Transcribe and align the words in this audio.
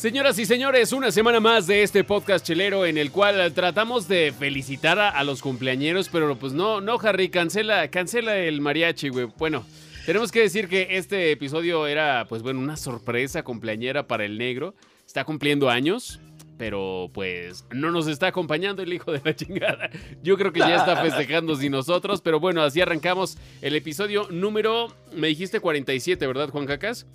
Señoras 0.00 0.38
y 0.38 0.46
señores, 0.46 0.94
una 0.94 1.10
semana 1.10 1.40
más 1.40 1.66
de 1.66 1.82
este 1.82 2.04
podcast 2.04 2.42
chelero 2.42 2.86
en 2.86 2.96
el 2.96 3.10
cual 3.10 3.52
tratamos 3.52 4.08
de 4.08 4.32
felicitar 4.32 4.98
a, 4.98 5.22
los 5.24 5.42
cumpleañeros, 5.42 6.08
pero 6.08 6.38
pues 6.38 6.54
no, 6.54 6.80
no, 6.80 6.98
Harry, 7.02 7.28
cancela, 7.28 7.86
cancela 7.90 8.38
el 8.38 8.62
mariachi, 8.62 9.10
güey. 9.10 9.28
Bueno, 9.36 9.66
tenemos 10.06 10.32
que 10.32 10.40
decir 10.40 10.68
que 10.68 10.86
este 10.92 11.32
episodio 11.32 11.86
era, 11.86 12.24
pues 12.30 12.40
bueno, 12.40 12.60
una 12.60 12.78
sorpresa 12.78 13.42
cumpleañera 13.42 14.06
para 14.06 14.24
el 14.24 14.38
negro. 14.38 14.74
Está 15.06 15.26
cumpliendo 15.26 15.68
años, 15.68 16.18
pero 16.56 17.10
pues 17.12 17.66
no 17.70 17.90
nos 17.90 18.06
está 18.06 18.28
acompañando 18.28 18.80
el 18.80 18.94
hijo 18.94 19.12
de 19.12 19.20
la 19.22 19.36
chingada. 19.36 19.90
Yo 20.22 20.38
creo 20.38 20.50
que 20.50 20.60
ya 20.60 20.76
está 20.76 20.96
festejando 21.02 21.56
sin 21.56 21.72
nosotros, 21.72 22.22
pero 22.22 22.40
bueno, 22.40 22.62
así 22.62 22.80
arrancamos 22.80 23.36
el 23.60 23.76
episodio 23.76 24.28
número, 24.30 24.94
me 25.12 25.26
dijiste 25.26 25.60
47, 25.60 26.26
¿verdad, 26.26 26.48
Juan 26.48 26.64
Cacas? 26.64 27.06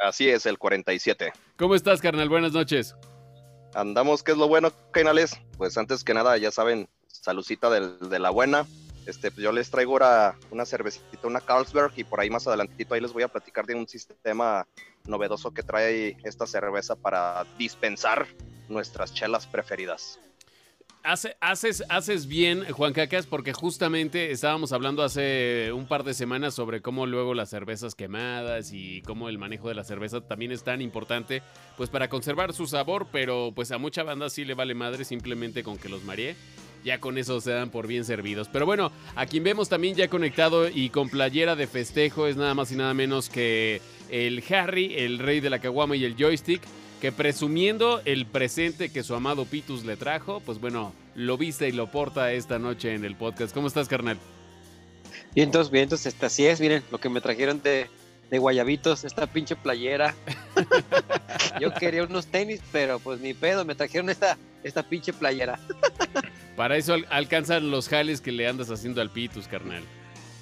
Así 0.00 0.30
es, 0.30 0.46
el 0.46 0.58
47. 0.58 1.32
¿Cómo 1.58 1.74
estás, 1.74 2.00
carnal? 2.00 2.30
Buenas 2.30 2.52
noches. 2.52 2.96
Andamos, 3.74 4.22
¿qué 4.22 4.32
es 4.32 4.38
lo 4.38 4.48
bueno, 4.48 4.72
canales? 4.92 5.38
Pues 5.58 5.76
antes 5.76 6.02
que 6.02 6.14
nada, 6.14 6.38
ya 6.38 6.50
saben, 6.50 6.88
salucita 7.06 7.68
de 7.68 8.18
la 8.18 8.30
buena. 8.30 8.66
Este, 9.04 9.30
pues 9.30 9.44
yo 9.44 9.52
les 9.52 9.70
traigo 9.70 9.92
ahora 9.92 10.36
una 10.50 10.64
cervecita, 10.64 11.26
una 11.26 11.40
Carlsberg, 11.40 11.92
y 11.96 12.04
por 12.04 12.18
ahí 12.20 12.30
más 12.30 12.46
adelantito 12.46 12.94
ahí 12.94 13.00
les 13.02 13.12
voy 13.12 13.24
a 13.24 13.28
platicar 13.28 13.66
de 13.66 13.74
un 13.74 13.86
sistema 13.86 14.66
novedoso 15.04 15.52
que 15.52 15.62
trae 15.62 16.16
esta 16.24 16.46
cerveza 16.46 16.96
para 16.96 17.44
dispensar 17.58 18.26
nuestras 18.68 19.12
chelas 19.12 19.46
preferidas 19.46 20.18
haces, 21.02 21.84
haces 21.88 22.26
bien, 22.26 22.64
Juan 22.70 22.92
Cacas, 22.92 23.26
porque 23.26 23.52
justamente 23.52 24.30
estábamos 24.30 24.72
hablando 24.72 25.02
hace 25.02 25.72
un 25.72 25.86
par 25.86 26.04
de 26.04 26.14
semanas 26.14 26.54
sobre 26.54 26.80
cómo 26.80 27.06
luego 27.06 27.34
las 27.34 27.50
cervezas 27.50 27.94
quemadas 27.94 28.72
y 28.72 29.02
cómo 29.02 29.28
el 29.28 29.38
manejo 29.38 29.68
de 29.68 29.74
la 29.74 29.84
cerveza 29.84 30.20
también 30.20 30.52
es 30.52 30.62
tan 30.62 30.82
importante, 30.82 31.42
pues 31.76 31.90
para 31.90 32.08
conservar 32.08 32.52
su 32.52 32.66
sabor, 32.66 33.08
pero 33.10 33.52
pues 33.54 33.70
a 33.72 33.78
mucha 33.78 34.02
banda 34.02 34.30
sí 34.30 34.44
le 34.44 34.54
vale 34.54 34.74
madre 34.74 35.04
simplemente 35.04 35.62
con 35.62 35.78
que 35.78 35.88
los 35.88 36.04
mareé. 36.04 36.36
Ya 36.82 36.98
con 36.98 37.18
eso 37.18 37.42
se 37.42 37.50
dan 37.50 37.68
por 37.68 37.86
bien 37.86 38.06
servidos. 38.06 38.48
Pero 38.48 38.64
bueno, 38.64 38.90
a 39.14 39.26
quien 39.26 39.44
vemos 39.44 39.68
también 39.68 39.96
ya 39.96 40.08
conectado 40.08 40.66
y 40.66 40.88
con 40.88 41.10
playera 41.10 41.54
de 41.54 41.66
festejo 41.66 42.26
es 42.26 42.36
nada 42.36 42.54
más 42.54 42.72
y 42.72 42.76
nada 42.76 42.94
menos 42.94 43.28
que 43.28 43.82
el 44.08 44.42
Harry, 44.48 44.94
el 44.96 45.18
rey 45.18 45.40
de 45.40 45.50
la 45.50 45.58
caguama 45.58 45.94
y 45.94 46.06
el 46.06 46.16
joystick 46.16 46.62
que 47.00 47.12
presumiendo 47.12 48.02
el 48.04 48.26
presente 48.26 48.92
que 48.92 49.02
su 49.02 49.14
amado 49.14 49.46
Pitus 49.46 49.84
le 49.84 49.96
trajo, 49.96 50.40
pues 50.40 50.60
bueno, 50.60 50.92
lo 51.14 51.38
viste 51.38 51.68
y 51.68 51.72
lo 51.72 51.90
porta 51.90 52.32
esta 52.32 52.58
noche 52.58 52.94
en 52.94 53.04
el 53.04 53.16
podcast. 53.16 53.54
¿Cómo 53.54 53.68
estás, 53.68 53.88
carnal? 53.88 54.18
Vientos, 55.34 55.70
vientos, 55.70 56.04
esta 56.04 56.26
así 56.26 56.46
es, 56.46 56.60
miren, 56.60 56.82
lo 56.90 56.98
que 56.98 57.08
me 57.08 57.20
trajeron 57.20 57.62
de, 57.62 57.88
de 58.30 58.38
guayabitos, 58.38 59.04
esta 59.04 59.26
pinche 59.26 59.56
playera. 59.56 60.14
Yo 61.60 61.72
quería 61.72 62.04
unos 62.04 62.26
tenis, 62.26 62.60
pero 62.70 62.98
pues 62.98 63.20
ni 63.20 63.32
pedo, 63.32 63.64
me 63.64 63.74
trajeron 63.74 64.10
esta, 64.10 64.36
esta 64.62 64.82
pinche 64.82 65.12
playera. 65.14 65.58
Para 66.56 66.76
eso 66.76 66.96
alcanzan 67.08 67.70
los 67.70 67.88
jales 67.88 68.20
que 68.20 68.32
le 68.32 68.46
andas 68.46 68.70
haciendo 68.70 69.00
al 69.00 69.08
Pitus, 69.10 69.48
carnal. 69.48 69.82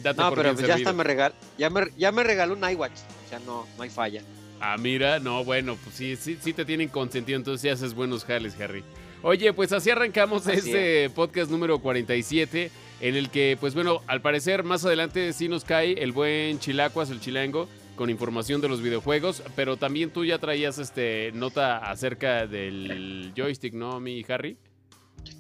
no, 0.03 0.34
pero 0.34 0.55
pues 0.55 0.67
ya, 0.67 0.75
está 0.75 0.92
me 0.92 1.05
regal, 1.05 1.33
ya, 1.56 1.70
me, 1.70 1.83
ya 1.97 2.11
me 2.11 2.25
regaló 2.25 2.55
un 2.55 2.69
iWatch, 2.69 2.98
o 3.27 3.29
sea, 3.29 3.39
no, 3.41 3.64
no 3.77 3.83
hay 3.84 3.91
falla. 3.91 4.23
Ah, 4.61 4.77
mira, 4.78 5.20
no, 5.20 5.45
bueno, 5.45 5.77
pues 5.83 5.97
sí, 5.97 6.17
sí, 6.17 6.37
sí 6.41 6.53
te 6.53 6.64
tienen 6.64 6.89
consentido, 6.89 7.37
entonces 7.37 7.62
sí 7.62 7.69
haces 7.69 7.95
buenos 7.95 8.25
jales, 8.25 8.59
Harry. 8.61 8.83
Oye, 9.23 9.53
pues 9.53 9.73
así 9.73 9.91
arrancamos 9.91 10.47
este 10.47 11.11
podcast 11.11 11.51
número 11.51 11.81
47, 11.81 12.70
en 13.01 13.17
el 13.17 13.31
que, 13.31 13.56
pues 13.59 13.75
bueno, 13.75 14.01
al 14.06 14.20
parecer 14.20 14.62
más 14.62 14.84
adelante 14.84 15.33
sí 15.33 15.48
nos 15.48 15.64
cae 15.64 16.03
el 16.03 16.12
buen 16.12 16.59
Chilacuas, 16.61 17.11
el 17.11 17.20
chilango, 17.20 17.69
con 17.97 18.11
información 18.11 18.61
de 18.61 18.69
los 18.69 18.81
videojuegos, 18.81 19.42
pero 19.56 19.77
también 19.77 20.11
tú 20.11 20.25
ya 20.25 20.39
traías 20.39 20.79
este 20.79 21.33
nota 21.34 21.79
acerca 21.79 22.47
del 22.47 23.33
joystick, 23.36 23.75
¿no, 23.75 23.98
mi 23.98 24.25
Harry? 24.29 24.56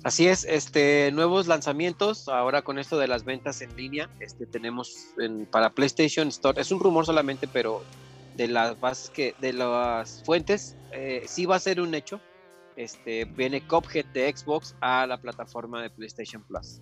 Así 0.02 0.26
es, 0.26 0.44
este 0.44 1.10
nuevos 1.12 1.46
lanzamientos 1.46 2.28
ahora 2.28 2.62
con 2.62 2.78
esto 2.78 2.98
de 2.98 3.08
las 3.08 3.24
ventas 3.24 3.62
en 3.62 3.74
línea, 3.76 4.10
este 4.20 4.44
tenemos 4.44 5.08
en, 5.18 5.46
para 5.46 5.70
PlayStation 5.70 6.28
Store, 6.28 6.60
es 6.60 6.70
un 6.72 6.80
rumor 6.80 7.06
solamente, 7.06 7.46
pero 7.46 7.84
de 8.38 8.48
las 8.48 8.80
bases 8.80 9.10
que, 9.10 9.34
de 9.40 9.52
las 9.52 10.22
fuentes, 10.24 10.76
eh, 10.92 11.24
sí 11.26 11.44
va 11.44 11.56
a 11.56 11.58
ser 11.58 11.80
un 11.80 11.94
hecho. 11.94 12.20
Este, 12.76 13.24
viene 13.24 13.66
Cuphead 13.66 14.06
de 14.06 14.34
Xbox 14.34 14.76
a 14.80 15.04
la 15.06 15.20
plataforma 15.20 15.82
de 15.82 15.90
PlayStation 15.90 16.42
Plus. 16.44 16.80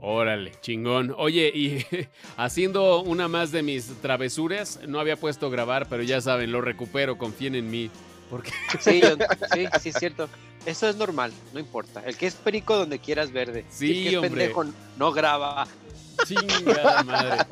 Órale, 0.00 0.52
chingón. 0.62 1.12
Oye, 1.18 1.50
y 1.52 1.84
haciendo 2.36 3.02
una 3.02 3.26
más 3.26 3.50
de 3.50 3.62
mis 3.62 3.88
travesuras, 4.00 4.80
no 4.86 5.00
había 5.00 5.16
puesto 5.16 5.50
grabar, 5.50 5.88
pero 5.88 6.04
ya 6.04 6.20
saben, 6.20 6.52
lo 6.52 6.60
recupero, 6.60 7.18
confíen 7.18 7.56
en 7.56 7.68
mí. 7.68 7.90
Porque... 8.30 8.52
Sí, 8.78 9.02
sí, 9.52 9.66
sí, 9.80 9.88
es 9.88 9.96
cierto. 9.96 10.28
Eso 10.64 10.88
es 10.88 10.94
normal, 10.94 11.32
no 11.52 11.58
importa. 11.58 12.02
El 12.06 12.16
que 12.16 12.28
es 12.28 12.36
perico 12.36 12.76
donde 12.76 13.00
quieras 13.00 13.32
verde. 13.32 13.64
Sí, 13.70 14.06
el 14.06 14.10
que 14.10 14.14
es 14.14 14.20
pendejo 14.20 14.64
no 14.96 15.10
graba. 15.10 15.66
Chingada 16.26 17.02
madre. 17.02 17.44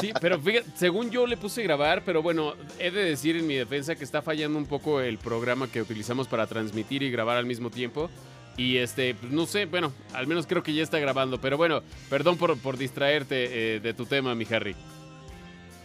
Sí, 0.00 0.12
pero 0.20 0.40
fíjate, 0.40 0.66
según 0.76 1.10
yo 1.10 1.26
le 1.26 1.36
puse 1.36 1.62
grabar, 1.62 2.02
pero 2.04 2.22
bueno, 2.22 2.54
he 2.78 2.90
de 2.90 3.04
decir 3.04 3.36
en 3.36 3.46
mi 3.46 3.54
defensa 3.54 3.94
que 3.94 4.04
está 4.04 4.22
fallando 4.22 4.58
un 4.58 4.66
poco 4.66 5.00
el 5.00 5.18
programa 5.18 5.68
que 5.68 5.82
utilizamos 5.82 6.28
para 6.28 6.46
transmitir 6.46 7.02
y 7.02 7.10
grabar 7.10 7.36
al 7.36 7.46
mismo 7.46 7.70
tiempo. 7.70 8.10
Y 8.56 8.76
este, 8.76 9.14
pues 9.14 9.32
no 9.32 9.46
sé, 9.46 9.66
bueno, 9.66 9.92
al 10.12 10.26
menos 10.26 10.46
creo 10.46 10.62
que 10.62 10.74
ya 10.74 10.82
está 10.82 10.98
grabando. 10.98 11.40
Pero 11.40 11.56
bueno, 11.56 11.82
perdón 12.10 12.36
por, 12.36 12.56
por 12.58 12.76
distraerte 12.76 13.76
eh, 13.76 13.80
de 13.80 13.94
tu 13.94 14.06
tema, 14.06 14.34
mi 14.34 14.46
Harry. 14.50 14.76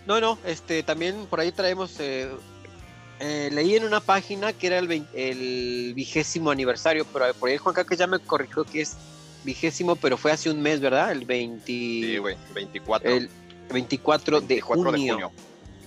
No, 0.05 0.19
no, 0.19 0.37
este, 0.45 0.83
también 0.83 1.25
por 1.27 1.39
ahí 1.39 1.51
traemos. 1.51 1.99
Eh, 1.99 2.29
eh, 3.19 3.49
leí 3.51 3.75
en 3.75 3.83
una 3.83 3.99
página 3.99 4.53
que 4.53 4.67
era 4.67 4.77
el, 4.77 5.05
el 5.13 5.93
vigésimo 5.95 6.51
aniversario, 6.51 7.05
pero 7.11 7.33
por 7.33 7.49
ahí 7.49 7.57
Juan 7.57 7.75
que 7.75 7.95
ya 7.95 8.05
me 8.05 8.19
corrigió 8.19 8.63
que 8.63 8.81
es 8.81 8.95
vigésimo, 9.47 9.95
pero 9.95 10.17
fue 10.17 10.31
hace 10.31 10.51
un 10.51 10.61
mes, 10.61 10.81
¿verdad? 10.81 11.11
El 11.13 11.25
20... 11.25 11.65
Sí, 11.65 12.17
güey, 12.17 12.35
24. 12.53 13.09
El 13.09 13.29
24, 13.71 14.41
de, 14.41 14.61
junio, 14.61 15.31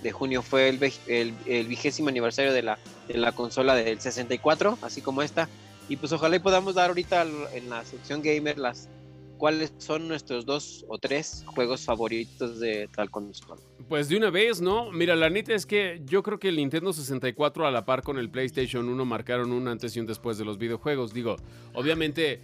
de, 0.03 0.12
junio. 0.12 0.43
fue 0.43 0.71
el, 0.71 1.34
el, 1.47 1.66
vigésimo 1.66 2.09
aniversario 2.09 2.54
de 2.54 2.62
la, 2.62 2.78
de 3.06 3.19
la 3.19 3.32
consola 3.32 3.75
del 3.75 4.00
64, 4.00 4.78
así 4.81 5.03
como 5.03 5.22
esta. 5.22 5.48
Y 5.91 5.97
pues 5.97 6.10
ojalá 6.12 6.37
y 6.37 6.38
podamos 6.38 6.75
dar 6.75 6.88
ahorita 6.88 7.26
en 7.53 7.69
la 7.69 7.84
sección 7.84 8.22
gamer 8.22 8.59
las 8.59 8.88
cuáles 9.37 9.72
son 9.78 10.06
nuestros 10.06 10.47
dos 10.47 10.84
o 10.88 10.98
tres 10.98 11.44
juegos 11.47 11.84
favoritos 11.84 12.60
de 12.60 12.88
tal 12.94 13.10
consola. 13.10 13.60
Pues 13.88 14.09
de 14.09 14.16
una 14.16 14.31
vez, 14.31 14.60
¿no? 14.60 14.92
Mira, 14.92 15.16
la 15.16 15.31
neta 15.31 15.54
es 15.54 15.66
que 15.66 16.00
yo 16.04 16.22
creo 16.22 16.38
que 16.38 16.48
el 16.48 16.56
Nintendo 16.56 16.92
64 16.92 17.66
a 17.66 17.71
la 17.71 17.84
par 17.84 18.03
con 18.03 18.19
el 18.19 18.31
PlayStation 18.31 18.88
1 18.88 19.04
marcaron 19.04 19.53
un 19.53 19.66
antes 19.66 19.97
y 19.97 20.00
un 20.00 20.06
después 20.06 20.38
de 20.38 20.44
los 20.44 20.59
videojuegos. 20.59 21.12
Digo, 21.12 21.37
obviamente 21.72 22.41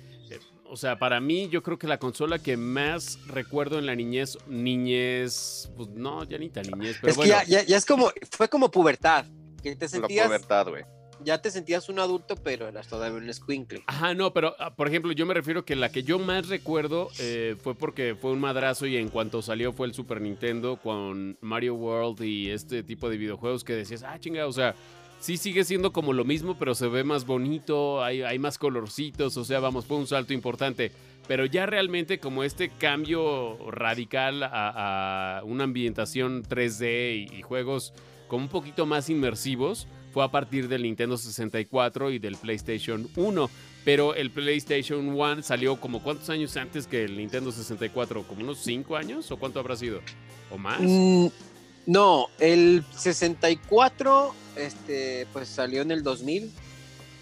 o 0.70 0.76
sea, 0.76 0.98
para 0.98 1.20
mí 1.20 1.48
yo 1.48 1.62
creo 1.62 1.78
que 1.78 1.86
la 1.86 1.98
consola 1.98 2.38
que 2.38 2.56
más 2.56 3.18
recuerdo 3.26 3.78
en 3.78 3.86
la 3.86 3.94
niñez, 3.94 4.38
niñez, 4.46 5.70
pues 5.76 5.88
no, 5.90 6.24
ya 6.24 6.38
ni 6.38 6.48
tan 6.48 6.64
niñez, 6.64 6.98
pero 7.00 7.10
es 7.10 7.16
bueno. 7.16 7.34
Que 7.44 7.50
ya, 7.50 7.62
ya, 7.62 7.76
es 7.76 7.86
como, 7.86 8.10
fue 8.30 8.48
como 8.48 8.70
pubertad, 8.70 9.26
que 9.62 9.76
te 9.76 9.88
sentías... 9.88 10.26
pubertad, 10.26 10.68
güey. 10.68 10.84
Ya 11.24 11.40
te 11.40 11.50
sentías 11.50 11.88
un 11.88 11.98
adulto, 11.98 12.36
pero 12.36 12.68
eras 12.68 12.88
todavía 12.88 13.18
un 13.18 13.32
squinkle. 13.32 13.82
Ajá, 13.86 14.12
no, 14.12 14.34
pero 14.34 14.54
ah, 14.58 14.74
por 14.74 14.86
ejemplo, 14.86 15.12
yo 15.12 15.24
me 15.24 15.32
refiero 15.32 15.64
que 15.64 15.74
la 15.74 15.90
que 15.90 16.02
yo 16.02 16.18
más 16.18 16.48
recuerdo 16.48 17.08
eh, 17.18 17.56
fue 17.62 17.74
porque 17.74 18.14
fue 18.20 18.32
un 18.32 18.40
madrazo 18.40 18.86
y 18.86 18.96
en 18.98 19.08
cuanto 19.08 19.40
salió 19.40 19.72
fue 19.72 19.86
el 19.86 19.94
Super 19.94 20.20
Nintendo 20.20 20.76
con 20.76 21.38
Mario 21.40 21.74
World 21.74 22.22
y 22.22 22.50
este 22.50 22.82
tipo 22.82 23.08
de 23.08 23.16
videojuegos 23.16 23.64
que 23.64 23.72
decías, 23.72 24.02
ah, 24.02 24.18
chinga, 24.20 24.46
o 24.46 24.52
sea, 24.52 24.74
sí 25.20 25.36
sigue 25.36 25.64
siendo 25.64 25.92
como 25.92 26.12
lo 26.12 26.24
mismo, 26.24 26.56
pero 26.58 26.74
se 26.74 26.88
ve 26.88 27.04
más 27.04 27.26
bonito, 27.26 28.02
hay, 28.02 28.38
más 28.38 28.58
colorcitos, 28.58 29.36
o 29.36 29.44
sea, 29.44 29.60
vamos, 29.60 29.86
fue 29.86 29.96
un 29.96 30.06
salto 30.06 30.32
importante. 30.32 30.92
Pero 31.26 31.44
ya 31.44 31.66
realmente 31.66 32.20
como 32.20 32.44
este 32.44 32.70
cambio 32.70 33.58
radical 33.70 34.42
a, 34.44 35.42
una 35.44 35.64
ambientación 35.64 36.44
3D 36.44 37.28
y, 37.32 37.42
juegos 37.42 37.92
como 38.28 38.44
un 38.44 38.50
poquito 38.50 38.86
más 38.86 39.10
inmersivos, 39.10 39.88
fue 40.12 40.24
a 40.24 40.28
partir 40.28 40.68
del 40.68 40.84
Nintendo 40.84 41.16
64 41.16 42.10
y 42.10 42.18
del 42.18 42.36
PlayStation 42.36 43.08
1. 43.16 43.50
Pero 43.84 44.14
el 44.14 44.30
PlayStation 44.30 45.08
1 45.08 45.42
salió 45.42 45.80
como 45.80 46.02
cuántos 46.02 46.30
años 46.30 46.56
antes 46.56 46.86
que 46.86 47.04
el 47.04 47.16
Nintendo 47.16 47.52
64, 47.52 48.22
como 48.22 48.42
unos 48.42 48.58
5 48.58 48.96
años 48.96 49.30
o 49.30 49.36
cuánto 49.36 49.60
habrá 49.60 49.76
sido? 49.76 50.00
¿O 50.50 50.58
más? 50.58 50.80
Mm, 50.80 51.26
no, 51.86 52.26
el 52.40 52.84
64 52.92 54.34
este, 54.56 55.26
pues 55.32 55.48
salió 55.48 55.82
en 55.82 55.90
el 55.90 56.02
2000. 56.02 56.50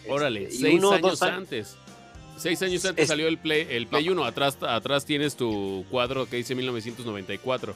Órale, 0.09 0.45
este, 0.45 0.57
seis 0.57 0.85
años 0.85 1.23
antes. 1.23 1.77
Seis 2.37 2.61
años 2.63 2.85
antes 2.85 3.09
salió 3.09 3.29
el 3.29 3.39
Play, 3.39 3.67
el 3.71 3.87
Play 3.87 4.09
1. 4.09 4.25
Atrás, 4.25 4.59
atrás 4.63 5.05
tienes 5.05 5.37
tu 5.37 5.85
cuadro 5.91 6.29
que 6.29 6.37
dice 6.37 6.55
1994. 6.55 7.75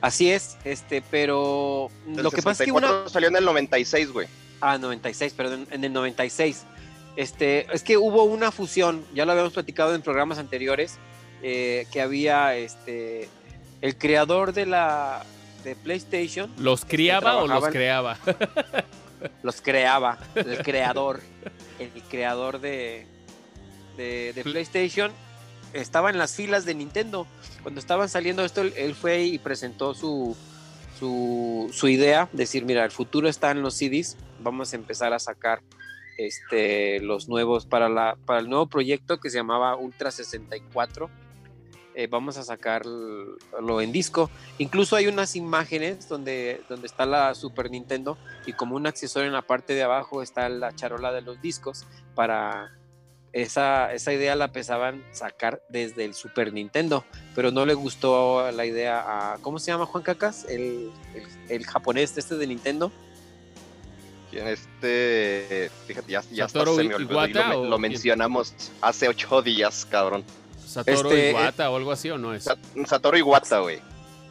Así 0.00 0.30
es, 0.30 0.58
este, 0.64 1.02
pero 1.10 1.90
lo 2.06 2.30
que 2.30 2.42
pasa 2.42 2.64
es 2.64 2.66
que 2.66 2.72
una... 2.72 3.08
salió 3.08 3.28
en 3.28 3.36
el 3.36 3.44
96, 3.44 4.10
güey. 4.10 4.28
Ah, 4.60 4.76
96, 4.76 5.32
perdón, 5.32 5.66
en 5.70 5.84
el 5.84 5.92
96. 5.92 6.64
Este, 7.16 7.66
es 7.72 7.82
que 7.82 7.96
hubo 7.96 8.24
una 8.24 8.50
fusión, 8.50 9.04
ya 9.14 9.24
lo 9.24 9.32
habíamos 9.32 9.54
platicado 9.54 9.94
en 9.94 10.02
programas 10.02 10.38
anteriores, 10.38 10.98
eh, 11.42 11.86
que 11.92 12.02
había 12.02 12.56
este, 12.56 13.28
el 13.80 13.96
creador 13.96 14.52
de 14.52 14.66
la, 14.66 15.24
de 15.64 15.74
PlayStation. 15.74 16.50
¿Los 16.58 16.84
criaba 16.84 17.36
o 17.38 17.46
los 17.46 17.66
creaba? 17.68 18.18
los 19.42 19.60
creaba, 19.60 20.18
el 20.34 20.58
creador, 20.58 21.20
el 21.78 21.90
creador 22.02 22.60
de, 22.60 23.06
de, 23.96 24.32
de 24.34 24.42
PlayStation, 24.44 25.10
estaba 25.72 26.10
en 26.10 26.18
las 26.18 26.34
filas 26.36 26.64
de 26.64 26.74
Nintendo. 26.74 27.26
Cuando 27.62 27.80
estaban 27.80 28.08
saliendo 28.08 28.44
esto, 28.44 28.60
él, 28.60 28.74
él 28.76 28.94
fue 28.94 29.22
y 29.22 29.38
presentó 29.38 29.94
su, 29.94 30.36
su, 30.98 31.70
su 31.72 31.88
idea, 31.88 32.28
decir, 32.32 32.64
mira, 32.64 32.84
el 32.84 32.90
futuro 32.90 33.28
está 33.28 33.50
en 33.50 33.62
los 33.62 33.74
CDs, 33.74 34.16
vamos 34.40 34.72
a 34.72 34.76
empezar 34.76 35.12
a 35.12 35.18
sacar 35.18 35.62
este, 36.18 37.00
los 37.00 37.28
nuevos 37.28 37.66
para, 37.66 37.88
la, 37.88 38.16
para 38.26 38.40
el 38.40 38.48
nuevo 38.48 38.66
proyecto 38.66 39.18
que 39.18 39.30
se 39.30 39.38
llamaba 39.38 39.76
Ultra 39.76 40.10
64. 40.10 41.10
Eh, 41.94 42.06
vamos 42.08 42.36
a 42.36 42.42
sacarlo 42.42 43.80
en 43.80 43.92
disco. 43.92 44.30
Incluso 44.58 44.96
hay 44.96 45.06
unas 45.06 45.36
imágenes 45.36 46.08
donde, 46.08 46.62
donde 46.68 46.86
está 46.86 47.06
la 47.06 47.34
Super 47.34 47.70
Nintendo 47.70 48.18
y 48.46 48.52
como 48.52 48.76
un 48.76 48.86
accesorio 48.86 49.28
en 49.28 49.32
la 49.32 49.42
parte 49.42 49.74
de 49.74 49.82
abajo 49.82 50.22
está 50.22 50.48
la 50.48 50.74
charola 50.74 51.12
de 51.12 51.22
los 51.22 51.40
discos 51.40 51.86
para... 52.14 52.72
Esa, 53.32 53.92
esa 53.92 54.12
idea 54.12 54.36
la 54.36 54.52
pensaban 54.52 55.02
sacar 55.10 55.60
desde 55.68 56.04
el 56.04 56.14
Super 56.14 56.52
Nintendo, 56.52 57.04
pero 57.34 57.50
no 57.50 57.66
le 57.66 57.74
gustó 57.74 58.48
la 58.52 58.64
idea 58.64 59.02
a... 59.32 59.38
¿Cómo 59.38 59.58
se 59.58 59.72
llama 59.72 59.86
Juan 59.86 60.04
Cacas? 60.04 60.44
El, 60.48 60.92
el, 61.16 61.24
el 61.48 61.66
japonés 61.66 62.16
este 62.16 62.36
de 62.36 62.46
Nintendo. 62.46 62.92
¿Quién 64.30 64.48
este? 64.48 65.70
Fíjate, 65.86 66.12
ya, 66.12 66.22
ya 66.32 66.44
hasta 66.46 66.58
¿Satoru 66.58 66.76
se 66.76 66.84
me 66.84 66.94
olvidó. 66.94 67.64
lo, 67.64 67.78
mencionamos 67.78 68.52
hace 68.80 69.08
ocho 69.08 69.42
días, 69.42 69.86
cabrón. 69.88 70.24
Satoru 70.66 71.10
Este, 71.10 71.30
Iwata 71.30 71.70
o 71.70 71.76
algo 71.76 71.92
así, 71.92 72.10
¿o 72.10 72.18
no 72.18 72.34
es? 72.34 72.44
Sa- 72.44 72.56
Satoru 72.86 73.16
Iwata, 73.18 73.58
güey. 73.60 73.80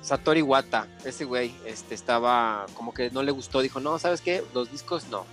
Satoru 0.01 0.39
Iwata, 0.39 0.87
ese 1.05 1.23
güey, 1.25 1.53
este, 1.65 1.95
estaba 1.95 2.65
como 2.73 2.93
que 2.93 3.09
no 3.11 3.23
le 3.23 3.31
gustó, 3.31 3.61
dijo, 3.61 3.79
no, 3.79 3.97
¿sabes 3.99 4.21
qué? 4.21 4.43
Los 4.53 4.71
discos 4.71 5.07
no. 5.09 5.25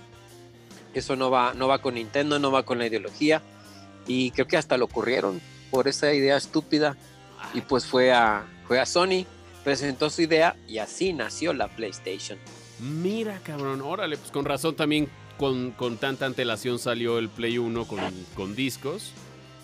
Eso 0.93 1.15
no 1.15 1.29
va, 1.29 1.53
no 1.53 1.67
va 1.67 1.79
con 1.81 1.95
Nintendo, 1.95 2.39
no 2.39 2.51
va 2.51 2.63
con 2.63 2.77
la 2.79 2.87
ideología. 2.87 3.41
Y 4.07 4.31
creo 4.31 4.47
que 4.47 4.57
hasta 4.57 4.77
lo 4.77 4.85
ocurrieron 4.85 5.41
por 5.69 5.87
esa 5.87 6.13
idea 6.13 6.37
estúpida. 6.37 6.95
Y 7.53 7.61
pues 7.61 7.85
fue 7.85 8.11
a, 8.13 8.45
fue 8.67 8.79
a 8.79 8.85
Sony, 8.85 9.25
presentó 9.63 10.09
su 10.09 10.21
idea 10.21 10.55
y 10.67 10.77
así 10.79 11.11
nació 11.13 11.53
la 11.53 11.67
PlayStation. 11.67 12.37
Mira, 12.79 13.39
cabrón, 13.43 13.81
órale, 13.81 14.17
pues 14.17 14.31
con 14.31 14.45
razón 14.45 14.75
también 14.75 15.09
con, 15.37 15.71
con 15.71 15.97
tanta 15.97 16.25
antelación 16.25 16.79
salió 16.79 17.19
el 17.19 17.29
Play 17.29 17.57
1 17.57 17.85
con, 17.85 17.99
con 18.35 18.55
discos. 18.55 19.11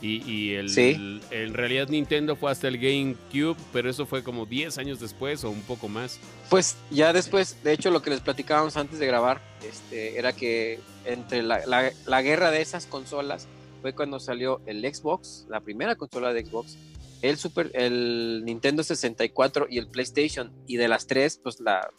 Y, 0.01 0.21
y 0.31 0.53
el, 0.53 0.69
Sí. 0.69 0.91
el- 0.95 1.21
en 1.31 1.53
realidad 1.55 1.87
Nintendo 1.89 2.35
fue 2.35 2.51
hasta 2.51 2.67
el 2.67 2.77
GameCube, 2.77 3.55
pero 3.73 3.89
eso 3.89 4.05
fue 4.05 4.23
como 4.23 4.45
10 4.45 4.77
años 4.77 4.99
después 4.99 5.43
o 5.43 5.49
un 5.49 5.61
poco 5.63 5.87
más. 5.89 6.19
Pues 6.49 6.75
ya 6.91 7.13
después, 7.13 7.63
de 7.63 7.73
hecho, 7.73 7.89
lo 7.89 8.01
que 8.03 8.11
les 8.11 8.19
platicábamos 8.21 8.77
antes 8.77 8.99
de 8.99 9.07
grabar, 9.07 9.41
este, 9.67 10.17
era 10.19 10.33
que 10.33 10.79
entre 11.05 11.41
la, 11.41 11.65
la- 11.65 11.91
la 12.05 12.21
guerra 12.21 12.51
de 12.51 12.61
esas 12.61 12.85
consolas 12.85 13.47
fue 13.81 13.93
cuando 13.93 14.19
salió 14.19 14.61
el 14.67 14.81
Xbox, 14.93 15.45
la 15.49 15.61
primera 15.61 15.95
consola 15.95 16.31
de 16.33 16.45
Xbox, 16.45 16.77
el 17.23 17.37
Super, 17.37 17.71
el 17.73 18.43
Nintendo 18.45 18.83
64 18.83 19.65
y 19.69 19.79
el 19.79 19.87
PlayStation. 19.87 20.51
Y 20.67 20.77
de 20.77 20.87
las 20.87 21.07
tres, 21.07 21.39
pues 21.41 21.59
la 21.59 21.89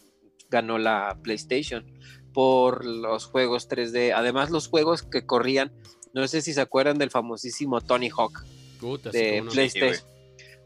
ganó 0.50 0.78
la 0.78 1.18
PlayStation 1.22 1.84
por 2.32 2.84
los 2.84 3.26
juegos 3.26 3.68
3D. 3.68 4.12
Además, 4.14 4.50
los 4.50 4.68
juegos 4.68 5.02
que 5.02 5.26
corrían, 5.26 5.72
no 6.14 6.26
sé 6.28 6.42
si 6.42 6.52
se 6.52 6.60
acuerdan 6.60 6.98
del 6.98 7.10
famosísimo 7.10 7.80
Tony 7.80 8.08
Hawk 8.16 8.44
Puta, 8.80 9.10
de 9.10 9.42
no. 9.42 9.50
PlayStation. 9.50 10.06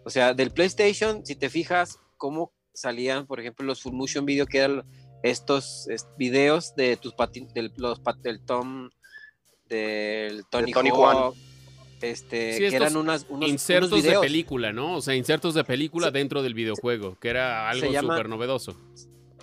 O 0.05 0.11
sea, 0.11 0.35
del 0.35 0.51
PlayStation, 0.51 1.25
si 1.25 1.37
te 1.37 1.49
fijas 1.49 1.99
cómo 2.17 2.53
salían, 2.75 3.27
por 3.27 3.39
ejemplo, 3.41 3.65
los 3.65 3.83
full 3.83 3.93
motion 3.95 4.25
video, 4.27 4.47
que 4.47 4.59
eran 4.59 4.83
estos 5.23 5.87
es, 5.89 6.07
videos 6.19 6.75
de 6.75 6.97
tus 6.97 7.15
patin 7.15 7.47
del, 7.55 7.73
los 7.77 8.01
pat- 8.01 8.21
del 8.21 8.41
Tom, 8.45 8.91
del 9.69 10.45
Tony, 10.51 10.73
Tony 10.73 10.91
Hawk, 10.91 11.37
este, 12.01 12.55
Sí, 12.55 12.69
que 12.69 12.75
eran 12.77 12.97
unas, 12.97 13.27
unos, 13.29 13.49
Insertos 13.49 13.93
unos 13.93 14.05
de 14.05 14.19
película, 14.19 14.73
¿no? 14.73 14.97
O 14.97 15.01
sea, 15.01 15.15
insertos 15.15 15.55
de 15.55 15.63
película 15.63 16.11
dentro 16.11 16.43
del 16.43 16.55
videojuego, 16.55 17.17
que 17.21 17.29
era 17.29 17.71
algo 17.71 17.87
súper 17.93 18.29
novedoso. 18.29 18.77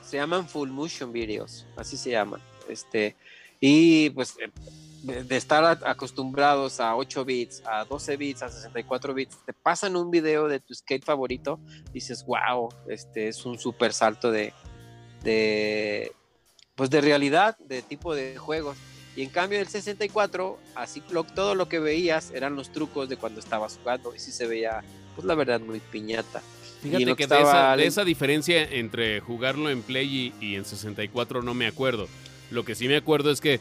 se 0.01 0.17
llaman 0.17 0.47
full 0.49 0.69
motion 0.69 1.13
videos, 1.13 1.65
así 1.77 1.95
se 1.95 2.11
llaman. 2.11 2.41
Este, 2.67 3.15
y 3.61 4.09
pues 4.11 4.35
de, 5.01 5.23
de 5.23 5.37
estar 5.37 5.79
acostumbrados 5.85 6.79
a 6.79 6.95
8 6.95 7.23
bits, 7.25 7.63
a 7.65 7.85
12 7.85 8.17
bits, 8.17 8.41
a 8.43 8.49
64 8.49 9.13
bits, 9.13 9.37
te 9.45 9.53
pasan 9.53 9.95
un 9.95 10.11
video 10.11 10.47
de 10.47 10.59
tu 10.59 10.73
skate 10.73 11.03
favorito, 11.05 11.59
dices, 11.93 12.25
wow, 12.25 12.69
este 12.87 13.27
es 13.29 13.45
un 13.45 13.57
super 13.57 13.93
salto 13.93 14.31
de, 14.31 14.53
de, 15.23 16.11
pues 16.75 16.89
de 16.89 17.01
realidad, 17.01 17.57
de 17.59 17.81
tipo 17.81 18.13
de 18.15 18.37
juegos. 18.37 18.77
Y 19.15 19.23
en 19.23 19.29
cambio 19.29 19.59
el 19.59 19.67
64, 19.67 20.57
así 20.75 21.01
lo- 21.11 21.23
todo 21.23 21.55
lo 21.55 21.67
que 21.67 21.79
veías 21.79 22.31
eran 22.31 22.55
los 22.55 22.71
trucos 22.71 23.09
de 23.09 23.17
cuando 23.17 23.39
estabas 23.39 23.77
jugando 23.77 24.15
y 24.15 24.19
sí 24.19 24.31
se 24.31 24.47
veía, 24.47 24.83
pues 25.15 25.25
la 25.25 25.35
verdad, 25.35 25.59
muy 25.59 25.79
piñata. 25.79 26.41
Fíjate 26.81 27.03
que, 27.03 27.15
que 27.15 27.27
de, 27.27 27.41
esa, 27.41 27.75
de 27.75 27.85
esa 27.87 28.05
diferencia 28.05 28.63
entre 28.63 29.19
jugarlo 29.19 29.69
en 29.69 29.81
Play 29.81 30.33
y, 30.39 30.45
y 30.45 30.55
en 30.55 30.63
64 30.63 31.41
no 31.41 31.53
me 31.53 31.67
acuerdo. 31.67 32.07
Lo 32.51 32.63
que 32.63 32.75
sí 32.75 32.87
me 32.87 32.95
acuerdo 32.95 33.29
es 33.31 33.41
que, 33.41 33.59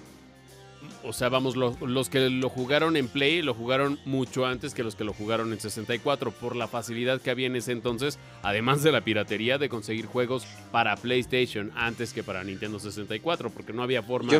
o 1.05 1.13
sea, 1.13 1.29
vamos, 1.29 1.57
los, 1.57 1.81
los 1.81 2.09
que 2.09 2.29
lo 2.31 2.49
jugaron 2.49 2.97
en 2.97 3.09
Play 3.09 3.43
lo 3.43 3.55
jugaron 3.55 3.99
mucho 4.05 4.47
antes 4.47 4.75
que 4.75 4.83
los 4.83 4.97
que 4.97 5.05
lo 5.05 5.13
jugaron 5.13 5.53
en 5.53 5.61
64 5.61 6.31
por 6.33 6.57
la 6.57 6.67
facilidad 6.69 7.21
que 7.21 7.31
había 7.31 7.47
en 7.47 7.57
ese 7.57 7.73
entonces, 7.73 8.19
además 8.43 8.83
de 8.83 8.93
la 8.93 9.01
piratería 9.03 9.59
de 9.59 9.69
conseguir 9.69 10.07
juegos 10.07 10.47
para 10.73 10.97
PlayStation 10.97 11.71
antes 11.77 12.13
que 12.13 12.23
para 12.23 12.43
Nintendo 12.45 12.79
64, 12.79 13.51
porque 13.51 13.73
no 13.73 13.83
había 13.83 14.03
forma. 14.03 14.31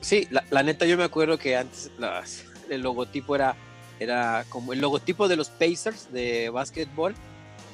Sí, 0.00 0.26
la, 0.30 0.44
la 0.50 0.62
neta 0.62 0.86
yo 0.86 0.96
me 0.96 1.04
acuerdo 1.04 1.38
que 1.38 1.56
antes 1.56 1.90
las- 1.98 2.44
el 2.70 2.82
logotipo 2.82 3.34
era, 3.36 3.56
era 4.00 4.44
como 4.48 4.72
el 4.72 4.80
logotipo 4.80 5.28
de 5.28 5.36
los 5.36 5.48
Pacers 5.50 6.12
de 6.12 6.48
básquetbol, 6.50 7.14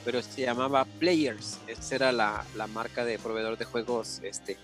pero 0.04 0.22
se 0.22 0.42
llamaba 0.42 0.84
Players. 0.84 1.58
Esa 1.66 1.94
era 1.94 2.12
la, 2.12 2.44
la 2.56 2.66
marca 2.66 3.04
de 3.04 3.18
proveedor 3.18 3.56
de 3.58 3.64
juegos 3.66 4.20
este, 4.24 4.56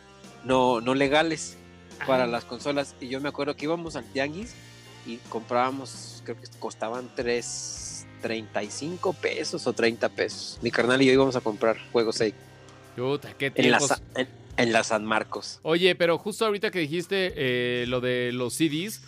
no, 0.44 0.80
no 0.80 0.94
legales 0.94 1.58
para 2.06 2.26
las 2.26 2.44
consolas. 2.44 2.94
Y 3.00 3.08
yo 3.08 3.20
me 3.20 3.28
acuerdo 3.28 3.56
que 3.56 3.64
íbamos 3.64 3.96
al 3.96 4.04
Tianguis 4.04 4.54
y 5.06 5.16
comprábamos, 5.28 6.22
creo 6.24 6.36
que 6.36 6.48
costaban 6.58 7.08
3, 7.14 8.06
35 8.22 9.12
pesos 9.12 9.66
o 9.66 9.72
30 9.72 10.08
pesos. 10.10 10.58
Mi 10.62 10.70
carnal 10.70 11.00
y 11.02 11.06
yo 11.06 11.12
íbamos 11.12 11.36
a 11.36 11.40
comprar 11.40 11.76
juegos 11.92 12.20
ahí 12.20 12.34
qué 13.38 13.52
en 13.54 13.70
la, 13.70 13.78
en 14.56 14.72
la 14.72 14.82
San 14.82 15.04
Marcos. 15.04 15.60
Oye, 15.62 15.94
pero 15.94 16.18
justo 16.18 16.46
ahorita 16.46 16.70
que 16.70 16.80
dijiste 16.80 17.32
eh, 17.36 17.86
lo 17.88 18.00
de 18.00 18.30
los 18.32 18.54
CDs, 18.54 19.02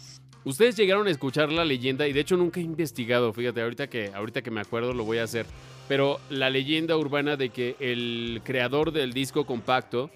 ustedes 0.45 0.77
llegaron 0.77 1.07
a 1.07 1.11
escuchar 1.11 1.51
la 1.51 1.65
leyenda 1.65 2.07
y 2.07 2.13
de 2.13 2.21
hecho 2.21 2.37
nunca 2.37 2.61
he 2.61 2.63
investigado, 2.63 3.33
fíjate, 3.33 3.63
ahorita 3.63 3.89
que, 3.89 4.13
ahorita 4.15 4.43
que 4.43 4.51
me 4.51 4.61
acuerdo 4.61 4.93
lo 4.93 5.05
voy 5.05 5.19
a 5.19 5.25
hacer, 5.25 5.47
pero 5.89 6.21
la 6.29 6.51
leyenda 6.51 6.97
urbana 6.97 7.37
de 7.37 7.49
que 7.49 7.77
el 7.81 8.43
creador 8.45 8.93
del 8.93 9.13
disco 9.13 9.47
compacto 9.47 10.11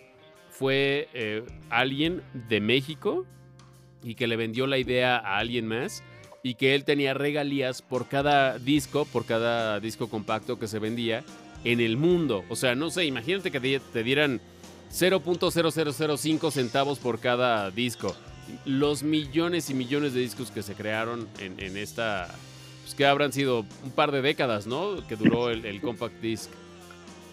fue 0.63 1.09
eh, 1.13 1.43
alguien 1.71 2.23
de 2.49 2.61
México 2.61 3.27
y 4.01 4.15
que 4.15 4.29
le 4.29 4.37
vendió 4.37 4.69
la 4.69 4.79
idea 4.79 5.17
a 5.17 5.39
alguien 5.39 5.67
más 5.67 6.05
y 6.45 6.55
que 6.55 6.77
él 6.77 6.85
tenía 6.85 7.15
regalías 7.15 7.83
por 7.83 8.07
cada 8.07 8.61
disco, 8.61 9.05
por 9.07 9.27
cada 9.27 9.81
disco 9.81 10.09
compacto 10.09 10.61
que 10.61 10.69
se 10.69 10.79
vendía 10.79 11.25
en 11.65 11.81
el 11.81 11.97
mundo. 11.97 12.45
O 12.49 12.55
sea, 12.55 12.77
no 12.77 12.91
sé, 12.91 13.07
imagínate 13.07 13.51
que 13.51 13.81
te, 13.81 14.05
dieran 14.05 14.41
0.0005 14.93 16.53
centavos 16.53 17.01
por 17.01 17.19
cada 17.19 17.73
disco. 17.73 18.15
Los 18.65 19.03
millones 19.03 19.69
y 19.69 19.75
millones 19.75 20.15
de 20.15 20.21
discos 20.21 20.53
que 20.53 20.63
se 20.63 20.75
crearon 20.75 21.27
en, 21.41 21.77
esta, 21.77 22.33
pues 22.85 22.95
que 22.95 23.05
habrán 23.05 23.33
sido 23.33 23.67
un 23.83 23.91
par 23.91 24.13
de 24.13 24.23
décadas, 24.23 24.69
¿no? 24.69 25.05
Que 25.09 25.17
duró 25.17 25.51
el 25.51 25.81
compact 25.81 26.21
disc. 26.21 26.53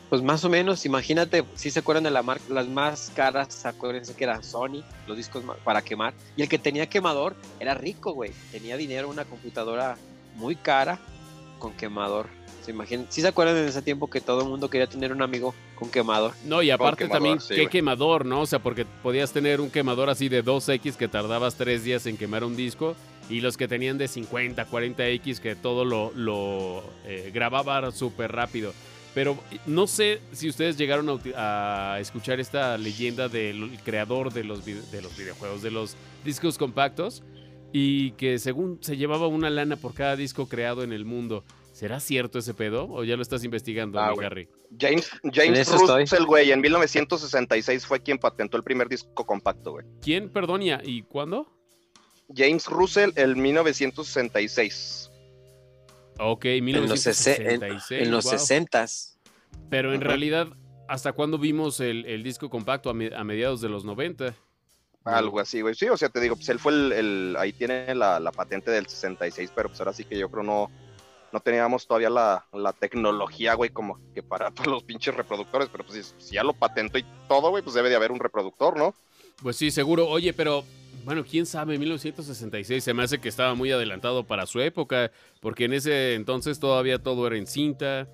Pues 0.10 0.24
más 0.24 0.44
o 0.44 0.50
menos, 0.50 0.88
imagínate, 0.88 1.44
si 1.54 1.70
se 1.70 1.80
acuerdan 1.80 2.04
de 2.04 2.10
la 2.10 2.24
marca, 2.24 2.44
las 2.50 2.68
más 2.68 3.12
caras, 3.16 3.66
acuérdense 3.66 4.16
que 4.16 4.24
eran 4.24 4.44
Sony, 4.44 4.84
los 5.08 5.16
discos 5.16 5.44
para 5.64 5.84
quemar. 5.84 6.16
Y 6.36 6.42
el 6.42 6.50
que 6.50 6.58
tenía 6.58 6.90
quemador 6.90 7.36
era 7.60 7.76
rico, 7.76 8.14
güey. 8.14 8.32
Tenía 8.52 8.76
dinero, 8.76 9.08
una 9.08 9.26
computadora 9.26 9.98
muy 10.36 10.56
cara 10.56 11.00
con 11.60 11.74
quemador. 11.74 12.28
Se 12.66 12.72
imaginan, 12.72 13.06
si 13.10 13.22
se 13.22 13.28
acuerdan 13.28 13.58
en 13.58 13.66
ese 13.66 13.84
tiempo 13.84 14.10
que 14.10 14.20
todo 14.20 14.42
el 14.42 14.50
mundo 14.50 14.68
quería 14.70 14.88
tener 14.88 15.12
un 15.12 15.22
amigo 15.22 15.54
con 15.76 15.92
quemador. 15.92 16.34
No, 16.44 16.64
y 16.64 16.72
aparte 16.72 17.04
quemador, 17.04 17.16
también, 17.16 17.40
sí, 17.40 17.54
qué 17.54 17.68
quemador, 17.68 18.26
¿no? 18.26 18.42
O 18.42 18.46
sea, 18.48 18.58
porque 18.60 18.86
podías 19.04 19.32
tener 19.32 19.62
un 19.62 19.70
quemador 19.70 20.10
así 20.10 20.28
de 20.28 20.44
2X 20.44 20.96
que 20.96 21.08
tardabas 21.08 21.54
3 21.56 21.84
días 21.84 22.06
en 22.08 22.18
quemar 22.18 22.44
un 22.44 22.56
disco. 22.56 22.96
Y 23.30 23.42
los 23.42 23.58
que 23.58 23.68
tenían 23.68 24.00
de 24.00 24.08
50, 24.08 24.68
40X 24.68 25.40
que 25.40 25.56
todo 25.56 25.86
lo, 25.86 26.12
lo 26.16 26.84
eh, 27.06 27.30
grababa 27.32 27.92
súper 27.92 28.32
rápido. 28.32 28.74
Pero 29.14 29.38
no 29.66 29.88
sé 29.88 30.22
si 30.32 30.48
ustedes 30.50 30.78
llegaron 30.78 31.20
a, 31.36 31.98
escuchar 32.00 32.40
esta 32.40 32.78
leyenda 32.78 33.28
del 33.28 33.78
creador 33.84 34.32
de 34.32 34.44
los, 34.44 34.64
vide- 34.66 34.82
de 34.92 35.02
los 35.02 35.18
videojuegos, 35.18 35.62
de 35.62 35.72
los 35.72 35.96
discos 36.24 36.58
compactos. 36.58 37.24
Y 37.72 38.12
que 38.14 38.40
según 38.40 38.80
se 38.82 38.98
llevaba 38.98 39.28
una 39.28 39.50
lana 39.52 39.76
por 39.76 39.94
cada 39.94 40.16
disco 40.16 40.48
creado 40.48 40.84
en 40.84 40.92
el 40.92 41.06
mundo. 41.06 41.44
¿Será 41.72 42.00
cierto 42.00 42.40
ese 42.40 42.54
pedo 42.54 42.88
o 42.90 43.04
ya 43.06 43.16
lo 43.16 43.22
estás 43.22 43.44
investigando, 43.46 44.00
Ah. 44.00 44.12
Harry? 44.22 44.50
James, 44.78 45.10
En 45.24 45.32
James. 45.32 45.72
Russell, 45.72 46.26
güey, 46.26 46.52
en 46.52 46.60
1966 46.62 47.86
fue 47.86 48.02
quien 48.02 48.18
patentó 48.18 48.58
el 48.58 48.64
primer 48.64 48.90
disco 48.90 49.26
compacto, 49.26 49.72
güey. 49.74 49.86
¿Quién, 50.02 50.30
perdón, 50.30 50.62
y, 50.64 51.04
cuándo? 51.04 51.48
James 52.36 52.66
Russell, 52.66 53.12
el 53.16 53.36
1966. 53.38 55.09
Ok, 56.20 56.46
En 56.46 56.66
los, 56.90 57.00
sese- 57.02 57.38
en- 57.38 57.60
1966. 57.60 58.02
en 58.04 58.12
los 58.12 58.26
wow. 58.26 58.34
60s. 58.34 59.16
Pero 59.70 59.94
en 59.94 60.02
realidad, 60.02 60.48
¿hasta 60.88 61.14
cuándo 61.14 61.38
vimos 61.38 61.80
el, 61.80 62.06
el 62.06 62.24
disco 62.24 62.50
compacto? 62.50 62.90
A, 62.90 62.94
me- 62.94 63.16
a 63.16 63.24
mediados 63.24 63.62
de 63.62 63.70
los 63.70 63.86
90. 63.86 64.34
Algo 65.06 65.40
así, 65.40 65.62
güey. 65.62 65.76
Sí, 65.76 65.88
o 65.88 65.96
sea, 65.98 66.10
te 66.10 66.20
digo, 66.20 66.36
pues 66.36 66.50
él 66.50 66.60
fue 66.60 66.74
el, 66.74 66.92
el- 66.92 67.36
ahí 67.40 67.54
tiene 67.54 67.96
la, 67.96 68.20
la 68.20 68.32
patente 68.32 68.70
del 68.70 68.86
66, 68.86 69.52
pero 69.56 69.70
pues 69.70 69.80
ahora 69.80 69.94
sí 69.94 70.04
que 70.04 70.18
yo 70.20 70.30
creo 70.30 70.44
no, 70.44 70.70
no 71.32 71.40
teníamos 71.40 71.88
todavía 71.88 72.10
la, 72.10 72.46
la 72.52 72.74
tecnología, 72.74 73.54
güey, 73.54 73.70
como 73.70 73.98
que 74.14 74.22
para, 74.22 74.52
para 74.56 74.70
los 74.72 74.84
pinches 74.84 75.16
reproductores, 75.16 75.70
pero 75.72 75.86
pues 75.86 76.06
si, 76.06 76.14
si 76.28 76.36
ya 76.36 76.44
lo 76.44 76.54
patentó 76.54 76.98
y 76.98 77.06
todo, 77.28 77.50
güey, 77.50 77.64
pues 77.64 77.76
debe 77.76 77.90
de 77.90 77.96
haber 77.96 78.12
un 78.12 78.20
reproductor, 78.20 78.78
¿no? 78.78 78.94
Pues 79.42 79.56
sí, 79.56 79.72
seguro. 79.72 80.08
Oye, 80.10 80.34
pero 80.34 80.66
bueno, 81.10 81.26
quién 81.28 81.48
sabe, 81.48 81.80
1966 81.80 82.84
se 82.84 82.94
me 82.94 83.02
hace 83.02 83.18
que 83.18 83.30
estaba 83.30 83.56
muy 83.56 83.72
adelantado 83.72 84.26
para 84.26 84.46
su 84.46 84.62
época, 84.62 85.10
porque 85.40 85.66
en 85.66 85.74
ese 85.74 86.14
entonces 86.14 86.60
todavía 86.60 87.00
todo 87.00 87.26
era 87.26 87.36
en 87.36 87.48
cinta, 87.48 88.08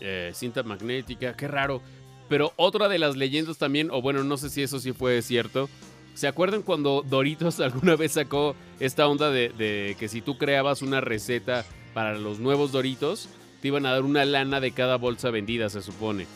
eh, 0.00 0.32
cinta 0.34 0.64
magnética, 0.64 1.36
qué 1.36 1.46
raro. 1.46 1.80
Pero 2.28 2.52
otra 2.56 2.88
de 2.88 2.98
las 2.98 3.14
leyendas 3.14 3.58
también, 3.58 3.92
o 3.92 4.02
bueno, 4.02 4.24
no 4.24 4.36
sé 4.38 4.50
si 4.50 4.60
eso 4.60 4.80
sí 4.80 4.90
fue 4.90 5.22
cierto. 5.22 5.68
¿Se 6.14 6.26
acuerdan 6.26 6.62
cuando 6.62 7.04
Doritos 7.08 7.60
alguna 7.60 7.94
vez 7.94 8.10
sacó 8.10 8.56
esta 8.80 9.06
onda 9.06 9.30
de, 9.30 9.50
de 9.50 9.94
que 10.00 10.08
si 10.08 10.20
tú 10.20 10.36
creabas 10.36 10.82
una 10.82 11.00
receta 11.00 11.64
para 11.94 12.18
los 12.18 12.40
nuevos 12.40 12.72
Doritos, 12.72 13.28
te 13.60 13.68
iban 13.68 13.86
a 13.86 13.92
dar 13.92 14.02
una 14.02 14.24
lana 14.24 14.58
de 14.58 14.72
cada 14.72 14.96
bolsa 14.96 15.30
vendida, 15.30 15.68
se 15.68 15.80
supone? 15.80 16.26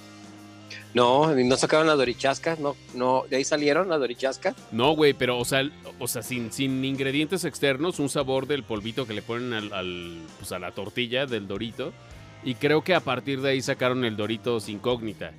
No, 0.96 1.34
no 1.34 1.56
sacaron 1.58 1.86
la 1.88 1.94
dorichasca, 1.94 2.56
no, 2.58 2.74
no, 2.94 3.24
de 3.28 3.36
ahí 3.36 3.44
salieron 3.44 3.90
la 3.90 3.98
dorichasca. 3.98 4.54
No, 4.72 4.92
güey, 4.92 5.12
pero 5.12 5.38
o 5.38 5.44
sea, 5.44 5.68
o 5.98 6.08
sea 6.08 6.22
sin, 6.22 6.50
sin 6.50 6.82
ingredientes 6.86 7.44
externos, 7.44 7.98
un 7.98 8.08
sabor 8.08 8.46
del 8.46 8.62
polvito 8.62 9.06
que 9.06 9.12
le 9.12 9.20
ponen 9.20 9.52
al, 9.52 9.72
al- 9.74 10.22
pues, 10.38 10.52
a 10.52 10.58
la 10.58 10.72
tortilla 10.72 11.26
del 11.26 11.46
Dorito. 11.46 11.92
Y 12.42 12.54
creo 12.54 12.82
que 12.82 12.94
a 12.94 13.00
partir 13.00 13.42
de 13.42 13.50
ahí 13.50 13.60
sacaron 13.60 14.06
el 14.06 14.16
Doritos 14.16 14.70
Incógnita. 14.70 15.32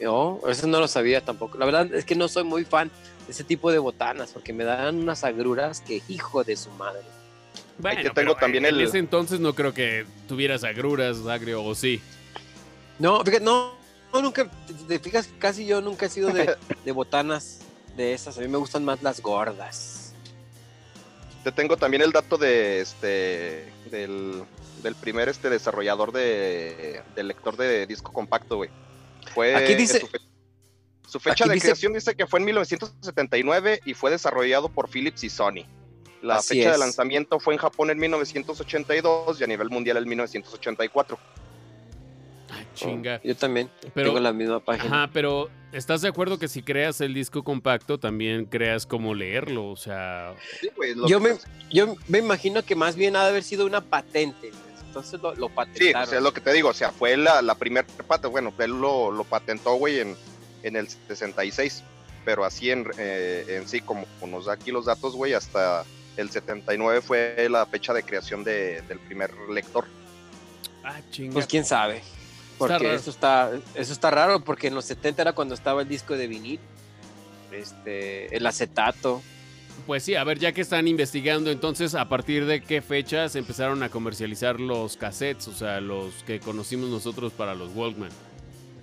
No, 0.00 0.40
eso 0.48 0.66
no 0.66 0.80
lo 0.80 0.88
sabía 0.88 1.24
tampoco. 1.24 1.56
La 1.56 1.64
verdad 1.64 1.94
es 1.94 2.04
que 2.04 2.16
no 2.16 2.26
soy 2.26 2.42
muy 2.42 2.64
fan 2.64 2.90
de 3.26 3.32
ese 3.32 3.44
tipo 3.44 3.70
de 3.70 3.78
botanas 3.78 4.30
porque 4.32 4.52
me 4.52 4.64
dan 4.64 4.96
unas 4.96 5.22
agruras 5.22 5.80
que 5.82 6.02
hijo 6.08 6.42
de 6.42 6.56
su 6.56 6.70
madre. 6.72 7.02
Bueno, 7.78 8.00
yo 8.00 8.12
tengo 8.12 8.14
pero 8.14 8.34
también 8.34 8.64
en 8.66 8.74
el- 8.74 8.80
ese 8.80 8.98
entonces 8.98 9.38
no 9.38 9.54
creo 9.54 9.72
que 9.72 10.04
tuvieras 10.26 10.64
agruras, 10.64 11.18
agrio, 11.28 11.62
o 11.62 11.74
sí. 11.76 12.00
No, 12.98 13.24
fíjate, 13.24 13.44
no, 13.44 13.74
no, 14.12 14.22
nunca, 14.22 14.50
te, 14.88 14.98
fijas, 14.98 15.28
casi 15.38 15.66
yo 15.66 15.80
nunca 15.80 16.06
he 16.06 16.08
sido 16.08 16.30
de, 16.30 16.56
de 16.84 16.92
botanas 16.92 17.60
de 17.96 18.12
esas. 18.12 18.36
A 18.38 18.40
mí 18.40 18.48
me 18.48 18.58
gustan 18.58 18.84
más 18.84 19.02
las 19.02 19.20
gordas. 19.20 20.12
Te 21.44 21.52
tengo 21.52 21.76
también 21.76 22.02
el 22.02 22.10
dato 22.12 22.36
de 22.36 22.80
este 22.80 23.72
del, 23.90 24.42
del 24.82 24.94
primer 24.96 25.28
este 25.28 25.48
desarrollador 25.48 26.12
de, 26.12 27.02
del 27.14 27.28
lector 27.28 27.56
de 27.56 27.86
disco 27.86 28.12
compacto, 28.12 28.56
güey. 28.56 28.70
Fue 29.34 29.54
Aquí 29.54 29.74
dice- 29.74 30.00
su, 30.00 30.06
fe- 30.08 30.18
su 31.06 31.20
fecha 31.20 31.46
de 31.46 31.54
dice- 31.54 31.66
creación 31.68 31.92
dice 31.92 32.14
que 32.16 32.26
fue 32.26 32.40
en 32.40 32.46
1979 32.46 33.80
y 33.84 33.94
fue 33.94 34.10
desarrollado 34.10 34.68
por 34.68 34.88
Philips 34.90 35.22
y 35.24 35.30
Sony. 35.30 35.64
La 36.22 36.42
fecha 36.42 36.72
de 36.72 36.78
lanzamiento 36.78 37.38
fue 37.38 37.54
en 37.54 37.60
Japón 37.60 37.90
en 37.90 37.98
1982 37.98 39.40
y 39.40 39.44
a 39.44 39.46
nivel 39.46 39.70
mundial 39.70 39.98
en 39.98 40.08
1984. 40.08 41.16
Chinga. 42.78 43.20
Yo 43.22 43.36
también 43.36 43.70
Pero- 43.94 44.08
tengo 44.10 44.20
la 44.20 44.32
misma 44.32 44.60
página. 44.60 44.84
Ajá, 45.04 45.10
pero 45.12 45.48
¿estás 45.72 46.00
de 46.02 46.08
acuerdo 46.08 46.38
que 46.38 46.48
si 46.48 46.62
creas 46.62 47.00
el 47.00 47.14
disco 47.14 47.42
compacto 47.44 47.98
también 47.98 48.44
creas 48.46 48.86
cómo 48.86 49.14
leerlo? 49.14 49.68
O 49.70 49.76
sea, 49.76 50.34
Sí, 50.60 50.70
Yo 51.06 51.20
me, 51.20 51.30
yo 51.70 51.96
me 52.08 52.18
imagino 52.18 52.62
que 52.64 52.74
más 52.74 52.96
bien 52.96 53.16
ha 53.16 53.22
de 53.24 53.30
haber 53.30 53.42
sido 53.42 53.66
una 53.66 53.80
patente. 53.80 54.50
Entonces 54.86 55.20
lo, 55.20 55.34
lo 55.34 55.48
Sí, 55.48 55.52
patentaron. 55.54 56.02
pues 56.08 56.12
es 56.16 56.22
lo 56.22 56.32
que 56.32 56.40
te 56.40 56.52
digo, 56.52 56.70
o 56.70 56.74
sea, 56.74 56.90
fue 56.92 57.16
la, 57.16 57.42
la 57.42 57.54
primera 57.54 57.86
patente, 58.06 58.28
bueno, 58.28 58.52
él 58.58 58.70
lo, 58.80 59.10
lo 59.10 59.24
patentó, 59.24 59.74
güey, 59.74 60.00
en, 60.00 60.16
en 60.62 60.76
el 60.76 60.88
66, 60.88 61.84
pero 62.24 62.44
así 62.44 62.70
en, 62.70 62.86
eh, 62.98 63.44
en 63.60 63.68
sí, 63.68 63.80
como 63.82 64.06
nos 64.26 64.46
da 64.46 64.54
aquí 64.54 64.70
los 64.72 64.86
datos, 64.86 65.14
güey, 65.14 65.34
hasta 65.34 65.84
el 66.16 66.30
79 66.30 67.00
fue 67.02 67.46
la 67.50 67.64
fecha 67.66 67.92
de 67.92 68.02
creación 68.02 68.42
de- 68.44 68.80
del 68.88 68.98
primer 68.98 69.30
lector. 69.50 69.84
ah, 70.84 71.00
chinga. 71.10 71.34
Pues 71.34 71.46
quién 71.46 71.64
sabe. 71.66 72.02
Porque 72.58 72.94
eso 72.94 73.10
está, 73.10 73.50
eso 73.74 73.92
está 73.92 74.10
raro, 74.10 74.40
porque 74.44 74.66
en 74.68 74.74
los 74.74 74.84
70 74.84 75.22
era 75.22 75.32
cuando 75.32 75.54
estaba 75.54 75.82
el 75.82 75.88
disco 75.88 76.16
de 76.16 76.26
vinil, 76.26 76.60
este, 77.52 78.36
el 78.36 78.46
acetato. 78.46 79.22
Pues 79.86 80.02
sí, 80.02 80.16
a 80.16 80.24
ver, 80.24 80.38
ya 80.38 80.52
que 80.52 80.60
están 80.60 80.88
investigando, 80.88 81.50
entonces, 81.50 81.94
¿a 81.94 82.08
partir 82.08 82.46
de 82.46 82.60
qué 82.62 82.82
fecha 82.82 83.28
se 83.28 83.38
empezaron 83.38 83.82
a 83.82 83.88
comercializar 83.88 84.58
los 84.60 84.96
cassettes? 84.96 85.46
O 85.48 85.54
sea, 85.54 85.80
los 85.80 86.12
que 86.24 86.40
conocimos 86.40 86.90
nosotros 86.90 87.32
para 87.32 87.54
los 87.54 87.74
Walkman. 87.74 88.10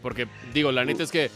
Porque, 0.02 0.28
digo, 0.54 0.72
la 0.72 0.86
neta 0.86 1.04
es 1.04 1.12
que 1.12 1.30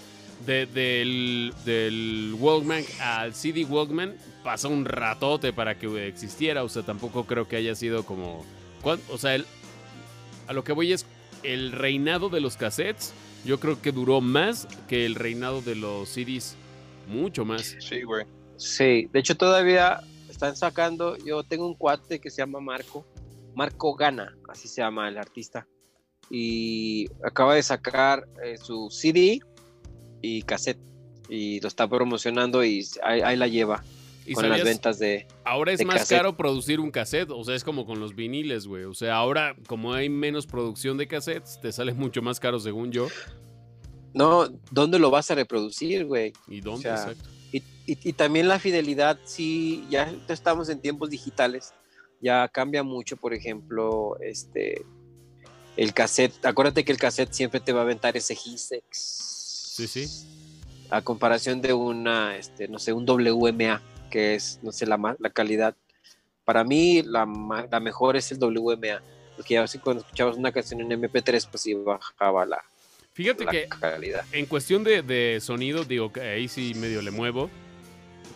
de- 0.46 0.66
del, 0.66 1.54
del 1.66 2.36
Walkman 2.40 2.84
al 3.02 3.36
CD 3.36 3.66
Walkman 3.66 4.16
pasó 4.44 4.70
un 4.70 4.86
ratote 4.86 5.52
para 5.52 5.78
que 5.78 6.08
existiera. 6.08 6.64
O 6.64 6.70
sea, 6.70 6.84
tampoco 6.84 7.26
creo 7.26 7.48
que 7.48 7.58
haya 7.58 7.76
sido 7.76 8.06
como... 8.06 8.46
¿cuán- 8.82 9.02
O 9.10 9.18
sea, 9.18 9.36
el- 9.36 9.46
a 10.48 10.54
lo 10.54 10.64
que 10.64 10.72
voy 10.72 10.94
es 10.94 11.06
el 11.44 11.72
reinado 11.72 12.30
de 12.30 12.42
los 12.42 12.58
cassettes. 12.58 13.14
Yo 13.46 13.60
creo 13.60 13.82
que 13.82 13.92
duró 13.92 14.22
más 14.22 14.68
que 14.88 15.06
el 15.06 15.16
reinado 15.16 15.62
de 15.62 15.76
los 15.76 16.10
CDs. 16.10 16.56
Mucho 17.08 17.46
más. 17.46 17.76
Sí, 17.80 18.04
güey. 18.04 18.26
Sí, 18.58 19.10
de 19.12 19.20
hecho 19.20 19.36
todavía 19.36 20.02
están 20.30 20.56
sacando, 20.56 21.18
yo 21.18 21.44
tengo 21.44 21.66
un 21.66 21.76
cuate 21.76 22.20
que 22.20 22.30
se 22.30 22.38
llama 22.38 22.60
Marco, 22.60 23.06
Marco 23.56 23.96
Gana, 23.96 24.38
así 24.48 24.68
se 24.68 24.82
llama 24.82 25.08
el 25.08 25.18
artista, 25.18 25.66
y 26.30 27.08
acaba 27.24 27.56
de 27.56 27.64
sacar 27.64 28.28
eh, 28.44 28.58
su 28.58 28.90
CD 28.90 29.40
y 30.22 30.42
cassette, 30.44 30.80
y 31.30 31.60
lo 31.62 31.68
está 31.68 31.88
promocionando 31.88 32.64
y 32.64 32.86
ahí, 33.04 33.22
ahí 33.22 33.38
la 33.38 33.48
lleva 33.48 33.84
¿Y 34.32 34.34
con 34.36 34.50
las 34.50 34.64
ventas 34.64 35.00
de... 35.00 35.26
Ahora 35.44 35.72
es 35.72 35.80
de 35.80 35.86
más 35.86 35.98
cassette. 35.98 36.18
caro 36.18 36.38
producir 36.38 36.80
un 36.80 36.92
cassette, 36.92 37.30
o 37.32 37.44
sea, 37.44 37.56
es 37.56 37.64
como 37.64 37.86
con 37.86 38.00
los 38.00 38.16
viniles, 38.16 38.68
güey. 38.68 38.84
O 38.86 38.94
sea, 38.94 39.16
ahora 39.16 39.56
como 39.68 39.94
hay 39.94 40.10
menos 40.10 40.46
producción 40.48 40.98
de 40.98 41.08
cassettes, 41.08 41.60
te 41.62 41.72
sale 41.72 41.94
mucho 41.94 42.22
más 42.22 42.40
caro 42.40 42.60
según 42.60 42.92
yo. 42.92 43.08
No, 44.14 44.48
¿dónde 44.72 45.00
lo 45.00 45.12
vas 45.12 45.30
a 45.32 45.36
reproducir, 45.36 46.06
güey? 46.06 46.34
¿Y 46.48 46.62
dónde? 46.62 46.84
sea, 46.84 46.94
Exacto. 46.96 47.30
Y, 47.52 47.58
y- 47.86 47.98
y 48.10 48.14
también 48.14 48.48
la 48.48 48.60
fidelidad, 48.60 49.18
sí, 49.26 49.86
ya 49.90 50.14
estamos 50.28 50.70
en 50.70 50.80
tiempos 50.82 51.10
digitales, 51.10 51.74
ya 52.22 52.48
cambia 52.48 52.84
mucho, 52.84 53.18
por 53.18 53.34
ejemplo, 53.34 54.18
este, 54.22 54.84
el 55.78 55.94
cassette, 55.94 56.46
acuérdate 56.46 56.84
que 56.84 56.92
el 56.92 56.98
cassette 56.98 57.32
siempre 57.34 57.60
te 57.60 57.72
va 57.72 57.80
a 57.82 57.84
aventar 57.84 58.18
ese 58.18 58.36
G6. 58.36 58.82
Sí, 58.92 59.88
sí. 59.88 60.08
A 60.90 61.02
comparación 61.04 61.62
de 61.62 61.72
una, 61.74 62.36
este, 62.36 62.68
no 62.68 62.80
sé, 62.80 62.94
un 62.94 63.06
WMA, 63.06 63.82
que 64.10 64.36
es, 64.36 64.60
no 64.64 64.72
sé, 64.72 64.86
la, 64.86 64.98
ma- 64.98 65.16
la 65.20 65.30
calidad. 65.30 65.76
Para 66.46 66.64
mí, 66.64 67.02
la, 67.04 67.28
la 67.72 67.80
mejor 67.80 68.18
es 68.18 68.32
el 68.32 68.40
WMA, 68.40 69.02
porque 69.36 69.54
ya 69.56 69.64
así 69.64 69.78
cuando 69.80 70.02
escuchabas 70.04 70.36
una 70.38 70.52
canción 70.52 70.82
en 70.82 70.90
MP3, 71.02 71.48
pues 71.50 71.62
sí 71.64 71.74
bajaba 71.74 72.46
la, 72.46 72.62
Fíjate 73.14 73.46
la 73.46 73.52
que 73.52 73.68
calidad. 73.68 74.26
en 74.32 74.46
cuestión 74.46 74.84
de, 74.84 75.02
de 75.04 75.40
sonido, 75.42 75.84
digo 75.84 76.12
que 76.12 76.22
ahí 76.22 76.48
sí 76.48 76.74
medio 76.76 77.02
le 77.02 77.12
muevo. 77.12 77.50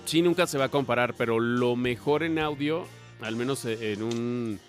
Sí, 0.06 0.22
nunca 0.22 0.46
se 0.48 0.58
va 0.58 0.66
a 0.66 0.70
comparar, 0.70 1.14
pero 1.18 1.40
lo 1.40 1.76
mejor 1.76 2.24
en 2.24 2.38
audio, 2.38 2.86
al 3.22 3.36
menos 3.36 3.64
e- 3.66 3.94
en 3.94 4.04
un 4.04 4.60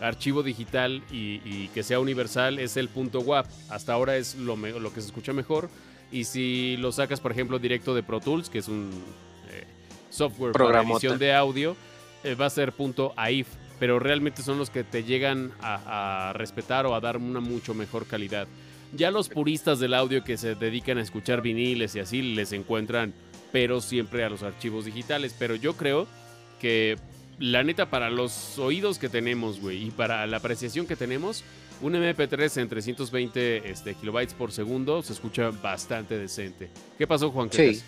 archivo 0.00 0.42
digital 0.42 1.02
y, 1.10 1.40
y 1.44 1.70
que 1.74 1.82
sea 1.82 1.98
universal, 2.00 2.58
es 2.58 2.76
el 2.76 2.88
punto 2.88 3.20
WAP. 3.20 3.46
Hasta 3.70 3.92
ahora 3.92 4.16
es 4.16 4.34
lo, 4.36 4.56
me- 4.56 4.70
lo 4.78 4.92
que 4.94 5.00
se 5.00 5.08
escucha 5.08 5.32
mejor. 5.32 5.68
Y 6.12 6.24
si 6.24 6.76
lo 6.76 6.92
sacas, 6.92 7.20
por 7.20 7.32
ejemplo, 7.32 7.58
directo 7.58 7.94
de 7.94 8.04
Pro 8.04 8.20
Tools, 8.20 8.48
que 8.50 8.58
es 8.58 8.68
un 8.68 8.90
software 10.14 10.52
para 10.52 10.82
edición 10.82 11.18
de 11.18 11.34
audio, 11.34 11.76
eh, 12.22 12.34
va 12.34 12.46
a 12.46 12.50
ser 12.50 12.72
punto 12.72 13.12
AIF. 13.16 13.48
Pero 13.80 13.98
realmente 13.98 14.42
son 14.42 14.56
los 14.56 14.70
que 14.70 14.84
te 14.84 15.02
llegan 15.02 15.52
a, 15.60 16.28
a 16.28 16.32
respetar 16.32 16.86
o 16.86 16.94
a 16.94 17.00
dar 17.00 17.16
una 17.16 17.40
mucho 17.40 17.74
mejor 17.74 18.06
calidad. 18.06 18.46
Ya 18.92 19.10
los 19.10 19.28
puristas 19.28 19.80
del 19.80 19.94
audio 19.94 20.22
que 20.22 20.36
se 20.36 20.54
dedican 20.54 20.98
a 20.98 21.02
escuchar 21.02 21.42
viniles 21.42 21.96
y 21.96 22.00
así 22.00 22.22
les 22.22 22.52
encuentran 22.52 23.12
pero 23.54 23.80
siempre 23.80 24.24
a 24.24 24.28
los 24.28 24.42
archivos 24.42 24.84
digitales. 24.84 25.32
Pero 25.38 25.54
yo 25.54 25.76
creo 25.76 26.08
que 26.60 26.96
la 27.38 27.62
neta 27.62 27.88
para 27.88 28.10
los 28.10 28.58
oídos 28.58 28.98
que 28.98 29.08
tenemos, 29.08 29.60
güey, 29.60 29.86
y 29.86 29.90
para 29.92 30.26
la 30.26 30.38
apreciación 30.38 30.88
que 30.88 30.96
tenemos, 30.96 31.44
un 31.80 31.92
MP3 31.92 32.60
en 32.60 32.68
320 32.68 33.70
este, 33.70 33.94
kilobytes 33.94 34.34
por 34.34 34.50
segundo 34.50 35.02
se 35.02 35.12
escucha 35.12 35.50
bastante 35.50 36.18
decente. 36.18 36.68
¿Qué 36.98 37.06
pasó, 37.06 37.30
Juan? 37.30 37.48
Sí. 37.52 37.80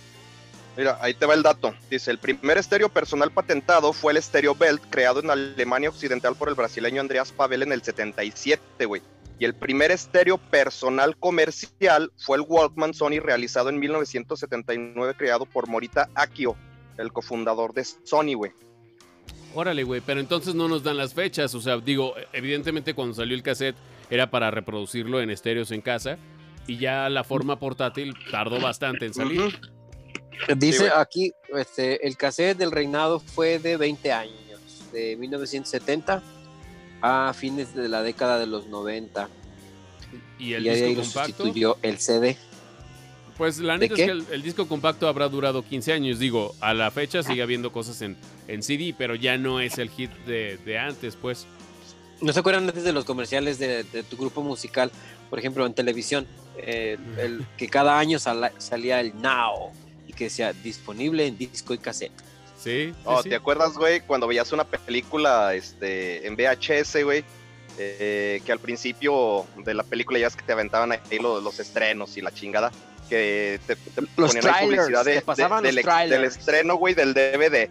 Mira, 0.76 0.98
ahí 1.00 1.14
te 1.14 1.24
va 1.24 1.34
el 1.34 1.42
dato. 1.42 1.74
Dice, 1.90 2.10
el 2.10 2.18
primer 2.18 2.58
estéreo 2.58 2.90
personal 2.90 3.30
patentado 3.30 3.92
fue 3.92 4.12
el 4.12 4.22
Stereo 4.22 4.54
Belt, 4.54 4.82
creado 4.90 5.20
en 5.20 5.30
Alemania 5.30 5.88
Occidental 5.88 6.36
por 6.36 6.48
el 6.48 6.54
brasileño 6.54 7.00
Andreas 7.00 7.32
Pavel 7.32 7.62
en 7.62 7.72
el 7.72 7.82
77, 7.82 8.84
güey. 8.84 9.02
Y 9.38 9.44
el 9.44 9.54
primer 9.54 9.90
estéreo 9.90 10.38
personal 10.38 11.16
comercial 11.16 12.12
fue 12.16 12.38
el 12.38 12.44
Walkman 12.46 12.94
Sony, 12.94 13.20
realizado 13.20 13.68
en 13.68 13.78
1979, 13.78 15.14
creado 15.16 15.46
por 15.46 15.66
Morita 15.66 16.08
Akio, 16.14 16.56
el 16.98 17.12
cofundador 17.12 17.72
de 17.72 17.84
Sony, 17.84 18.34
güey. 18.34 18.52
Órale, 19.54 19.84
güey, 19.84 20.02
pero 20.04 20.20
entonces 20.20 20.54
no 20.54 20.68
nos 20.68 20.82
dan 20.82 20.98
las 20.98 21.14
fechas. 21.14 21.54
O 21.54 21.60
sea, 21.60 21.78
digo, 21.78 22.14
evidentemente 22.34 22.92
cuando 22.92 23.14
salió 23.14 23.34
el 23.34 23.42
cassette 23.42 23.76
era 24.10 24.30
para 24.30 24.50
reproducirlo 24.50 25.20
en 25.20 25.30
estéreos 25.30 25.70
en 25.70 25.80
casa. 25.80 26.18
Y 26.66 26.78
ya 26.78 27.08
la 27.08 27.24
forma 27.24 27.58
portátil 27.58 28.14
tardó 28.30 28.60
bastante 28.60 29.06
en 29.06 29.14
salir. 29.14 29.58
Dice 30.56 30.90
aquí, 30.90 31.32
este, 31.54 32.06
el 32.06 32.16
cassette 32.16 32.58
del 32.58 32.70
reinado 32.70 33.20
fue 33.20 33.58
de 33.58 33.76
20 33.76 34.12
años, 34.12 34.60
de 34.92 35.16
1970 35.16 36.22
a 37.02 37.32
fines 37.34 37.74
de 37.74 37.88
la 37.88 38.02
década 38.02 38.38
de 38.38 38.46
los 38.46 38.66
90. 38.66 39.28
Y 40.38 40.52
el 40.54 40.66
y 40.66 40.68
ahí 40.68 40.80
disco 40.80 41.00
lo 41.00 41.02
compacto. 41.02 41.26
sustituyó 41.44 41.78
el 41.82 41.98
CD. 41.98 42.36
Pues 43.36 43.58
la 43.58 43.74
¿De 43.74 43.88
neta 43.88 43.94
es 43.94 44.06
que 44.06 44.12
el, 44.12 44.24
el 44.30 44.42
disco 44.42 44.66
compacto 44.66 45.08
habrá 45.08 45.28
durado 45.28 45.62
15 45.62 45.92
años. 45.92 46.18
Digo, 46.18 46.54
a 46.60 46.72
la 46.72 46.90
fecha 46.90 47.22
sigue 47.22 47.42
habiendo 47.42 47.70
cosas 47.70 48.00
en, 48.02 48.16
en 48.48 48.62
CD, 48.62 48.94
pero 48.96 49.14
ya 49.14 49.36
no 49.36 49.60
es 49.60 49.78
el 49.78 49.90
hit 49.90 50.10
de, 50.26 50.58
de 50.64 50.78
antes, 50.78 51.16
pues. 51.16 51.46
¿No 52.22 52.32
se 52.32 52.40
acuerdan 52.40 52.66
antes 52.66 52.84
de 52.84 52.94
los 52.94 53.04
comerciales 53.04 53.58
de, 53.58 53.84
de 53.84 54.02
tu 54.02 54.16
grupo 54.16 54.42
musical? 54.42 54.90
Por 55.28 55.38
ejemplo, 55.38 55.66
en 55.66 55.74
televisión, 55.74 56.26
eh, 56.56 56.96
el, 57.18 57.44
que 57.58 57.68
cada 57.68 57.98
año 57.98 58.18
salía 58.18 59.00
el 59.00 59.20
Now 59.20 59.72
y 60.06 60.12
que 60.12 60.24
decía 60.24 60.52
disponible 60.52 61.26
en 61.26 61.36
disco 61.38 61.74
y 61.74 61.78
cassette. 61.78 62.12
Sí. 62.62 62.92
sí, 62.92 62.94
Oh, 63.04 63.22
sí. 63.22 63.28
¿te 63.28 63.34
acuerdas, 63.36 63.74
güey, 63.74 64.00
cuando 64.00 64.26
veías 64.26 64.50
una 64.52 64.64
película 64.64 65.54
este, 65.54 66.26
en 66.26 66.34
VHS, 66.36 67.02
güey? 67.04 67.24
eh, 67.78 68.40
que 68.46 68.52
al 68.52 68.58
principio 68.58 69.44
de 69.58 69.74
la 69.74 69.82
película 69.82 70.18
ya 70.18 70.28
es 70.28 70.34
que 70.36 70.42
te 70.42 70.52
aventaban 70.52 70.92
ahí 70.92 71.18
los, 71.20 71.42
los 71.42 71.60
estrenos 71.60 72.16
y 72.16 72.22
la 72.22 72.32
chingada. 72.32 72.72
Que 73.10 73.60
te, 73.66 73.76
te 73.76 74.00
Los 74.00 74.10
ponían 74.34 74.36
ahí 74.36 74.40
trailers, 74.42 74.82
publicidad 74.84 75.04
de- 75.04 75.14
te 75.16 75.20
pasaban 75.22 75.62
de- 75.62 75.68
los 75.68 75.74
del, 75.74 75.78
ex- 75.78 75.84
trailers. 75.86 76.10
del 76.22 76.24
estreno, 76.40 76.76
güey, 76.76 76.94
del 76.94 77.12
DVD. 77.12 77.68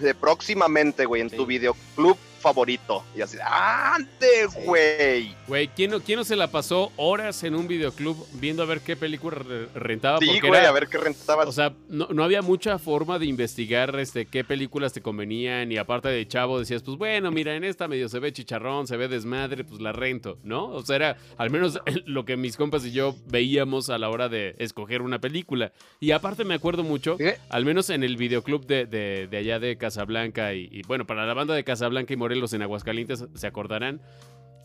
De 0.00 0.14
próximamente, 0.14 1.04
güey, 1.04 1.22
en 1.22 1.30
Sí. 1.30 1.36
tu 1.36 1.46
videoclub 1.46 2.16
favorito. 2.38 3.04
Y 3.16 3.20
así, 3.20 3.36
¡ande, 3.44 4.46
güey! 4.64 5.34
Güey, 5.46 5.68
¿quién 5.68 5.90
no, 5.90 6.00
¿quién 6.00 6.18
no 6.18 6.24
se 6.24 6.36
la 6.36 6.48
pasó 6.50 6.92
horas 6.96 7.42
en 7.44 7.54
un 7.54 7.66
videoclub 7.68 8.26
viendo 8.34 8.62
a 8.62 8.66
ver 8.66 8.80
qué 8.80 8.96
película 8.96 9.38
re- 9.38 9.66
rentaba? 9.74 10.18
Sí, 10.18 10.26
Porque 10.26 10.48
güey, 10.48 10.64
a 10.64 10.72
ver 10.72 10.88
qué 10.88 10.98
rentabas. 10.98 11.46
O 11.48 11.52
sea, 11.52 11.72
no, 11.88 12.08
no 12.12 12.24
había 12.24 12.42
mucha 12.42 12.78
forma 12.78 13.18
de 13.18 13.26
investigar 13.26 13.98
este, 13.98 14.26
qué 14.26 14.44
películas 14.44 14.92
te 14.92 15.00
convenían 15.00 15.70
y 15.72 15.76
aparte 15.78 16.08
de 16.08 16.26
chavo 16.28 16.58
decías, 16.58 16.82
pues 16.82 16.96
bueno, 16.98 17.30
mira, 17.30 17.54
en 17.56 17.64
esta 17.64 17.88
medio 17.88 18.08
se 18.08 18.18
ve 18.18 18.32
chicharrón, 18.32 18.86
se 18.86 18.96
ve 18.96 19.08
desmadre, 19.08 19.64
pues 19.64 19.80
la 19.80 19.92
rento, 19.92 20.38
¿no? 20.42 20.66
O 20.66 20.82
sea, 20.84 20.96
era 20.96 21.16
al 21.36 21.50
menos 21.50 21.80
lo 22.06 22.24
que 22.24 22.36
mis 22.36 22.56
compas 22.56 22.84
y 22.84 22.92
yo 22.92 23.14
veíamos 23.26 23.90
a 23.90 23.98
la 23.98 24.10
hora 24.10 24.28
de 24.28 24.54
escoger 24.58 25.02
una 25.02 25.20
película. 25.20 25.72
Y 26.00 26.10
aparte 26.12 26.44
me 26.44 26.54
acuerdo 26.54 26.82
mucho, 26.84 27.16
al 27.48 27.64
menos 27.64 27.90
en 27.90 28.02
el 28.04 28.16
videoclub 28.16 28.66
de, 28.66 28.86
de- 28.86 29.26
de 29.28 29.36
allá 29.36 29.58
de 29.58 29.76
Casablanca 29.76 30.54
y, 30.54 30.68
y, 30.70 30.82
bueno, 30.82 31.06
para 31.06 31.26
la 31.26 31.34
banda 31.34 31.54
de 31.54 31.64
Casablanca 31.64 32.12
y 32.12 32.16
Morelos 32.28 32.52
en 32.52 32.60
Aguascalientes 32.60 33.24
se 33.34 33.46
acordarán. 33.46 34.02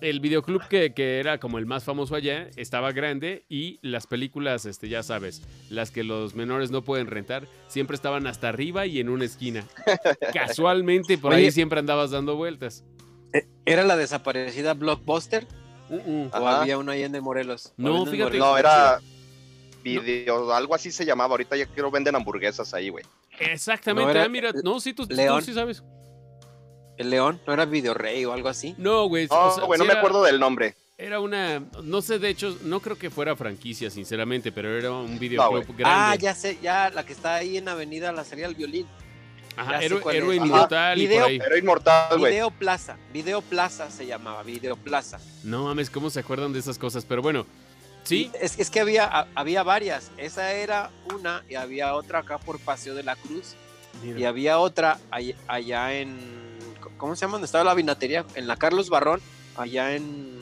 El 0.02 0.20
videoclub 0.20 0.68
que, 0.68 0.94
que 0.94 1.20
era 1.22 1.38
como 1.38 1.60
el 1.60 1.66
más 1.66 1.86
famoso 1.86 2.14
allá 2.14 2.50
estaba 2.58 2.92
grande 2.92 3.46
y 3.48 3.80
las 3.82 4.06
películas, 4.06 4.66
este, 4.66 4.90
ya 4.90 5.02
sabes, 5.02 5.42
las 5.70 5.92
que 5.92 6.04
los 6.04 6.36
menores 6.36 6.72
no 6.72 6.82
pueden 6.82 7.08
rentar, 7.08 7.48
siempre 7.70 7.96
estaban 7.96 8.28
hasta 8.28 8.50
arriba 8.50 8.86
y 8.86 9.00
en 9.00 9.08
una 9.08 9.24
esquina. 9.24 9.64
Casualmente 10.34 11.18
por 11.18 11.32
ahí 11.32 11.52
siempre 11.52 11.80
andabas 11.80 12.12
dando 12.12 12.36
vueltas. 12.36 12.84
¿Era 13.66 13.86
la 13.86 13.96
desaparecida 13.96 14.74
Blockbuster 14.74 15.48
o 16.34 16.46
había 16.46 16.78
una 16.78 16.92
ahí 16.92 17.04
en 17.04 17.14
de 17.14 17.22
Morelos? 17.22 17.72
No, 17.78 18.02
¿O 18.02 18.06
en 18.06 18.12
fíjate- 18.12 18.24
Morelos? 18.26 18.46
No, 18.46 18.58
era 18.58 19.00
video, 19.86 20.54
algo 20.54 20.76
así 20.76 20.92
se 20.92 21.06
llamaba. 21.06 21.32
Ahorita 21.32 21.56
ya 21.56 21.66
quiero 21.66 21.90
venden 21.92 22.16
hamburguesas 22.16 22.74
ahí, 22.74 22.90
güey. 22.90 23.06
Exactamente, 23.40 24.04
No, 24.06 24.12
era 24.12 24.26
ah, 24.26 24.30
mira, 24.30 24.52
no, 24.66 24.82
sí, 24.82 24.94
tú, 24.94 25.08
tú 25.08 25.16
sí 25.16 25.54
sabes. 25.54 25.82
El 26.98 27.10
León, 27.10 27.40
¿no 27.48 27.54
era 27.54 27.66
Video 27.66 27.94
Rey 27.94 28.24
o 28.26 28.34
algo 28.34 28.50
así? 28.50 28.76
No, 28.78 29.08
güey. 29.08 29.28
No, 29.28 29.48
o 29.48 29.56
sea, 29.56 29.64
güey, 29.64 29.78
no 29.80 29.84
sí 29.84 29.88
me 29.88 29.92
era- 29.94 30.00
acuerdo 30.02 30.24
del 30.24 30.40
nombre. 30.40 30.76
Era 30.98 31.20
una, 31.20 31.60
no 31.84 32.02
sé, 32.04 32.20
de 32.20 32.30
hecho, 32.30 32.56
no 32.64 32.80
creo 32.80 32.98
que 32.98 33.10
fuera 33.10 33.36
franquicia, 33.36 33.90
sinceramente, 33.90 34.52
pero 34.52 34.78
era 34.78 34.92
un 34.92 35.18
videoclub 35.18 35.66
grande. 35.76 35.84
Ah, 35.86 36.16
ya 36.16 36.36
sé, 36.36 36.60
ya 36.62 36.92
la 36.92 37.04
que 37.06 37.14
está 37.14 37.36
ahí 37.36 37.58
en 37.58 37.68
Avenida 37.68 38.12
La 38.12 38.24
Salida 38.24 38.48
del 38.48 38.56
Violín. 38.56 38.88
Ajá, 39.58 39.84
héroe, 39.84 40.02
héroe 40.16 40.38
Ajá. 40.38 40.46
inmortal 40.46 40.98
y 41.02 41.06
por 41.06 41.10
Video- 41.10 41.26
ahí. 41.26 41.36
Era 41.44 41.58
inmortal, 41.58 42.20
güey. 42.20 42.32
Video 42.34 42.52
Plaza, 42.52 42.98
Video 43.12 43.42
Plaza 43.42 43.90
se 43.92 44.06
llamaba, 44.06 44.44
Video 44.44 44.76
Plaza. 44.78 45.20
No 45.44 45.66
mames, 45.66 45.90
¿cómo 45.90 46.10
se 46.10 46.20
acuerdan 46.22 46.54
de 46.54 46.60
esas 46.60 46.78
cosas? 46.78 47.06
Pero 47.06 47.22
bueno, 47.22 47.46
sí, 48.04 48.32
Es, 48.40 48.58
es 48.60 48.70
que 48.70 48.80
había, 48.80 49.28
había 49.36 49.64
varias. 49.64 50.12
Esa 50.18 50.54
era 50.54 50.90
una 51.14 51.44
y 51.50 51.56
había 51.56 51.96
otra 51.96 52.20
acá 52.20 52.38
por 52.38 52.60
Paseo 52.60 52.94
de 52.96 53.04
la 53.04 53.16
Cruz. 53.16 53.56
mira. 54.04 54.20
Y 54.20 54.26
había 54.26 54.58
otra 54.60 55.00
all- 55.12 55.36
allá 55.48 55.94
en. 55.96 56.53
¿Cómo 56.98 57.16
se 57.16 57.22
llama? 57.22 57.34
¿Dónde 57.34 57.46
estaba 57.46 57.64
la 57.64 57.74
vinatería? 57.74 58.26
En 58.36 58.48
la 58.48 58.56
Carlos 58.56 58.90
Barrón, 58.90 59.22
allá 59.56 59.96
en. 59.96 60.42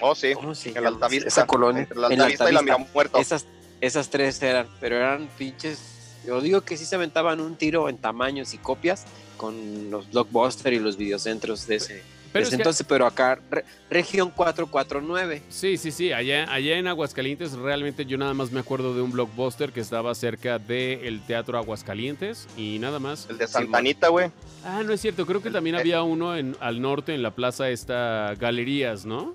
Oh, 0.00 0.14
sí. 0.14 0.34
¿Cómo 0.34 0.54
se 0.54 0.70
En 0.70 0.82
la? 0.82 0.88
Altavista. 0.88 1.28
Esa 1.28 1.46
colonia. 1.46 1.82
Entre 1.82 1.98
la 1.98 2.08
en 2.08 2.18
la 2.18 2.24
Altavista 2.24 2.50
y 2.50 2.52
la 2.52 2.60
Altavista. 2.60 2.78
Miramuerto. 2.78 3.18
Esas, 3.18 3.46
esas 3.80 4.10
tres 4.10 4.42
eran, 4.42 4.68
pero 4.80 4.96
eran 4.96 5.28
pinches. 5.38 5.78
Yo 6.26 6.40
digo 6.40 6.62
que 6.62 6.76
sí 6.76 6.84
se 6.86 6.96
aventaban 6.96 7.40
un 7.40 7.56
tiro 7.56 7.88
en 7.88 7.98
tamaños 7.98 8.54
y 8.54 8.58
copias 8.58 9.04
con 9.36 9.90
los 9.90 10.10
blockbuster 10.10 10.72
y 10.72 10.78
los 10.78 10.96
videocentros 10.96 11.66
de 11.66 11.76
ese, 11.76 12.02
pero 12.34 12.48
que- 12.50 12.54
entonces, 12.56 12.86
pero 12.86 13.06
acá, 13.06 13.38
re- 13.50 13.64
región 13.88 14.30
449. 14.30 15.42
sí, 15.48 15.78
sí, 15.78 15.90
sí, 15.90 16.12
allá, 16.12 16.52
allá 16.52 16.76
en 16.76 16.86
Aguascalientes 16.86 17.52
realmente 17.52 18.04
yo 18.04 18.18
nada 18.18 18.34
más 18.34 18.52
me 18.52 18.60
acuerdo 18.60 18.94
de 18.94 19.00
un 19.00 19.10
blockbuster 19.12 19.72
que 19.72 19.80
estaba 19.80 20.14
cerca 20.14 20.58
del 20.58 21.22
Teatro 21.26 21.56
Aguascalientes 21.56 22.46
y 22.56 22.78
nada 22.78 22.98
más. 22.98 23.26
El 23.30 23.38
de 23.38 23.46
Santanita, 23.46 24.08
güey. 24.08 24.30
Ah, 24.64 24.82
no 24.84 24.92
es 24.92 25.00
cierto, 25.00 25.24
creo 25.24 25.40
que 25.42 25.50
también 25.50 25.76
Eh. 25.76 25.80
había 25.80 26.02
uno 26.02 26.36
en, 26.36 26.56
al 26.60 26.82
norte 26.82 27.14
en 27.14 27.22
la 27.22 27.30
plaza 27.34 27.70
esta 27.70 28.34
Galerías, 28.38 29.06
¿no? 29.06 29.34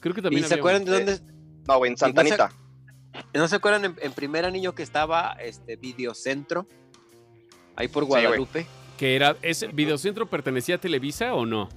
Creo 0.00 0.14
que 0.14 0.22
también 0.22 0.44
¿Y 0.44 0.46
se 0.48 0.54
acuerdan 0.54 0.82
uno. 0.82 0.92
de 0.92 1.04
dónde? 1.04 1.20
No, 1.66 1.78
güey, 1.78 1.90
en 1.90 1.96
Santanita. 1.96 2.52
¿No 3.34 3.48
se 3.48 3.56
acuerdan 3.56 3.84
en, 3.84 3.96
en 4.00 4.12
primer 4.12 4.44
anillo 4.44 4.74
que 4.74 4.82
estaba 4.84 5.32
este 5.42 5.74
Videocentro? 5.76 6.66
Ahí 7.74 7.88
por. 7.88 8.04
Guadalupe. 8.04 8.66
que 8.96 9.16
era 9.16 9.36
ese 9.42 9.68
videocentro 9.68 10.26
pertenecía 10.26 10.74
a 10.76 10.78
Televisa 10.78 11.34
o 11.34 11.46
no? 11.46 11.68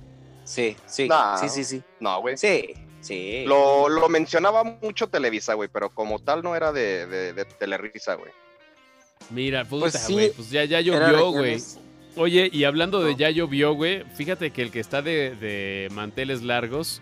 Sí, 0.44 0.76
sí, 0.86 1.08
No. 1.08 1.38
sí, 1.38 1.50
sí, 1.50 1.64
sí. 1.64 1.82
No, 2.00 2.20
güey. 2.22 2.38
Sí, 2.38 2.74
sí. 3.02 3.44
Lo, 3.46 3.88
lo 3.90 4.10
mencionaba 4.10 4.64
mucho 4.64 5.08
Televisa, 5.08 5.54
güey, 5.54 5.70
pero 5.72 5.90
como 5.90 6.20
tal 6.20 6.44
no 6.44 6.56
era 6.56 6.72
de, 6.72 7.06
de, 7.08 7.34
de 7.34 7.46
Telerisa, 7.46 8.16
güey. 8.16 8.32
Mira, 9.30 9.64
puta, 9.66 9.82
Pues 9.82 9.94
sí, 9.94 10.14
güey, 10.14 10.32
pues 10.32 10.50
ya, 10.50 10.64
ya 10.66 10.82
llovió, 10.82 11.32
güey. 11.32 11.58
Oye, 12.18 12.50
y 12.52 12.66
hablando 12.66 13.02
de 13.02 13.12
No. 13.14 13.18
ya 13.18 13.30
llovió, 13.30 13.74
güey, 13.74 14.04
fíjate 14.16 14.52
que 14.52 14.62
el 14.64 14.72
que 14.72 14.82
está 14.82 15.02
de, 15.02 15.36
de 15.36 15.88
manteles 15.92 16.42
largos, 16.42 17.02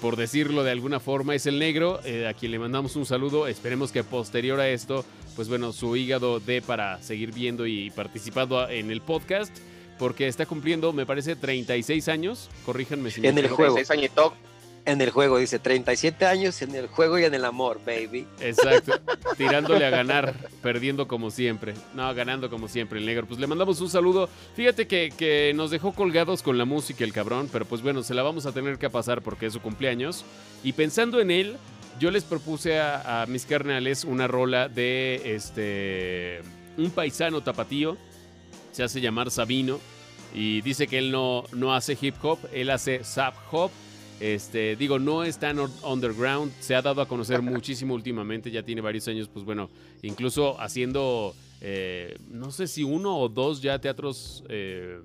por 0.00 0.14
decirlo 0.16 0.62
de 0.62 0.70
alguna 0.70 1.00
forma, 1.00 1.34
es 1.34 1.46
el 1.46 1.58
negro, 1.58 1.98
eh, 2.04 2.28
a 2.28 2.34
quien 2.34 2.52
le 2.52 2.58
mandamos 2.60 2.94
un 2.94 3.06
saludo. 3.06 3.48
Esperemos 3.48 3.90
que 3.90 4.04
posterior 4.04 4.60
a 4.60 4.68
esto, 4.68 5.04
pues 5.34 5.48
bueno, 5.48 5.72
su 5.72 5.96
hígado 5.96 6.38
dé 6.38 6.62
para 6.62 7.02
seguir 7.02 7.32
viendo 7.32 7.66
y 7.66 7.90
participando 7.90 8.68
en 8.68 8.90
el 8.92 9.00
podcast, 9.00 9.56
porque 9.98 10.28
está 10.28 10.46
cumpliendo, 10.46 10.92
me 10.92 11.06
parece, 11.06 11.36
36 11.36 12.08
años. 12.08 12.48
Corríjanme 12.64 13.10
si 13.10 13.20
me 13.20 13.28
En 13.28 13.38
el 13.38 13.46
equivoco. 13.46 13.56
juego. 13.62 13.74
36 13.76 13.98
añitos. 13.98 14.32
En 14.84 15.00
el 15.00 15.10
juego, 15.10 15.38
dice 15.38 15.58
37 15.58 16.26
años 16.26 16.62
en 16.62 16.72
el 16.76 16.86
juego 16.86 17.18
y 17.18 17.24
en 17.24 17.34
el 17.34 17.44
amor, 17.44 17.80
baby. 17.84 18.24
Exacto. 18.40 18.92
Tirándole 19.36 19.84
a 19.84 19.90
ganar, 19.90 20.32
perdiendo 20.62 21.08
como 21.08 21.32
siempre. 21.32 21.74
No, 21.94 22.14
ganando 22.14 22.48
como 22.48 22.68
siempre 22.68 23.00
el 23.00 23.06
negro. 23.06 23.26
Pues 23.26 23.40
le 23.40 23.48
mandamos 23.48 23.80
un 23.80 23.90
saludo. 23.90 24.28
Fíjate 24.54 24.86
que, 24.86 25.12
que 25.18 25.50
nos 25.56 25.72
dejó 25.72 25.92
colgados 25.92 26.40
con 26.42 26.56
la 26.56 26.66
música 26.66 27.02
el 27.02 27.12
cabrón, 27.12 27.48
pero 27.52 27.64
pues 27.64 27.82
bueno, 27.82 28.04
se 28.04 28.14
la 28.14 28.22
vamos 28.22 28.46
a 28.46 28.52
tener 28.52 28.78
que 28.78 28.88
pasar 28.88 29.22
porque 29.22 29.46
es 29.46 29.54
su 29.54 29.60
cumpleaños. 29.60 30.24
Y 30.62 30.72
pensando 30.74 31.18
en 31.20 31.32
él, 31.32 31.56
yo 31.98 32.12
les 32.12 32.22
propuse 32.22 32.78
a, 32.78 33.22
a 33.22 33.26
mis 33.26 33.44
carnales 33.44 34.04
una 34.04 34.28
rola 34.28 34.68
de 34.68 35.20
este 35.24 36.42
un 36.76 36.90
paisano 36.92 37.42
tapatío. 37.42 37.96
Se 38.76 38.82
hace 38.82 39.00
llamar 39.00 39.30
Sabino. 39.30 39.80
Y 40.34 40.60
dice 40.60 40.86
que 40.86 40.98
él 40.98 41.10
no, 41.10 41.44
no 41.52 41.74
hace 41.74 41.96
hip 41.98 42.16
hop, 42.20 42.38
él 42.52 42.68
hace 42.68 43.02
zap 43.04 43.34
hop. 43.50 43.70
Este, 44.20 44.76
digo, 44.76 44.98
no 44.98 45.24
es 45.24 45.38
tan 45.38 45.58
underground, 45.82 46.52
se 46.60 46.74
ha 46.74 46.82
dado 46.82 47.00
a 47.00 47.08
conocer 47.08 47.40
muchísimo 47.54 47.94
últimamente, 47.94 48.50
ya 48.50 48.62
tiene 48.62 48.82
varios 48.82 49.08
años, 49.08 49.30
pues 49.32 49.46
bueno, 49.46 49.70
incluso 50.02 50.60
haciendo, 50.60 51.34
eh, 51.62 52.18
no 52.28 52.50
sé 52.50 52.66
si 52.66 52.82
uno 52.82 53.16
o 53.16 53.30
dos 53.30 53.62
ya 53.62 53.78
teatros, 53.78 54.44
eh, 54.50 55.00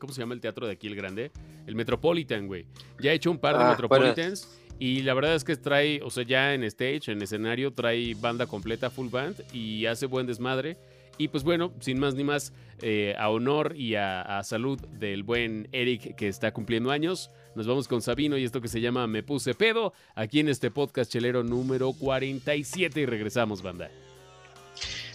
¿cómo 0.00 0.12
se 0.12 0.20
llama 0.20 0.34
el 0.34 0.40
teatro 0.40 0.66
de 0.66 0.72
aquí 0.72 0.88
el 0.88 0.96
grande? 0.96 1.30
El 1.64 1.76
Metropolitan, 1.76 2.48
güey. 2.48 2.66
Ya 3.00 3.12
ha 3.12 3.14
hecho 3.14 3.30
un 3.30 3.38
par 3.38 3.56
de 3.56 3.62
Ah, 3.62 3.70
Metropolitans 3.70 4.48
y 4.80 5.02
la 5.02 5.14
verdad 5.14 5.36
es 5.36 5.44
que 5.44 5.54
trae, 5.54 6.02
o 6.02 6.10
sea, 6.10 6.24
ya 6.24 6.54
en 6.54 6.64
stage, 6.64 7.12
en 7.12 7.22
escenario, 7.22 7.72
trae 7.72 8.14
banda 8.14 8.46
completa, 8.46 8.90
full 8.90 9.10
band 9.10 9.44
y 9.52 9.86
hace 9.86 10.06
buen 10.06 10.26
desmadre. 10.26 10.76
Y 11.18 11.28
pues 11.28 11.44
bueno, 11.44 11.72
sin 11.80 11.98
más 11.98 12.14
ni 12.14 12.24
más, 12.24 12.52
eh, 12.82 13.14
a 13.18 13.30
honor 13.30 13.74
y 13.76 13.94
a, 13.94 14.20
a 14.22 14.44
salud 14.44 14.80
del 14.80 15.22
buen 15.22 15.68
Eric 15.72 16.14
que 16.16 16.28
está 16.28 16.52
cumpliendo 16.52 16.90
años, 16.90 17.30
nos 17.54 17.66
vamos 17.66 17.88
con 17.88 18.02
Sabino 18.02 18.36
y 18.36 18.44
esto 18.44 18.60
que 18.60 18.68
se 18.68 18.80
llama 18.80 19.06
Me 19.06 19.22
Puse 19.22 19.54
Pedo, 19.54 19.94
aquí 20.14 20.40
en 20.40 20.48
este 20.48 20.70
podcast 20.70 21.10
chelero 21.10 21.42
número 21.42 21.92
47 21.92 23.00
y 23.00 23.06
regresamos, 23.06 23.62
banda. 23.62 23.90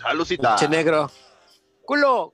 Salucita. 0.01 0.55
Che 0.55 0.67
negro. 0.67 1.11
¡Culo! 1.85 2.33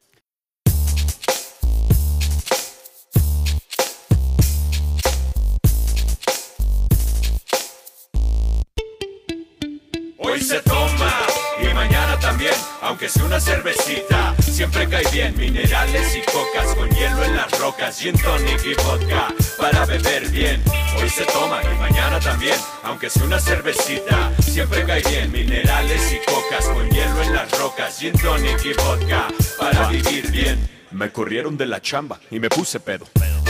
Aunque 12.97 13.09
sea 13.09 13.25
una 13.25 13.39
cervecita, 13.39 14.35
siempre 14.41 14.89
cae 14.89 15.03
bien. 15.11 15.37
Minerales 15.37 16.15
y 16.15 16.21
cocas 16.31 16.73
con 16.73 16.89
hielo 16.89 17.23
en 17.25 17.35
las 17.35 17.59
rocas, 17.59 17.99
gin 17.99 18.17
tonic 18.17 18.65
y 18.65 18.73
vodka 18.73 19.27
para 19.59 19.85
beber 19.85 20.27
bien. 20.29 20.63
Hoy 20.99 21.07
se 21.07 21.23
toma 21.25 21.61
y 21.61 21.77
mañana 21.77 22.19
también, 22.19 22.55
aunque 22.81 23.11
sea 23.11 23.23
una 23.23 23.39
cervecita, 23.39 24.31
siempre 24.39 24.83
cae 24.83 25.03
bien. 25.03 25.31
Minerales 25.31 26.11
y 26.11 26.25
cocas 26.25 26.65
con 26.65 26.89
hielo 26.89 27.21
en 27.21 27.35
las 27.35 27.51
rocas, 27.59 27.99
gin 27.99 28.13
tonic 28.13 28.65
y 28.65 28.73
vodka 28.73 29.27
para 29.59 29.89
vivir 29.89 30.31
bien. 30.31 30.57
Me 30.89 31.11
corrieron 31.11 31.55
de 31.55 31.67
la 31.67 31.79
chamba 31.79 32.19
y 32.31 32.39
me 32.39 32.49
puse 32.49 32.79
pedo. 32.79 33.05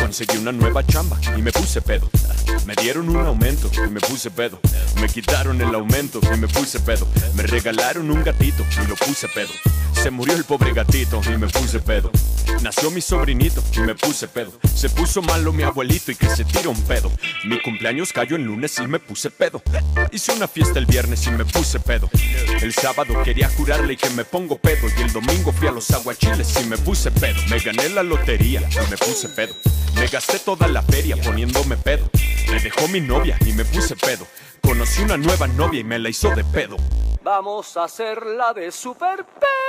Conseguí 0.08 0.38
una 0.38 0.54
nueva 0.54 0.88
chamba 0.88 1.20
y 1.38 1.42
me 1.42 1.52
puse 1.52 1.82
pedo. 1.82 2.10
Me 2.66 2.76
dieron 2.76 3.10
un 3.10 3.18
aumento 3.18 3.70
y 3.76 3.90
me 3.90 4.00
puse 4.00 4.32
pedo. 4.32 4.58
Me 5.02 5.10
quitaron 5.10 5.60
el 5.62 5.76
aumento 5.76 6.22
y 6.34 6.38
me 6.38 6.48
puse 6.48 6.80
pedo. 6.80 7.06
Me 7.36 7.44
regalaron 7.44 8.10
un 8.10 8.24
gatito 8.24 8.64
y 8.82 8.88
lo 8.88 8.96
puse 8.96 9.28
pedo. 9.28 9.50
Se 10.02 10.12
murió 10.12 10.36
el 10.36 10.44
pobre 10.44 10.74
gatito 10.74 11.22
y 11.26 11.38
me 11.38 11.48
puse 11.48 11.80
pedo. 11.80 12.12
Nació 12.62 12.92
mi 12.92 13.02
sobrinito 13.02 13.62
y 13.74 13.80
me 13.80 13.96
puse 13.96 14.28
pedo. 14.28 14.52
Se 14.74 14.90
puso 14.90 15.22
malo 15.22 15.52
mi 15.52 15.64
abuelito 15.64 16.12
y 16.12 16.16
que 16.16 16.30
se 16.30 16.46
tira 16.46 16.70
un 16.70 16.82
pedo. 16.84 17.12
Mi 17.46 17.60
cumpleaños 17.60 18.14
cayó 18.14 18.36
en 18.36 18.46
lunes 18.46 18.78
y 18.80 18.88
me 18.88 19.00
puse 19.00 19.32
pedo. 19.32 19.62
Hice 20.12 20.34
una 20.34 20.48
fiesta 20.48 20.80
el 20.80 20.86
viernes 20.86 21.26
y 21.28 21.32
me 21.32 21.46
puse 21.46 21.80
pedo. 21.80 22.10
El 22.62 22.74
sábado 22.74 23.22
quería 23.24 23.50
curarle 23.50 23.94
y 23.94 23.98
que 23.98 24.10
me 24.12 24.24
pongo 24.24 24.58
pedo. 24.58 24.88
Y 24.98 25.02
el 25.02 25.12
domingo 25.12 25.52
fui 25.52 25.68
a 25.68 25.72
los 25.72 25.90
aguachiles 25.92 26.62
y 26.62 26.66
me 26.66 26.78
puse 26.78 27.12
pedo. 27.12 27.42
Me 27.50 27.60
gané 27.60 27.90
la 27.90 28.04
lotería 28.04 28.62
y 28.62 28.90
me 28.90 28.98
puse 28.98 29.30
pedo. 29.30 29.56
Me 29.96 30.08
gasté 30.08 30.40
toda 30.40 30.68
la 30.68 30.84
feria 30.84 31.18
poniéndome 31.18 31.76
pedo. 31.76 32.10
Me 32.50 32.60
dejó 32.60 32.88
mi 32.88 33.02
novia 33.02 33.38
y 33.46 33.52
me 33.52 33.66
puse 33.66 33.96
pedo. 33.96 34.28
Conocí 34.62 35.02
una 35.02 35.18
nueva 35.18 35.48
novia 35.48 35.82
y 35.82 35.84
me 35.84 36.00
la 36.00 36.10
hizo 36.10 36.34
de 36.36 36.44
pedo. 36.44 36.78
Vamos 37.24 37.76
a 37.76 37.86
hacerla 37.86 38.54
de 38.54 38.72
super 38.72 39.26
pedo. 39.26 39.67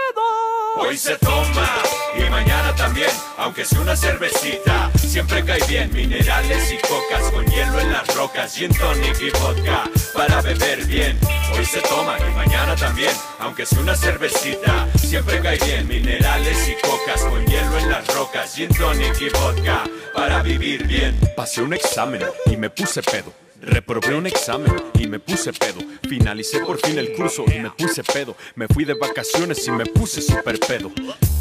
Hoy 0.76 0.96
se 0.96 1.16
toma 1.18 1.68
y 2.16 2.30
mañana 2.30 2.74
también, 2.74 3.10
aunque 3.36 3.64
sea 3.64 3.80
una 3.80 3.96
cervecita, 3.96 4.90
siempre 4.96 5.44
cae 5.44 5.60
bien. 5.68 5.92
Minerales 5.92 6.72
y 6.72 6.76
cocas 6.86 7.30
con 7.32 7.44
hielo 7.46 7.80
en 7.80 7.92
las 7.92 8.14
rocas, 8.14 8.54
gin 8.54 8.72
tonic 8.74 9.20
y 9.20 9.30
vodka 9.30 9.84
para 10.14 10.40
beber 10.42 10.84
bien. 10.86 11.18
Hoy 11.56 11.64
se 11.64 11.80
toma 11.80 12.16
y 12.18 12.34
mañana 12.34 12.76
también, 12.76 13.12
aunque 13.40 13.66
sea 13.66 13.80
una 13.80 13.96
cervecita, 13.96 14.88
siempre 14.96 15.40
cae 15.40 15.58
bien. 15.58 15.88
Minerales 15.88 16.68
y 16.68 16.86
cocas 16.86 17.22
con 17.22 17.44
hielo 17.46 17.78
en 17.78 17.90
las 17.90 18.06
rocas, 18.14 18.54
gin 18.54 18.68
tonic 18.74 19.20
y 19.20 19.28
vodka 19.30 19.84
para 20.14 20.42
vivir 20.42 20.86
bien. 20.86 21.18
Pasé 21.36 21.62
un 21.62 21.74
examen 21.74 22.22
y 22.46 22.56
me 22.56 22.70
puse 22.70 23.02
pedo. 23.02 23.47
Reprobé 23.60 24.14
un 24.14 24.26
examen 24.26 24.72
y 24.94 25.08
me 25.08 25.18
puse 25.18 25.52
pedo. 25.52 25.80
Finalicé 26.08 26.60
por 26.60 26.78
fin 26.78 26.98
el 26.98 27.12
curso 27.12 27.44
y 27.46 27.58
me 27.58 27.70
puse 27.70 28.04
pedo. 28.04 28.36
Me 28.54 28.68
fui 28.68 28.84
de 28.84 28.94
vacaciones 28.94 29.66
y 29.66 29.72
me 29.72 29.84
puse 29.84 30.22
super 30.22 30.58
pedo. 30.60 30.92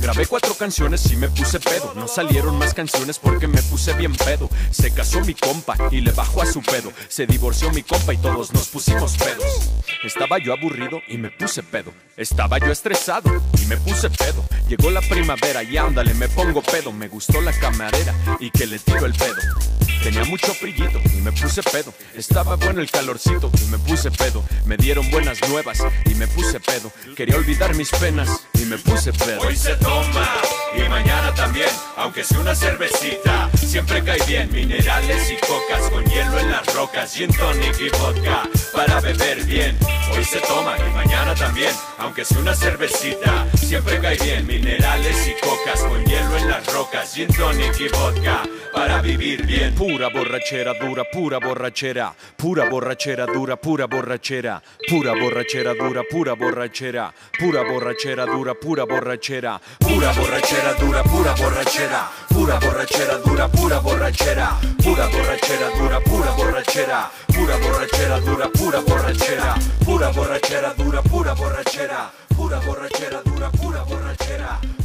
Grabé 0.02 0.26
cuatro 0.26 0.56
canciones 0.56 1.12
y 1.12 1.16
me 1.16 1.30
puse 1.30 1.60
pedo. 1.60 1.94
No 1.96 2.08
salieron 2.08 2.58
más 2.58 2.74
canciones 2.74 3.20
porque 3.20 3.48
me 3.48 3.62
puse 3.64 3.94
bien 3.94 4.16
pedo. 4.16 4.50
Se 4.72 4.92
casó 4.92 5.22
mi 5.22 5.36
compa 5.36 5.76
y 5.92 6.02
le 6.02 6.12
bajó 6.12 6.42
a 6.42 6.46
su 6.46 6.62
pedo. 6.62 6.92
Se 7.08 7.28
divorció 7.28 7.72
mi 7.72 7.84
compa 7.84 8.14
y 8.14 8.18
todos 8.18 8.52
nos 8.52 8.68
pusimos 8.68 9.16
pedos. 9.18 9.70
Estaba 10.04 10.40
yo 10.40 10.54
aburrido 10.54 11.02
y 11.08 11.18
me 11.18 11.30
puse 11.30 11.62
pedo. 11.62 11.94
Estaba 12.16 12.58
yo 12.58 12.72
estresado 12.72 13.30
y 13.62 13.66
me 13.68 13.78
puse 13.78 14.10
pedo. 14.10 14.44
Llegó 14.68 14.90
la 14.90 15.02
primavera 15.02 15.62
y 15.62 15.78
ándale, 15.78 16.14
me 16.16 16.28
pongo 16.30 16.64
pedo. 16.64 16.92
Me 16.92 17.08
gustó 17.08 17.42
la 17.42 17.54
camarera 17.54 18.14
y 18.40 18.50
que 18.50 18.66
le 18.66 18.80
tiro 18.80 19.06
el 19.06 19.14
pedo. 19.14 19.77
Tenía 20.04 20.24
mucho 20.26 20.56
brillito 20.62 21.02
y 21.14 21.22
me 21.22 21.32
puse 21.32 21.62
pedo. 21.64 21.94
Estaba 22.16 22.56
bueno 22.56 22.82
el 22.82 22.90
calorcito 22.90 23.52
y 23.62 23.66
me 23.72 23.78
puse 23.80 24.12
pedo. 24.12 24.44
Me 24.66 24.78
dieron 24.78 25.10
buenas 25.12 25.40
nuevas 25.50 25.80
y 26.06 26.16
me 26.16 26.28
puse 26.28 26.60
pedo. 26.60 26.92
Quería 27.16 27.36
olvidar 27.36 27.76
mis 27.76 27.90
penas 27.92 28.30
y 28.54 28.66
me 28.66 28.78
puse 28.78 29.12
pedo. 29.14 29.42
Hoy 29.42 29.56
se 29.56 29.76
toma 29.76 30.28
y 30.76 30.90
mañana 30.90 31.34
también, 31.34 31.70
aunque 31.98 32.24
sea 32.24 32.40
una 32.40 32.56
cervecita, 32.56 33.50
siempre 33.56 34.04
cae 34.04 34.20
bien. 34.28 34.52
Minerales 34.52 35.32
y 35.32 35.36
cocas 35.46 35.90
con 35.92 36.06
hielo 36.06 36.40
en 36.40 36.52
las 36.52 36.74
rocas, 36.74 37.14
gin 37.14 37.34
tonic 37.34 37.80
y 37.80 37.90
vodka 37.98 38.44
para 38.74 39.00
beber 39.02 39.44
bien. 39.46 39.78
Hoy 40.16 40.24
se 40.24 40.40
toma 40.40 40.76
y 40.78 40.94
mañana 40.94 41.36
también, 41.36 41.74
aunque 41.98 42.24
sea 42.24 42.40
una 42.40 42.56
cervecita, 42.56 43.48
siempre 43.56 44.00
cae 44.00 44.18
bien. 44.18 44.48
Minerales 44.48 45.28
y 45.28 45.46
cocas 45.46 45.82
con 45.82 46.04
hielo 46.06 46.38
en 46.38 46.50
las 46.50 46.66
rocas, 46.74 47.14
gin 47.14 47.28
tonic 47.34 47.80
y 47.80 47.88
vodka 47.90 48.44
para 48.74 49.02
vivir 49.02 49.46
bien. 49.46 49.74
Pura 49.88 50.10
borrachera 50.10 50.74
dura, 50.74 51.06
pura 51.06 51.40
borrachera. 51.40 52.14
Pura 52.36 52.68
borrachera 52.70 53.26
dura, 53.26 53.56
pura 53.56 53.88
borrachera. 53.88 54.62
Pura 54.86 55.14
borrachera 55.14 55.74
dura, 55.76 56.04
pura 56.04 56.36
borrachera. 56.36 57.10
Pura 57.40 57.64
borrachera 57.64 58.26
dura, 58.26 58.54
pura 58.54 58.86
borrachera. 58.86 59.58
Pura 59.80 60.12
borrachera 60.12 60.74
dura, 60.78 61.04
pura 61.04 61.34
borrachera. 61.36 62.10
Pura 62.28 62.60
borrachera 62.60 63.18
dura, 63.24 63.48
pura 63.48 63.80
borrachera. 63.80 64.60
Pura 64.84 65.08
borrachera 65.08 65.70
dura, 65.72 66.02
pura 66.02 66.32
borrachera. 66.32 67.10
Pura 67.28 67.58
borrachera 67.58 68.20
dura, 68.20 68.50
pura 68.50 68.82
borrachera. 68.82 69.56
Pura 69.86 70.12
borrachera 70.12 70.74
dura, 70.76 71.02
pura 71.02 71.34
borrachera. 71.34 72.12
Pura 72.36 72.60
borrachera 72.60 73.22
dura, 73.24 73.50
pura 73.52 73.86
borrachera. 73.86 74.77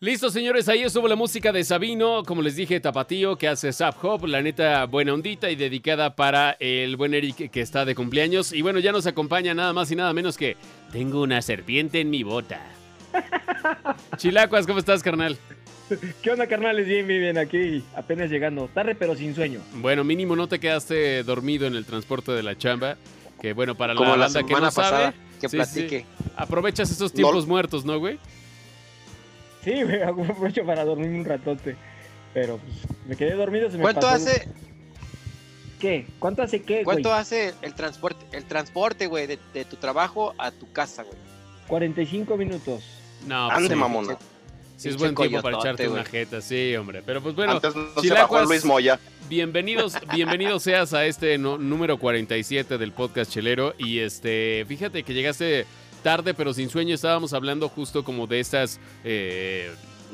Listo, 0.00 0.30
señores, 0.30 0.68
ahí 0.68 0.82
estuvo 0.82 1.08
la 1.08 1.16
música 1.16 1.50
de 1.50 1.64
Sabino, 1.64 2.22
como 2.24 2.40
les 2.40 2.54
dije, 2.54 2.78
Tapatío, 2.78 3.36
que 3.36 3.48
hace 3.48 3.72
Zap 3.72 3.96
Hop, 4.04 4.26
la 4.26 4.40
neta 4.40 4.84
buena 4.86 5.12
ondita 5.12 5.50
y 5.50 5.56
dedicada 5.56 6.14
para 6.14 6.52
el 6.60 6.96
buen 6.96 7.14
Eric 7.14 7.50
que 7.50 7.60
está 7.60 7.84
de 7.84 7.96
cumpleaños. 7.96 8.52
Y 8.52 8.62
bueno, 8.62 8.78
ya 8.78 8.92
nos 8.92 9.08
acompaña 9.08 9.54
nada 9.54 9.72
más 9.72 9.90
y 9.90 9.96
nada 9.96 10.12
menos 10.12 10.36
que 10.36 10.56
Tengo 10.92 11.20
una 11.22 11.42
serpiente 11.42 12.00
en 12.00 12.10
mi 12.10 12.22
bota. 12.22 12.60
Chilacuas, 14.16 14.68
¿cómo 14.68 14.78
estás, 14.78 15.02
carnal? 15.02 15.36
¿Qué 16.22 16.30
onda, 16.30 16.46
carnales? 16.46 16.86
Bien, 16.86 17.04
bien, 17.04 17.20
bien, 17.20 17.38
aquí 17.38 17.82
apenas 17.96 18.30
llegando. 18.30 18.68
Tarde, 18.72 18.94
pero 18.94 19.16
sin 19.16 19.34
sueño. 19.34 19.60
Bueno, 19.74 20.04
mínimo 20.04 20.36
no 20.36 20.46
te 20.46 20.60
quedaste 20.60 21.24
dormido 21.24 21.66
en 21.66 21.74
el 21.74 21.84
transporte 21.84 22.30
de 22.30 22.44
la 22.44 22.56
chamba. 22.56 22.96
Que 23.42 23.52
bueno, 23.52 23.74
para 23.74 23.96
Como 23.96 24.10
la 24.10 24.16
la 24.16 24.24
banda 24.26 24.42
que 24.42 24.48
semana 24.48 24.66
no 24.66 24.70
sabe, 24.70 24.90
pasada, 24.90 25.14
que 25.40 25.48
sí, 25.48 25.56
platique. 25.56 26.00
sí, 26.00 26.30
aprovechas 26.36 26.88
esos 26.90 27.12
tiempos 27.12 27.48
muertos, 27.48 27.84
¿no, 27.84 27.98
güey? 27.98 28.18
Sí, 29.64 29.82
güey, 29.84 30.02
aprovecho 30.02 30.64
para 30.64 30.84
dormir 30.84 31.08
un 31.10 31.24
ratote. 31.24 31.76
Pero 32.34 32.58
pues, 32.58 32.76
me 33.06 33.16
quedé 33.16 33.34
dormido. 33.34 33.70
Se 33.70 33.76
me 33.76 33.82
¿Cuánto 33.82 34.02
pasó- 34.02 34.14
hace, 34.30 34.48
¿Qué? 35.80 36.06
¿Cuánto 36.18 36.42
hace 36.42 36.62
qué, 36.62 36.74
güey? 36.74 36.84
cuánto 36.84 37.12
hace 37.12 37.54
el 37.62 37.74
transporte, 37.74 38.26
el 38.36 38.44
transporte, 38.44 39.06
güey, 39.06 39.26
de, 39.26 39.38
de 39.54 39.64
tu 39.64 39.76
trabajo 39.76 40.34
a 40.38 40.50
tu 40.50 40.70
casa, 40.72 41.04
güey? 41.04 41.16
45 41.68 42.36
minutos. 42.36 42.82
No, 43.26 43.46
pues 43.48 43.56
Ande, 43.58 43.68
sí, 43.70 43.74
mamona. 43.76 44.18
sí 44.76 44.88
es 44.88 44.96
Pinche 44.96 45.12
buen 45.12 45.14
tiempo 45.28 45.42
para 45.42 45.56
echarte 45.58 45.88
una 45.88 46.04
jeta, 46.04 46.40
sí, 46.40 46.74
hombre. 46.76 47.02
Pero 47.04 47.22
pues 47.22 47.34
bueno, 47.34 47.52
Antes 47.52 47.74
no 47.74 48.00
se 48.02 48.12
bajó 48.12 48.42
Luis 48.42 48.64
Moya. 48.64 48.98
Bienvenidos, 49.28 49.94
bienvenidos 50.14 50.62
seas 50.62 50.94
a 50.94 51.04
este 51.06 51.38
no- 51.38 51.58
número 51.58 51.98
47 51.98 52.76
del 52.78 52.92
podcast 52.92 53.30
Chelero. 53.30 53.74
Y 53.78 54.00
este, 54.00 54.64
fíjate 54.66 55.02
que 55.04 55.14
llegaste 55.14 55.66
tarde, 55.98 56.34
pero 56.34 56.52
sin 56.54 56.70
sueño. 56.70 56.94
Estábamos 56.94 57.32
hablando 57.32 57.68
justo 57.68 58.04
como 58.04 58.26
de 58.26 58.40
estas 58.40 58.80
eh, 59.04 59.70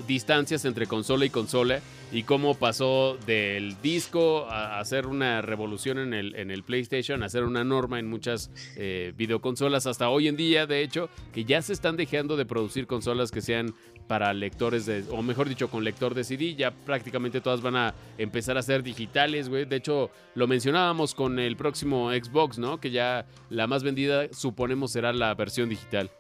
distancias 0.07 0.65
entre 0.65 0.87
consola 0.87 1.25
y 1.25 1.31
consola. 1.31 1.81
Y 2.13 2.23
cómo 2.23 2.55
pasó 2.55 3.19
del 3.27 3.81
disco 3.83 4.47
a 4.49 4.79
hacer 4.79 5.07
una 5.07 5.43
revolución 5.43 5.99
en 5.99 6.15
el, 6.15 6.37
en 6.37 6.53
el 6.53 6.63
PlayStation, 6.63 7.23
a 7.23 7.27
hacer 7.27 7.43
una 7.43 7.65
norma 7.65 7.99
en 7.99 8.09
muchas 8.09 8.53
eh, 8.77 9.13
videoconsolas, 9.17 9.87
hasta 9.87 10.09
hoy 10.11 10.29
en 10.29 10.37
día, 10.37 10.67
de 10.67 10.83
hecho, 10.83 11.09
que 11.33 11.45
ya 11.45 11.61
se 11.61 11.73
están 11.73 11.97
dejando 11.97 12.37
de 12.37 12.47
producir 12.47 12.87
consolas 12.87 13.33
que 13.33 13.41
sean 13.41 13.75
para 14.07 14.33
lectores 14.33 14.87
de, 14.87 15.05
o 15.11 15.23
mejor 15.23 15.49
dicho, 15.49 15.69
con 15.69 15.83
lector 15.83 16.15
de 16.15 16.25
CD, 16.25 16.55
ya 16.55 16.71
prácticamente 16.71 17.41
todas 17.41 17.63
van 17.63 17.77
a 17.77 17.95
empezar 18.19 18.59
a 18.59 18.63
ser 18.63 18.83
digitales, 18.83 19.49
güey. 19.49 19.65
De 19.65 19.77
hecho, 19.77 20.11
lo 20.35 20.47
mencionábamos 20.47 21.15
con 21.15 21.39
el 21.39 21.57
próximo 21.57 22.11
Xbox, 22.13 22.59
¿no? 22.59 22.79
Que 22.79 22.91
ya 22.91 23.27
la 23.51 23.67
más 23.67 23.83
vendida, 23.83 24.29
suponemos, 24.33 24.93
será 24.93 25.13
la 25.13 25.35
versión 25.35 25.69
digital. 25.69 26.11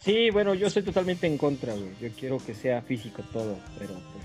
Sí, 0.00 0.30
bueno, 0.30 0.54
yo 0.54 0.68
estoy 0.68 0.82
totalmente 0.82 1.26
en 1.26 1.36
contra, 1.38 1.74
güey. 1.74 1.90
Yo 2.00 2.08
quiero 2.18 2.38
que 2.38 2.54
sea 2.54 2.82
físico 2.82 3.22
todo, 3.32 3.58
pero 3.78 3.94
pues, 3.94 4.24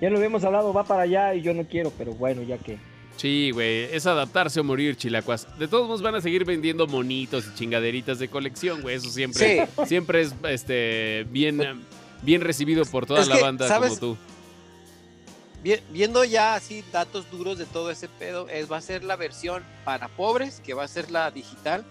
ya 0.00 0.10
lo 0.10 0.16
habíamos 0.18 0.44
hablado, 0.44 0.72
va 0.72 0.84
para 0.84 1.02
allá 1.02 1.34
y 1.34 1.42
yo 1.42 1.54
no 1.54 1.64
quiero, 1.64 1.90
pero 1.96 2.12
bueno, 2.12 2.42
ya 2.42 2.58
que 2.58 2.78
Sí, 3.16 3.50
güey, 3.50 3.84
es 3.92 4.06
adaptarse 4.06 4.60
o 4.60 4.64
morir, 4.64 4.96
chilacuas. 4.96 5.48
De 5.58 5.66
todos 5.66 5.86
modos 5.88 6.02
van 6.02 6.14
a 6.14 6.20
seguir 6.20 6.44
vendiendo 6.44 6.86
monitos 6.86 7.46
y 7.48 7.54
chingaderitas 7.58 8.20
de 8.20 8.28
colección, 8.28 8.80
güey. 8.80 8.94
Eso 8.94 9.10
siempre, 9.10 9.66
siempre 9.86 10.20
es 10.20 10.34
este 10.48 11.26
bien, 11.30 11.82
bien 12.22 12.42
recibido 12.42 12.84
por 12.84 13.06
toda 13.06 13.22
Es 13.22 13.28
la 13.28 13.36
que, 13.36 13.42
banda 13.42 13.66
¿sabes? 13.66 13.98
como 13.98 14.14
tú. 14.14 14.18
Vi- 15.64 15.80
Viendo 15.90 16.22
ya 16.22 16.54
así 16.54 16.84
datos 16.92 17.28
duros 17.28 17.58
de 17.58 17.64
todo 17.66 17.90
ese 17.90 18.06
pedo, 18.06 18.48
es, 18.50 18.70
va 18.70 18.76
a 18.76 18.80
ser 18.82 19.02
la 19.02 19.16
versión 19.16 19.64
para 19.84 20.06
pobres, 20.06 20.60
que 20.64 20.74
va 20.74 20.84
a 20.84 20.88
ser 20.88 21.10
la 21.10 21.28
digital, 21.32 21.84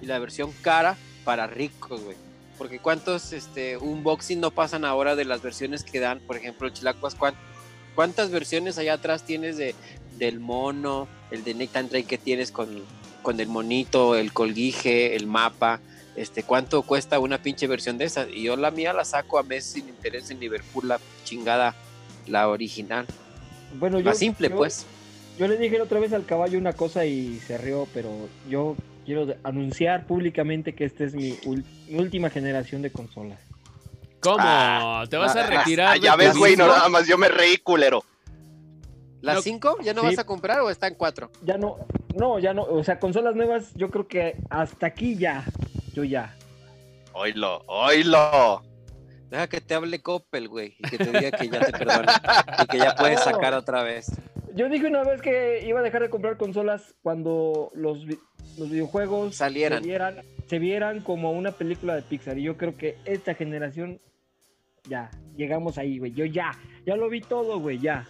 y 0.00 0.06
la 0.06 0.18
versión 0.18 0.50
cara 0.62 0.96
para 1.24 1.46
ricos, 1.46 2.00
güey. 2.02 2.16
Porque 2.60 2.78
cuántos 2.78 3.32
este, 3.32 3.78
unboxing 3.78 4.38
no 4.38 4.50
pasan 4.50 4.84
ahora 4.84 5.16
de 5.16 5.24
las 5.24 5.40
versiones 5.40 5.82
que 5.82 5.98
dan, 5.98 6.20
por 6.20 6.36
ejemplo, 6.36 6.68
Chilacuas, 6.68 7.14
¿cuán- 7.14 7.34
¿cuántas 7.94 8.30
versiones 8.30 8.76
allá 8.76 8.92
atrás 8.92 9.24
tienes 9.24 9.56
de, 9.56 9.74
del 10.18 10.40
mono, 10.40 11.08
el 11.30 11.42
de 11.42 11.54
Nathan 11.54 11.88
Drake 11.88 12.04
que 12.06 12.18
tienes 12.18 12.52
con, 12.52 12.84
con 13.22 13.40
el 13.40 13.48
monito, 13.48 14.14
el 14.14 14.34
colguije, 14.34 15.16
el 15.16 15.26
mapa? 15.26 15.80
Este, 16.16 16.42
¿Cuánto 16.42 16.82
cuesta 16.82 17.18
una 17.18 17.40
pinche 17.42 17.66
versión 17.66 17.96
de 17.96 18.04
esas? 18.04 18.28
Y 18.30 18.42
yo 18.42 18.56
la 18.56 18.70
mía 18.70 18.92
la 18.92 19.06
saco 19.06 19.38
a 19.38 19.42
mes 19.42 19.64
sin 19.64 19.88
interés 19.88 20.30
en 20.30 20.38
Liverpool, 20.38 20.86
la 20.86 21.00
chingada, 21.24 21.74
la 22.26 22.46
original. 22.50 23.06
Bueno, 23.78 24.00
yo, 24.00 24.10
La 24.10 24.14
simple, 24.14 24.50
yo- 24.50 24.56
pues. 24.58 24.84
Yo 25.38 25.48
le 25.48 25.56
dije 25.56 25.78
la 25.78 25.84
otra 25.84 25.98
vez 25.98 26.12
al 26.12 26.26
caballo 26.26 26.58
una 26.58 26.74
cosa 26.74 27.06
y 27.06 27.40
se 27.46 27.56
rió, 27.56 27.88
pero 27.94 28.10
yo 28.50 28.76
quiero 29.10 29.34
anunciar 29.42 30.06
públicamente 30.06 30.72
que 30.72 30.84
esta 30.84 31.02
es 31.02 31.14
mi, 31.14 31.36
última 31.88 32.30
generación 32.30 32.80
de 32.80 32.92
consolas. 32.92 33.40
¿Cómo? 34.20 34.36
Ah, 34.38 35.04
¿Te 35.10 35.16
vas 35.16 35.34
a 35.34 35.44
ah, 35.44 35.46
retirar? 35.48 35.88
Ah, 35.88 35.94
de 35.94 36.00
ya 36.00 36.14
ves, 36.14 36.36
güey, 36.36 36.54
no 36.54 36.68
nada 36.68 36.88
más 36.88 37.08
yo 37.08 37.18
me 37.18 37.28
reí, 37.28 37.56
culero. 37.56 38.04
¿Las 39.20 39.36
No. 39.36 39.42
5 39.42 39.78
ya 39.82 39.94
no 39.94 40.02
Sí. 40.02 40.06
vas 40.06 40.18
a 40.20 40.24
comprar 40.24 40.60
o 40.60 40.70
están 40.70 40.94
4? 40.94 41.28
Ya 41.42 41.58
no, 41.58 41.76
no, 42.14 42.38
ya 42.38 42.54
no, 42.54 42.62
o 42.62 42.84
sea, 42.84 43.00
consolas 43.00 43.34
nuevas, 43.34 43.74
yo 43.74 43.90
creo 43.90 44.06
que 44.06 44.36
hasta 44.48 44.86
aquí 44.86 45.16
ya, 45.16 45.44
yo 45.92 46.04
ya. 46.04 46.36
Oilo, 47.12 47.64
oilo. 47.66 48.62
Deja 49.28 49.48
que 49.48 49.60
te 49.60 49.74
hable 49.74 50.00
Coppel, 50.00 50.46
güey, 50.46 50.76
y 50.78 50.88
que 50.88 50.98
te 50.98 51.06
diga 51.06 51.30
que 51.32 51.48
ya 51.48 51.60
te 51.60 51.72
perdona 51.72 52.22
y 52.62 52.66
que 52.66 52.78
ya 52.78 52.94
puedes 52.94 53.20
sacar 53.24 53.54
otra 53.54 53.82
vez. 53.82 54.06
Yo 54.54 54.68
dije 54.68 54.86
una 54.86 55.04
vez 55.04 55.20
que 55.22 55.62
iba 55.66 55.80
a 55.80 55.82
dejar 55.82 56.02
de 56.02 56.10
comprar 56.10 56.36
consolas 56.36 56.94
cuando 57.02 57.70
los, 57.74 58.04
los 58.58 58.70
videojuegos 58.70 59.36
Salieran. 59.36 59.82
Se, 59.82 59.88
vieran, 59.88 60.16
se 60.46 60.58
vieran 60.58 61.00
como 61.00 61.32
una 61.32 61.52
película 61.52 61.94
de 61.96 62.02
Pixar. 62.02 62.38
Y 62.38 62.42
yo 62.42 62.56
creo 62.56 62.76
que 62.76 62.96
esta 63.04 63.34
generación, 63.34 64.00
ya, 64.88 65.10
llegamos 65.36 65.78
ahí, 65.78 65.98
güey. 65.98 66.12
Yo 66.12 66.24
ya, 66.24 66.52
ya 66.86 66.96
lo 66.96 67.08
vi 67.08 67.20
todo, 67.20 67.58
güey, 67.60 67.78
ya. 67.78 68.06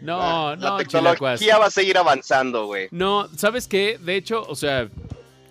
No, 0.00 0.18
Ah, 0.20 0.56
la 0.58 0.70
no, 0.70 0.82
chilacuas. 0.84 1.40
tecnología 1.40 1.58
va 1.58 1.66
a 1.66 1.70
seguir 1.70 1.98
avanzando, 1.98 2.66
güey. 2.66 2.88
No, 2.92 3.26
¿sabes 3.36 3.66
qué? 3.66 3.98
De 3.98 4.14
hecho, 4.16 4.42
o 4.48 4.54
sea, 4.54 4.88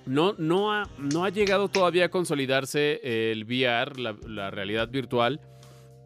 no, 0.05 0.35
no, 0.37 0.71
ha, 0.73 0.89
no 0.97 1.25
ha 1.25 1.29
llegado 1.29 1.67
todavía 1.67 2.05
a 2.05 2.09
consolidarse 2.09 3.01
el 3.31 3.43
VR, 3.43 3.99
la, 3.99 4.15
la 4.25 4.49
realidad 4.49 4.87
virtual, 4.87 5.41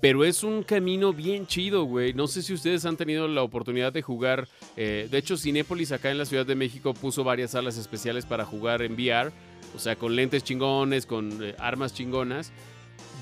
pero 0.02 0.26
es 0.26 0.44
un 0.44 0.64
camino 0.64 1.14
bien 1.14 1.46
chido, 1.46 1.84
güey. 1.84 2.14
No 2.14 2.28
sé 2.28 2.42
si 2.42 2.54
ustedes 2.54 2.86
han 2.86 2.98
tenido 2.98 3.28
la 3.28 3.44
oportunidad 3.44 3.94
de 3.94 4.02
jugar. 4.02 4.48
eh, 4.76 5.08
de 5.10 5.18
hecho, 5.18 5.38
Cinépolis 5.38 5.92
acá 5.92 6.10
en 6.10 6.18
la 6.18 6.26
Ciudad 6.26 6.46
de 6.46 6.56
México 6.56 6.94
puso 6.94 7.24
varias 7.24 7.52
salas 7.52 7.78
especiales 7.78 8.26
para 8.26 8.44
jugar 8.44 8.82
en 8.82 8.94
VR, 8.94 9.32
o 9.76 9.80
sea, 9.80 9.96
con 9.96 10.16
lentes 10.16 10.44
chingones, 10.44 11.06
con 11.06 11.44
eh, 11.44 11.56
armas 11.60 11.94
chingonas. 11.94 12.52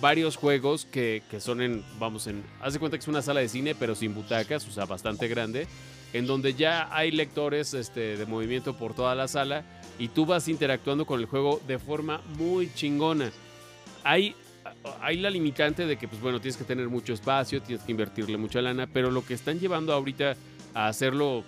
Varios 0.02 0.38
juegos 0.38 0.86
que, 0.86 1.22
que 1.30 1.42
son 1.42 1.62
en, 1.62 1.84
vamos, 2.00 2.28
en, 2.28 2.42
haz 2.62 2.72
de 2.72 2.80
cuenta 2.80 2.98
que 2.98 3.02
es 3.02 3.08
una 3.10 3.22
sala 3.22 3.42
de 3.42 3.50
cine, 3.50 3.76
pero 3.76 3.96
sin 3.96 4.16
butacas, 4.16 4.66
o 4.66 4.72
sea, 4.72 4.86
bastante 4.86 5.28
grande 5.28 5.68
en 6.14 6.26
donde 6.26 6.54
ya 6.54 6.90
hay 6.92 7.12
lectores 7.12 7.74
este, 7.74 8.18
de 8.18 8.26
movimiento 8.26 8.76
por 8.76 8.94
toda 8.94 9.14
la 9.16 9.28
sala 9.28 9.64
y 10.00 10.08
tú 10.08 10.26
vas 10.26 10.48
interactuando 10.48 11.06
con 11.06 11.20
el 11.20 11.26
juego 11.26 11.62
de 11.68 11.78
forma 11.78 12.22
muy 12.38 12.74
chingona. 12.74 13.32
Hay, 14.04 14.36
hay 15.02 15.18
la 15.18 15.30
limitante 15.30 15.86
de 15.86 15.98
que, 15.98 16.08
pues 16.08 16.22
bueno, 16.22 16.40
tienes 16.40 16.58
que 16.58 16.64
tener 16.64 16.90
mucho 16.90 17.14
espacio, 17.14 17.62
tienes 17.62 17.86
que 17.86 17.92
invertirle 17.92 18.38
mucha 18.38 18.62
lana, 18.62 18.88
pero 18.92 19.12
lo 19.12 19.26
que 19.26 19.34
están 19.34 19.60
llevando 19.60 19.94
ahorita 19.94 20.36
a 20.74 20.88
hacerlo 20.88 21.44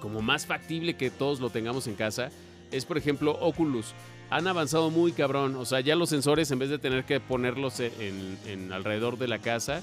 como 0.00 0.22
más 0.22 0.46
factible 0.46 0.94
que 0.94 1.10
todos 1.10 1.40
lo 1.40 1.50
tengamos 1.50 1.86
en 1.86 1.94
casa 1.94 2.30
es, 2.70 2.84
por 2.84 2.98
ejemplo, 2.98 3.32
Oculus. 3.40 3.92
Han 4.28 4.48
avanzado 4.48 4.90
muy 4.90 5.12
cabrón, 5.12 5.54
o 5.56 5.64
sea, 5.64 5.80
ya 5.80 5.94
los 5.94 6.08
sensores 6.08 6.50
en 6.50 6.58
vez 6.58 6.68
de 6.68 6.78
tener 6.78 7.04
que 7.04 7.20
ponerlos 7.20 7.78
en, 7.80 8.38
en 8.46 8.72
alrededor 8.72 9.18
de 9.18 9.28
la 9.28 9.38
casa, 9.38 9.82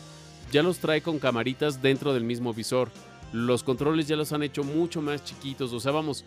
ya 0.51 0.63
los 0.63 0.79
trae 0.79 1.01
con 1.01 1.19
camaritas 1.19 1.81
dentro 1.81 2.13
del 2.13 2.23
mismo 2.23 2.53
visor 2.53 2.89
los 3.33 3.63
controles 3.63 4.07
ya 4.07 4.15
los 4.15 4.31
han 4.31 4.43
hecho 4.43 4.63
mucho 4.63 5.01
más 5.01 5.25
chiquitos. 5.25 5.73
O 5.73 5.79
sea, 5.79 5.91
vamos, 5.91 6.23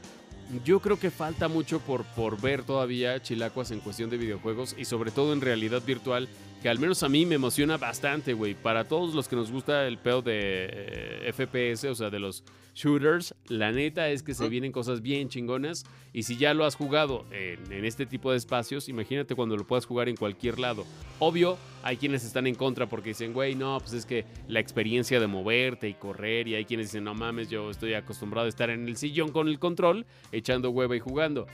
yo 0.64 0.80
creo 0.80 0.98
que 0.98 1.11
falta 1.11 1.48
mucho 1.48 1.80
por, 1.80 2.04
por 2.04 2.40
ver 2.40 2.62
todavía 2.62 3.20
Chilacuas 3.20 3.70
en 3.70 3.80
cuestión 3.80 4.11
de 4.11 4.16
videojuegos 4.16 4.74
y 4.78 4.85
sobre 4.85 5.11
todo 5.11 5.32
en 5.32 5.40
realidad 5.40 5.82
virtual, 5.85 6.28
que 6.66 6.70
al 6.70 6.81
menos 6.81 7.05
a 7.05 7.09
mí 7.09 7.24
me 7.26 7.37
emociona 7.37 7.76
bastante, 7.76 8.33
güey. 8.33 8.55
Para 8.55 8.83
todos 8.88 9.14
los 9.14 9.29
que 9.29 9.37
nos 9.37 9.52
gusta 9.52 9.87
el 9.87 9.98
pedo 9.98 10.20
de 10.20 10.66
eh, 10.68 11.33
FPS, 11.33 11.85
o 11.85 11.94
sea, 11.94 12.11
de 12.11 12.18
los 12.18 12.42
shooters, 12.74 13.37
la 13.46 13.70
neta 13.70 14.09
es 14.09 14.24
que 14.24 14.35
se 14.35 14.48
vienen 14.48 14.72
cosas 14.72 15.00
bien 15.00 15.29
chingonas. 15.29 15.85
Y 16.12 16.24
si 16.24 16.37
ya 16.37 16.55
lo 16.55 16.64
has 16.64 16.74
jugado 16.74 17.24
en, 17.31 17.72
en 17.72 17.85
este 17.85 18.05
tipo 18.05 18.33
de 18.33 18.38
espacios, 18.38 18.88
imagínate 18.88 19.37
cuando 19.37 19.57
lo 19.57 19.64
puedas 19.64 19.87
jugar 19.87 20.09
en 20.09 20.16
cualquier 20.16 20.59
lado. 20.59 20.85
Obvio, 21.20 21.57
hay 21.85 21.98
quienes 21.98 22.24
están 22.24 22.48
en 22.48 22.57
contra 22.57 22.88
porque 22.88 23.11
dicen, 23.11 23.33
güey, 23.33 23.55
no, 23.55 23.79
pues 23.79 23.92
es 23.92 24.05
que 24.05 24.24
la 24.48 24.59
experiencia 24.59 25.20
de 25.20 25.29
moverte 25.29 25.88
y 25.88 25.94
correr, 25.94 26.48
y 26.48 26.57
hay 26.57 26.64
quienes 26.64 26.88
dicen, 26.88 27.05
no 27.05 27.14
mames, 27.14 27.48
yo 27.48 27.70
estoy 27.70 27.94
acostumbrado 27.94 28.46
a 28.46 28.48
estar 28.48 28.70
en 28.70 28.88
el 28.88 28.96
sillón 28.96 29.31
con 29.31 29.46
el 29.46 29.61
control, 29.61 30.05
echando 30.33 30.70
hueva 30.70 30.96
y 30.96 30.98
jugando. 30.98 31.46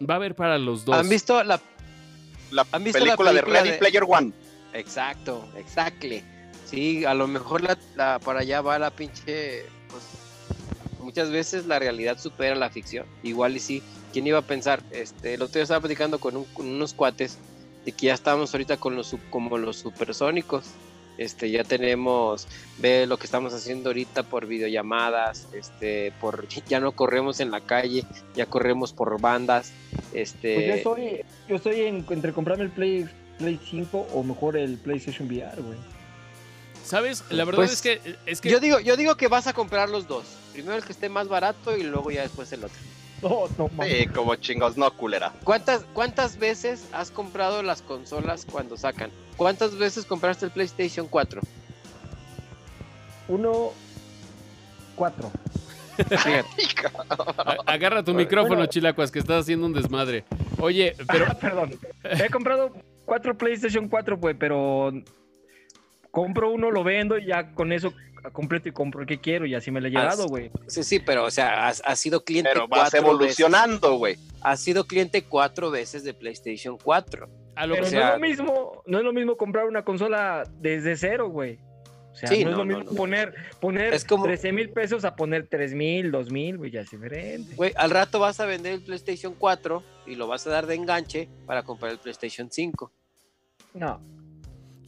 Va 0.00 0.14
a 0.14 0.16
haber 0.16 0.34
para 0.34 0.56
los 0.56 0.86
dos. 0.86 0.96
¿Han 0.96 1.10
visto 1.10 1.44
la 1.44 1.60
La 2.52 2.66
¿Han 2.72 2.84
visto 2.84 3.00
la 3.00 3.04
película, 3.16 3.32
película 3.32 3.32
de 3.32 3.42
Ready 3.42 3.70
de- 3.72 3.76
Player 3.78 4.04
One. 4.08 4.45
Exacto, 4.78 5.48
exactly. 5.56 6.22
Sí, 6.66 7.04
a 7.04 7.14
lo 7.14 7.26
mejor 7.26 7.62
para 8.24 8.40
allá 8.40 8.60
va 8.60 8.78
la 8.78 8.90
pinche. 8.90 9.64
Pues, 9.88 10.02
muchas 11.00 11.30
veces 11.30 11.66
la 11.66 11.78
realidad 11.78 12.18
supera 12.18 12.54
la 12.54 12.70
ficción. 12.70 13.06
Igual 13.22 13.56
y 13.56 13.60
sí. 13.60 13.82
¿Quién 14.12 14.26
iba 14.26 14.38
a 14.38 14.42
pensar? 14.42 14.82
Este, 14.90 15.34
el 15.34 15.42
otro 15.42 15.54
día 15.54 15.62
estaba 15.64 15.80
platicando 15.80 16.18
con, 16.18 16.36
un- 16.36 16.44
con 16.46 16.66
unos 16.66 16.94
cuates 16.94 17.38
de 17.84 17.92
que 17.92 18.06
ya 18.06 18.14
estamos 18.14 18.52
ahorita 18.54 18.78
con 18.78 18.96
los 18.96 19.14
como 19.30 19.58
los 19.58 19.76
supersónicos. 19.76 20.64
Este, 21.18 21.50
ya 21.50 21.64
tenemos, 21.64 22.46
ve 22.78 23.06
lo 23.06 23.16
que 23.18 23.24
estamos 23.24 23.54
haciendo 23.54 23.88
ahorita 23.88 24.22
por 24.24 24.46
videollamadas, 24.46 25.48
este, 25.54 26.12
por 26.20 26.46
ya 26.68 26.78
no 26.80 26.92
corremos 26.92 27.40
en 27.40 27.50
la 27.50 27.60
calle, 27.62 28.04
ya 28.34 28.44
corremos 28.46 28.92
por 28.92 29.18
bandas, 29.20 29.72
este, 30.12 30.54
Pues 30.54 30.66
yo 31.48 31.56
estoy, 31.56 31.80
entre 32.10 32.32
comprarme 32.34 32.64
el 32.64 32.70
Play, 32.70 33.08
Play 33.38 33.60
5 33.70 34.08
o 34.14 34.22
mejor 34.22 34.56
el 34.56 34.76
PlayStation 34.78 35.28
VR, 35.28 35.60
güey. 35.60 35.78
¿Sabes? 36.84 37.24
La 37.30 37.44
verdad 37.44 37.58
Pues, 37.58 37.72
es 37.72 37.82
que... 37.82 38.16
Es 38.26 38.40
que 38.40 38.48
Yo 38.48 38.60
digo, 38.60 38.78
yo 38.80 38.96
digo 38.96 39.16
que 39.16 39.28
vas 39.28 39.46
a 39.46 39.52
comprar 39.52 39.88
los 39.90 40.06
dos. 40.06 40.24
Primero 40.52 40.76
el 40.76 40.84
que 40.84 40.92
esté 40.92 41.08
más 41.08 41.28
barato 41.28 41.76
y 41.76 41.82
luego 41.82 42.10
ya 42.10 42.22
después 42.22 42.52
el 42.52 42.64
otro. 42.64 42.78
No, 43.22 43.44
no, 43.58 43.68
mames. 43.74 43.98
Sí, 43.98 44.06
como 44.08 44.34
chingos, 44.36 44.76
no, 44.76 44.90
culera. 44.92 45.32
¿Cuántas, 45.42 45.84
¿Cuántas 45.94 46.38
veces 46.38 46.86
has 46.92 47.10
comprado 47.10 47.62
las 47.62 47.82
consolas 47.82 48.46
cuando 48.50 48.76
sacan? 48.76 49.10
¿Cuántas 49.36 49.76
veces 49.76 50.04
compraste 50.04 50.44
el 50.46 50.50
PlayStation 50.52 51.08
4? 51.08 51.40
Uno, 53.28 53.72
cuatro. 54.94 55.30
Agarra 57.66 58.04
tu 58.04 58.12
micrófono, 58.14 58.56
Bueno. 58.56 58.66
Chilacuas, 58.70 59.10
que 59.10 59.18
estás 59.18 59.42
haciendo 59.42 59.66
un 59.66 59.72
desmadre. 59.72 60.24
Oye, 60.60 60.94
pero... 61.08 61.26
Ah, 61.28 61.34
perdón. 61.34 61.78
He 62.04 62.28
comprado 62.30 62.72
cuatro 63.06 63.38
PlayStation 63.38 63.88
4, 63.88 64.18
güey, 64.18 64.34
pero 64.34 64.92
compro 66.10 66.50
uno, 66.50 66.70
lo 66.70 66.84
vendo 66.84 67.16
y 67.18 67.26
ya 67.26 67.52
con 67.54 67.72
eso 67.72 67.92
completo 68.32 68.68
y 68.68 68.72
compro 68.72 69.02
el 69.02 69.06
que 69.06 69.20
quiero 69.20 69.46
y 69.46 69.54
así 69.54 69.70
me 69.70 69.80
lo 69.80 69.86
he 69.86 69.90
llevado, 69.90 70.24
As- 70.24 70.30
güey. 70.30 70.50
Sí, 70.66 70.82
sí, 70.82 70.98
pero 70.98 71.24
o 71.24 71.30
sea, 71.30 71.68
has, 71.68 71.82
has 71.84 71.98
sido 71.98 72.24
cliente 72.24 72.50
Pero 72.52 72.68
vas 72.68 72.90
cuatro 72.90 72.98
evolucionando, 72.98 73.96
güey. 73.96 74.16
Has 74.42 74.60
sido 74.60 74.86
cliente 74.86 75.24
cuatro 75.24 75.70
veces 75.70 76.04
de 76.04 76.12
PlayStation 76.12 76.76
4. 76.82 77.28
A 77.54 77.66
lo 77.66 77.74
Pero 77.74 77.86
que 77.86 77.96
no 77.96 78.02
es 78.02 78.12
lo 78.12 78.18
mismo, 78.18 78.82
no 78.86 78.98
es 78.98 79.04
lo 79.04 79.12
mismo 79.12 79.36
comprar 79.36 79.66
una 79.66 79.84
consola 79.84 80.42
desde 80.60 80.96
cero, 80.96 81.30
güey. 81.30 81.58
O 82.16 82.18
sea, 82.18 82.30
Sí, 82.30 82.44
no, 82.44 82.50
es 82.50 82.56
no, 82.56 82.64
lo 82.64 82.64
no, 82.64 82.76
mismo 82.78 82.90
no. 82.92 82.96
poner, 82.96 83.34
poner 83.60 83.92
Es 83.92 84.06
como- 84.06 84.24
13 84.24 84.50
mil 84.50 84.70
pesos 84.70 85.04
a 85.04 85.14
poner 85.16 85.48
3 85.48 85.74
mil, 85.74 86.10
2 86.10 86.30
mil, 86.30 86.56
güey, 86.56 86.70
ya 86.70 86.80
es 86.80 86.90
diferente. 86.90 87.54
Güey, 87.54 87.72
al 87.76 87.90
rato 87.90 88.18
vas 88.18 88.40
a 88.40 88.46
vender 88.46 88.72
el 88.72 88.80
PlayStation 88.82 89.34
4 89.38 89.82
y 90.06 90.14
lo 90.14 90.26
vas 90.26 90.46
a 90.46 90.50
dar 90.50 90.66
de 90.66 90.76
enganche 90.76 91.28
para 91.44 91.62
comprar 91.62 91.92
el 91.92 91.98
PlayStation 91.98 92.50
5. 92.50 92.90
No. 93.74 94.00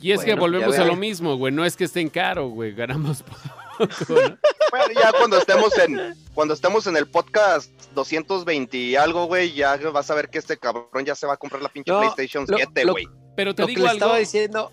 Y 0.01 0.13
es 0.13 0.21
que 0.21 0.35
Bueno, 0.37 0.41
volvemos 0.43 0.77
ya 0.77 0.83
a 0.83 0.87
lo 0.87 0.97
mismo, 0.97 1.37
güey. 1.37 1.53
No 1.53 1.65
es 1.67 1.77
que 1.77 1.85
estén 1.85 2.09
caro, 2.09 2.49
güey. 2.49 2.73
Ganamos 2.73 3.23
poco, 3.25 3.41
¿no? 3.79 4.39
Bueno, 4.71 4.87
ya 4.95 5.13
cuando 5.13 5.39
estemos 5.39 5.77
en 5.79 6.15
cuando 6.35 6.55
estemos 6.55 6.87
en 6.87 6.97
el 6.97 7.09
podcast 7.09 7.71
220 7.95 8.77
y 8.77 8.97
algo, 8.97 9.27
güey, 9.27 9.53
ya 9.53 9.77
vas 9.93 10.11
a 10.11 10.15
ver 10.15 10.29
que 10.31 10.39
este 10.39 10.57
cabrón 10.57 11.05
ya 11.05 11.15
se 11.15 11.27
va 11.27 11.35
a 11.35 11.37
comprar 11.37 11.63
la 11.63 11.69
pinche 11.69 11.91
No, 11.91 11.99
PlayStation 12.01 12.45
lo- 12.49 12.57
7, 12.57 12.85
lo- 12.85 12.93
güey. 12.93 13.07
Pero 13.37 13.55
te 13.55 13.63
Lo 13.63 13.67
que 13.67 13.73
digo 13.75 13.83
le 13.85 13.91
algo. 13.91 13.99
estaba 13.99 14.19
diciendo 14.19 14.71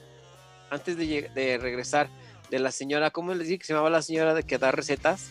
antes 0.69 0.95
de, 0.97 1.29
de 1.33 1.57
regresar 1.57 2.09
de 2.51 2.59
la 2.59 2.71
señora, 2.71 3.11
¿cómo 3.11 3.33
les 3.33 3.47
dije 3.47 3.59
que 3.59 3.65
se 3.65 3.73
llamaba 3.73 3.89
la 3.89 4.01
señora 4.01 4.33
de 4.33 4.43
que 4.43 4.57
da 4.57 4.71
recetas? 4.71 5.27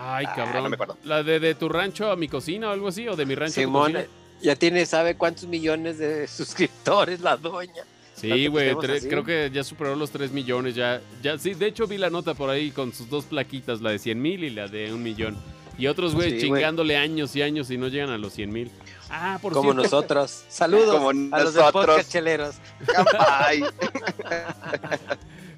Ay, 0.00 0.26
Ah, 0.28 0.34
cabrón. 0.36 0.64
no 0.64 0.68
me 0.70 0.74
acuerdo. 0.74 0.96
La 1.04 1.22
de, 1.22 1.40
de 1.40 1.54
tu 1.54 1.68
rancho 1.68 2.10
a 2.10 2.16
mi 2.16 2.28
cocina 2.28 2.68
o 2.68 2.72
algo 2.72 2.88
así, 2.88 3.08
o 3.08 3.16
de 3.16 3.26
mi 3.26 3.34
rancho 3.34 3.52
a 3.52 3.54
tu 3.54 3.60
Simón 3.62 3.92
cocina. 3.92 4.10
ya 4.42 4.56
tiene, 4.56 4.86
¿sabe 4.86 5.16
cuántos 5.16 5.46
millones 5.46 5.98
de 5.98 6.26
suscriptores 6.28 7.20
la 7.20 7.36
doña? 7.36 7.82
Sí, 8.14 8.46
güey, 8.46 8.72
creo 8.76 9.24
que 9.24 9.50
ya 9.52 9.64
superó 9.64 9.96
los 9.96 10.10
3 10.12 10.30
millones, 10.30 10.76
ya, 10.76 11.00
ya, 11.22 11.36
sí, 11.38 11.54
de 11.54 11.66
hecho 11.66 11.88
vi 11.88 11.98
la 11.98 12.08
nota 12.10 12.34
por 12.34 12.50
ahí 12.50 12.70
con 12.70 12.92
sus 12.92 13.08
dos 13.10 13.24
plaquitas, 13.24 13.80
la 13.80 13.90
de 13.90 13.98
100 13.98 14.22
mil 14.22 14.44
y 14.44 14.50
la 14.50 14.68
de 14.68 14.92
un 14.92 15.02
millón. 15.02 15.36
Y 15.76 15.86
otros, 15.88 16.14
güey, 16.14 16.32
Sí, 16.32 16.42
chingándole 16.42 16.96
años 16.96 17.34
y 17.34 17.42
años 17.42 17.70
y 17.70 17.78
no 17.78 17.88
llegan 17.88 18.10
a 18.10 18.18
los 18.18 18.34
100 18.34 18.52
mil. 18.52 18.70
Ah, 19.10 19.38
por 19.42 19.54
Como 19.54 19.72
cierto, 19.72 19.82
nosotros. 19.82 20.44
Saludos 20.48 20.94
Como 20.94 21.10
a 21.34 21.42
los 21.42 21.54
de 21.54 21.62
podcast 21.72 22.12
cheleros. 22.12 22.56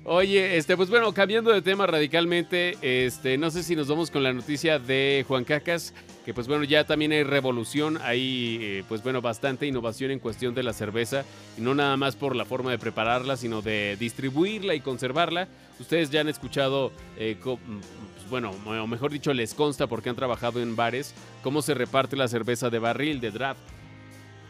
Oye, 0.07 0.59
este, 0.59 0.77
pues 0.77 0.90
bueno, 0.90 1.14
cambiando 1.14 1.51
de 1.51 1.62
tema 1.62 1.87
radicalmente, 1.87 2.77
este, 2.83 3.38
no 3.38 3.51
sé 3.51 3.62
si 3.62 3.75
nos 3.75 3.88
vamos 3.88 4.11
con 4.11 4.23
la 4.23 4.35
noticia 4.35 4.79
de 4.79 5.25
Juan 5.27 5.45
Cacas, 5.45 5.95
que 6.27 6.35
pues 6.35 6.47
bueno, 6.47 6.64
ya 6.64 6.85
también 6.85 7.12
hay 7.12 7.23
revolución, 7.23 7.99
hay 8.03 8.59
eh, 8.61 8.85
pues 8.87 9.03
bueno, 9.03 9.23
bastante 9.23 9.67
innovación 9.67 10.11
en 10.11 10.19
cuestión 10.19 10.55
de 10.55 10.62
la 10.62 10.75
cerveza, 10.75 11.25
no 11.57 11.75
nada 11.75 11.97
más 11.97 12.17
por 12.17 12.37
la 12.37 12.45
forma 12.45 12.71
de 12.71 12.79
prepararla, 12.79 13.38
sino 13.38 13.62
de 13.62 13.97
distribuirla 13.99 14.75
y 14.75 14.81
conservarla. 14.81 15.49
Ustedes 15.81 16.11
ya 16.11 16.21
han 16.21 16.29
escuchado, 16.29 16.93
eh, 17.17 17.38
mm, 17.43 17.79
pues 18.14 18.29
bueno, 18.29 18.51
o 18.67 18.87
mejor 18.87 19.11
dicho, 19.11 19.33
les 19.33 19.55
consta 19.55 19.87
porque 19.87 20.11
han 20.11 20.17
trabajado 20.17 20.61
en 20.61 20.77
bares, 20.77 21.14
cómo 21.43 21.62
se 21.62 21.73
reparte 21.73 22.14
la 22.14 22.29
cerveza 22.29 22.69
de 22.69 22.79
barril, 22.79 23.23
de 23.23 23.31
draft. 23.31 23.62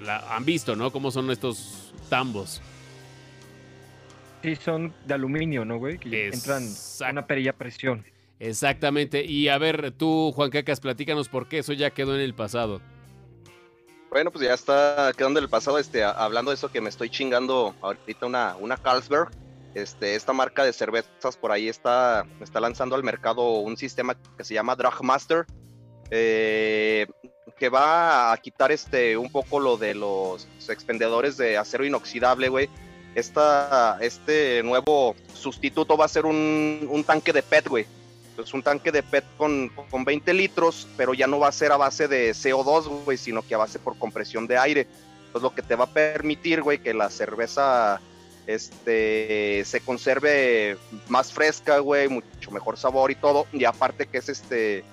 La, 0.00 0.34
han 0.34 0.44
visto, 0.44 0.74
¿no? 0.74 0.90
Cómo 0.90 1.12
son 1.12 1.30
estos 1.30 1.92
tambos. 2.08 2.60
Sí, 4.44 4.56
son 4.56 4.92
de 5.06 5.14
aluminio, 5.14 5.64
¿no, 5.64 5.78
güey? 5.78 5.96
Que 5.96 6.28
entran 6.28 6.68
una 7.10 7.26
perilla 7.26 7.52
a 7.52 7.54
presión. 7.54 8.04
Exactamente. 8.38 9.24
Y 9.24 9.48
a 9.48 9.56
ver, 9.56 9.92
tú, 9.92 10.32
Juan 10.32 10.50
Cacas, 10.50 10.80
platícanos 10.80 11.30
por 11.30 11.48
qué 11.48 11.60
eso 11.60 11.72
ya 11.72 11.88
quedó 11.88 12.14
en 12.14 12.20
el 12.20 12.34
pasado. 12.34 12.82
Bueno, 14.10 14.30
pues 14.30 14.44
ya 14.44 14.52
está 14.52 15.10
quedando 15.16 15.38
en 15.38 15.44
el 15.44 15.48
pasado, 15.48 15.78
este, 15.78 16.04
hablando 16.04 16.50
de 16.50 16.56
eso 16.56 16.70
que 16.70 16.82
me 16.82 16.90
estoy 16.90 17.08
chingando 17.08 17.74
ahorita 17.80 18.26
una, 18.26 18.54
una 18.56 18.76
Carlsberg. 18.76 19.30
Este, 19.72 20.14
esta 20.14 20.34
marca 20.34 20.62
de 20.62 20.74
cervezas 20.74 21.38
por 21.40 21.50
ahí 21.50 21.66
está, 21.66 22.26
está 22.42 22.60
lanzando 22.60 22.96
al 22.96 23.02
mercado 23.02 23.60
un 23.60 23.78
sistema 23.78 24.14
que 24.36 24.44
se 24.44 24.52
llama 24.52 24.76
Dragmaster, 24.76 25.46
eh, 26.10 27.06
que 27.58 27.70
va 27.70 28.30
a 28.30 28.36
quitar 28.36 28.72
este, 28.72 29.16
un 29.16 29.32
poco 29.32 29.58
lo 29.58 29.78
de 29.78 29.94
los 29.94 30.46
expendedores 30.68 31.38
de 31.38 31.56
acero 31.56 31.86
inoxidable, 31.86 32.50
güey. 32.50 32.68
Esta, 33.14 33.98
este 34.00 34.62
nuevo 34.62 35.14
sustituto 35.32 35.96
va 35.96 36.06
a 36.06 36.08
ser 36.08 36.26
un, 36.26 36.86
un 36.90 37.04
tanque 37.04 37.32
de 37.32 37.42
PET, 37.42 37.68
güey. 37.68 37.86
Es 38.36 38.52
un 38.52 38.62
tanque 38.62 38.90
de 38.90 39.02
PET 39.02 39.24
con, 39.36 39.68
con 39.68 40.04
20 40.04 40.34
litros, 40.34 40.88
pero 40.96 41.14
ya 41.14 41.26
no 41.26 41.38
va 41.38 41.48
a 41.48 41.52
ser 41.52 41.70
a 41.70 41.76
base 41.76 42.08
de 42.08 42.32
CO2, 42.32 43.04
güey, 43.04 43.16
sino 43.16 43.42
que 43.42 43.54
a 43.54 43.58
base 43.58 43.78
por 43.78 43.96
compresión 43.96 44.46
de 44.46 44.58
aire. 44.58 44.86
Pues 45.30 45.42
lo 45.42 45.54
que 45.54 45.62
te 45.62 45.76
va 45.76 45.84
a 45.84 45.92
permitir, 45.92 46.62
güey, 46.62 46.78
que 46.78 46.94
la 46.94 47.10
cerveza 47.10 48.00
este, 48.46 49.62
se 49.64 49.80
conserve 49.80 50.76
más 51.08 51.32
fresca, 51.32 51.78
güey, 51.78 52.08
mucho 52.08 52.50
mejor 52.50 52.76
sabor 52.76 53.12
y 53.12 53.14
todo. 53.14 53.46
Y 53.52 53.64
aparte 53.64 54.06
que 54.06 54.18
es 54.18 54.28
este, 54.28 54.84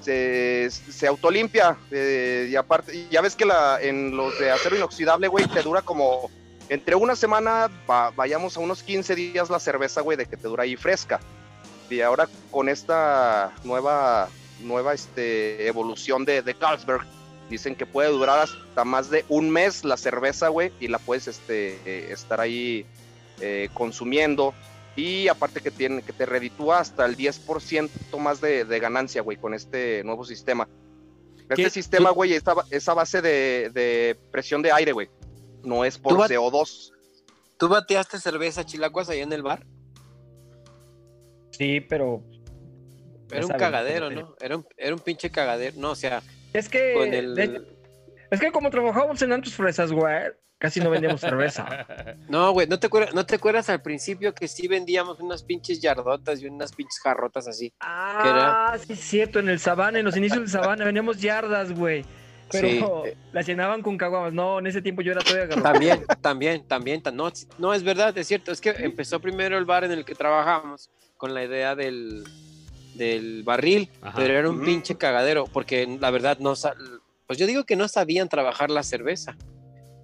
se, 0.00 0.70
se 0.70 1.06
autolimpia. 1.06 1.76
eh, 1.90 2.48
y 2.50 2.56
aparte, 2.56 3.06
ya 3.10 3.20
ves 3.20 3.36
que 3.36 3.44
la, 3.44 3.78
en 3.80 4.16
los 4.16 4.38
de 4.38 4.50
acero 4.50 4.76
inoxidable, 4.76 5.28
güey, 5.28 5.46
te 5.46 5.62
dura 5.62 5.82
como 5.82 6.30
entre 6.70 6.94
una 6.94 7.14
semana, 7.16 7.68
va- 7.88 8.10
vayamos 8.12 8.56
a 8.56 8.60
unos 8.60 8.82
15 8.82 9.14
días 9.14 9.50
la 9.50 9.60
cerveza, 9.60 10.00
güey, 10.00 10.16
de 10.16 10.24
que 10.24 10.36
te 10.38 10.48
dura 10.48 10.62
ahí 10.62 10.76
fresca. 10.76 11.20
Y 11.90 12.00
ahora 12.00 12.28
con 12.50 12.68
esta 12.68 13.52
nueva, 13.64 14.28
nueva 14.60 14.94
este, 14.94 15.66
evolución 15.66 16.24
de, 16.24 16.40
de 16.42 16.54
Carlsberg, 16.54 17.04
dicen 17.50 17.74
que 17.74 17.84
puede 17.84 18.08
durar 18.10 18.38
hasta 18.38 18.84
más 18.84 19.10
de 19.10 19.24
un 19.28 19.50
mes 19.50 19.84
la 19.84 19.96
cerveza, 19.96 20.48
güey, 20.48 20.72
y 20.80 20.86
la 20.88 20.98
puedes 21.00 21.26
este, 21.26 21.78
eh, 21.84 22.12
estar 22.12 22.40
ahí 22.40 22.86
eh, 23.40 23.68
consumiendo. 23.74 24.54
Y 24.94 25.26
aparte 25.28 25.60
que, 25.60 25.70
tiene, 25.72 26.02
que 26.02 26.12
te 26.12 26.26
reditúa 26.26 26.78
hasta 26.78 27.04
el 27.06 27.16
10% 27.16 27.90
más 28.18 28.40
de, 28.40 28.64
de 28.64 28.78
ganancia, 28.80 29.22
güey, 29.22 29.36
con 29.36 29.54
este 29.54 30.02
nuevo 30.04 30.24
sistema. 30.24 30.68
Este 31.48 31.64
¿Qué? 31.64 31.70
sistema, 31.70 32.10
güey, 32.10 32.34
es 32.34 32.46
a, 32.46 32.54
es 32.70 32.88
a 32.88 32.94
base 32.94 33.20
de, 33.20 33.70
de 33.74 34.16
presión 34.30 34.62
de 34.62 34.70
aire, 34.70 34.92
güey. 34.92 35.08
No 35.64 35.84
es 35.84 35.98
por 35.98 36.12
Tú 36.12 36.18
va- 36.18 36.28
CO2. 36.28 36.92
¿Tú 37.58 37.68
bateaste 37.68 38.18
cerveza 38.18 38.64
chilacuas 38.64 39.10
allá 39.10 39.22
en 39.22 39.32
el 39.32 39.42
bar? 39.42 39.66
Sí, 41.52 41.80
pero. 41.80 42.22
Era 43.30 43.46
un 43.46 43.52
cagadero, 43.52 44.10
¿no? 44.10 44.34
Era 44.40 44.56
un, 44.56 44.66
era 44.76 44.94
un 44.94 45.00
pinche 45.00 45.30
cagadero. 45.30 45.76
No, 45.78 45.90
o 45.92 45.94
sea, 45.94 46.22
Es 46.52 46.68
que. 46.68 46.94
con 46.94 47.12
el... 47.14 47.34
de- 47.34 47.62
es 48.30 48.40
que 48.40 48.50
como 48.52 48.70
trabajábamos 48.70 49.20
en 49.22 49.32
Antos 49.32 49.54
Fresas, 49.54 49.90
güey, 49.92 50.14
casi 50.58 50.78
no 50.80 50.88
vendíamos 50.90 51.20
cerveza. 51.20 51.86
No, 52.28 52.52
güey, 52.52 52.68
¿no 52.68 52.78
te, 52.78 52.86
acuerdas, 52.86 53.12
¿no 53.12 53.26
te 53.26 53.34
acuerdas 53.34 53.68
al 53.70 53.82
principio 53.82 54.32
que 54.34 54.46
sí 54.46 54.68
vendíamos 54.68 55.18
unas 55.20 55.42
pinches 55.42 55.80
yardotas 55.80 56.40
y 56.40 56.46
unas 56.46 56.72
pinches 56.72 57.00
jarrotas 57.00 57.48
así? 57.48 57.72
Ah, 57.80 58.76
sí, 58.86 58.92
es 58.92 59.00
cierto, 59.00 59.40
en 59.40 59.48
el 59.48 59.58
Sabana, 59.58 59.98
en 59.98 60.04
los 60.04 60.16
inicios 60.16 60.38
del 60.40 60.48
Sabana, 60.48 60.84
vendíamos 60.84 61.20
yardas, 61.20 61.72
güey. 61.72 62.04
Pero 62.50 63.02
Sí. 63.04 63.10
las 63.32 63.46
llenaban 63.46 63.82
con 63.82 63.96
caguamas. 63.96 64.32
No, 64.32 64.58
en 64.58 64.66
ese 64.66 64.82
tiempo 64.82 65.02
yo 65.02 65.12
era 65.12 65.20
todavía 65.22 65.46
garrotero. 65.46 65.72
También, 65.72 66.04
también, 66.20 66.62
también. 66.64 67.02
ta- 67.02 67.10
No, 67.10 67.30
no, 67.58 67.74
es 67.74 67.82
verdad, 67.82 68.16
es 68.16 68.26
cierto. 68.26 68.52
Es 68.52 68.60
que 68.60 68.70
empezó 68.70 69.20
primero 69.20 69.56
el 69.58 69.64
bar 69.64 69.84
en 69.84 69.92
el 69.92 70.04
que 70.04 70.14
trabajamos 70.14 70.90
con 71.16 71.34
la 71.34 71.44
idea 71.44 71.74
del, 71.76 72.24
del 72.94 73.42
barril, 73.42 73.88
Ajá. 74.02 74.16
pero 74.16 74.34
era 74.38 74.48
un 74.50 74.56
Ujú. 74.56 74.64
pinche 74.64 74.96
cagadero, 74.96 75.44
porque 75.46 75.86
la 76.00 76.10
verdad 76.10 76.38
no... 76.38 76.54
Pues 77.26 77.38
yo 77.38 77.46
digo 77.46 77.64
que 77.64 77.76
no 77.76 77.86
sabían 77.86 78.28
trabajar 78.28 78.70
la 78.70 78.82
cerveza, 78.82 79.36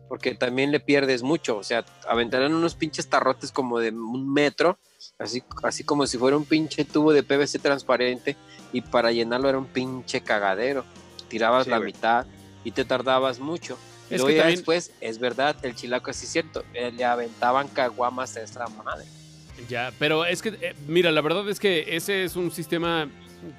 porque 0.08 0.34
también 0.36 0.70
le 0.70 0.78
pierdes 0.78 1.24
mucho. 1.24 1.56
O 1.56 1.64
sea, 1.64 1.84
aventaron 2.08 2.54
unos 2.54 2.76
pinches 2.76 3.08
tarrotes 3.08 3.50
como 3.50 3.80
de 3.80 3.90
un 3.90 4.32
metro, 4.32 4.78
así, 5.18 5.42
así 5.64 5.82
como 5.82 6.06
si 6.06 6.18
fuera 6.18 6.36
un 6.36 6.44
pinche 6.44 6.84
tubo 6.84 7.12
de 7.12 7.24
PVC 7.24 7.58
transparente, 7.58 8.36
y 8.72 8.80
para 8.82 9.10
llenarlo 9.10 9.48
era 9.48 9.58
un 9.58 9.66
pinche 9.66 10.20
cagadero. 10.20 10.84
Tirabas 11.28 11.64
Sí, 11.64 11.70
la 11.70 11.78
güey. 11.78 11.92
mitad 11.92 12.26
y 12.66 12.72
te 12.72 12.84
tardabas 12.84 13.38
mucho. 13.38 13.78
Es 14.10 14.18
luego 14.18 14.26
que 14.26 14.34
ya 14.34 14.40
también- 14.42 14.56
después, 14.58 14.90
es 15.00 15.18
verdad, 15.20 15.56
el 15.62 15.76
chilaco 15.76 16.12
sí 16.12 16.26
es 16.26 16.32
cierto, 16.32 16.64
eh, 16.74 16.90
le 16.90 17.04
aventaban 17.04 17.68
caguamas 17.68 18.36
a 18.36 18.42
esa 18.42 18.66
madre. 18.84 19.04
Ya, 19.68 19.92
pero 20.00 20.24
es 20.24 20.42
que, 20.42 20.48
eh, 20.50 20.74
mira, 20.88 21.12
la 21.12 21.20
verdad 21.20 21.48
es 21.48 21.60
que 21.60 21.96
ese 21.96 22.24
es 22.24 22.34
un 22.34 22.50
sistema 22.50 23.08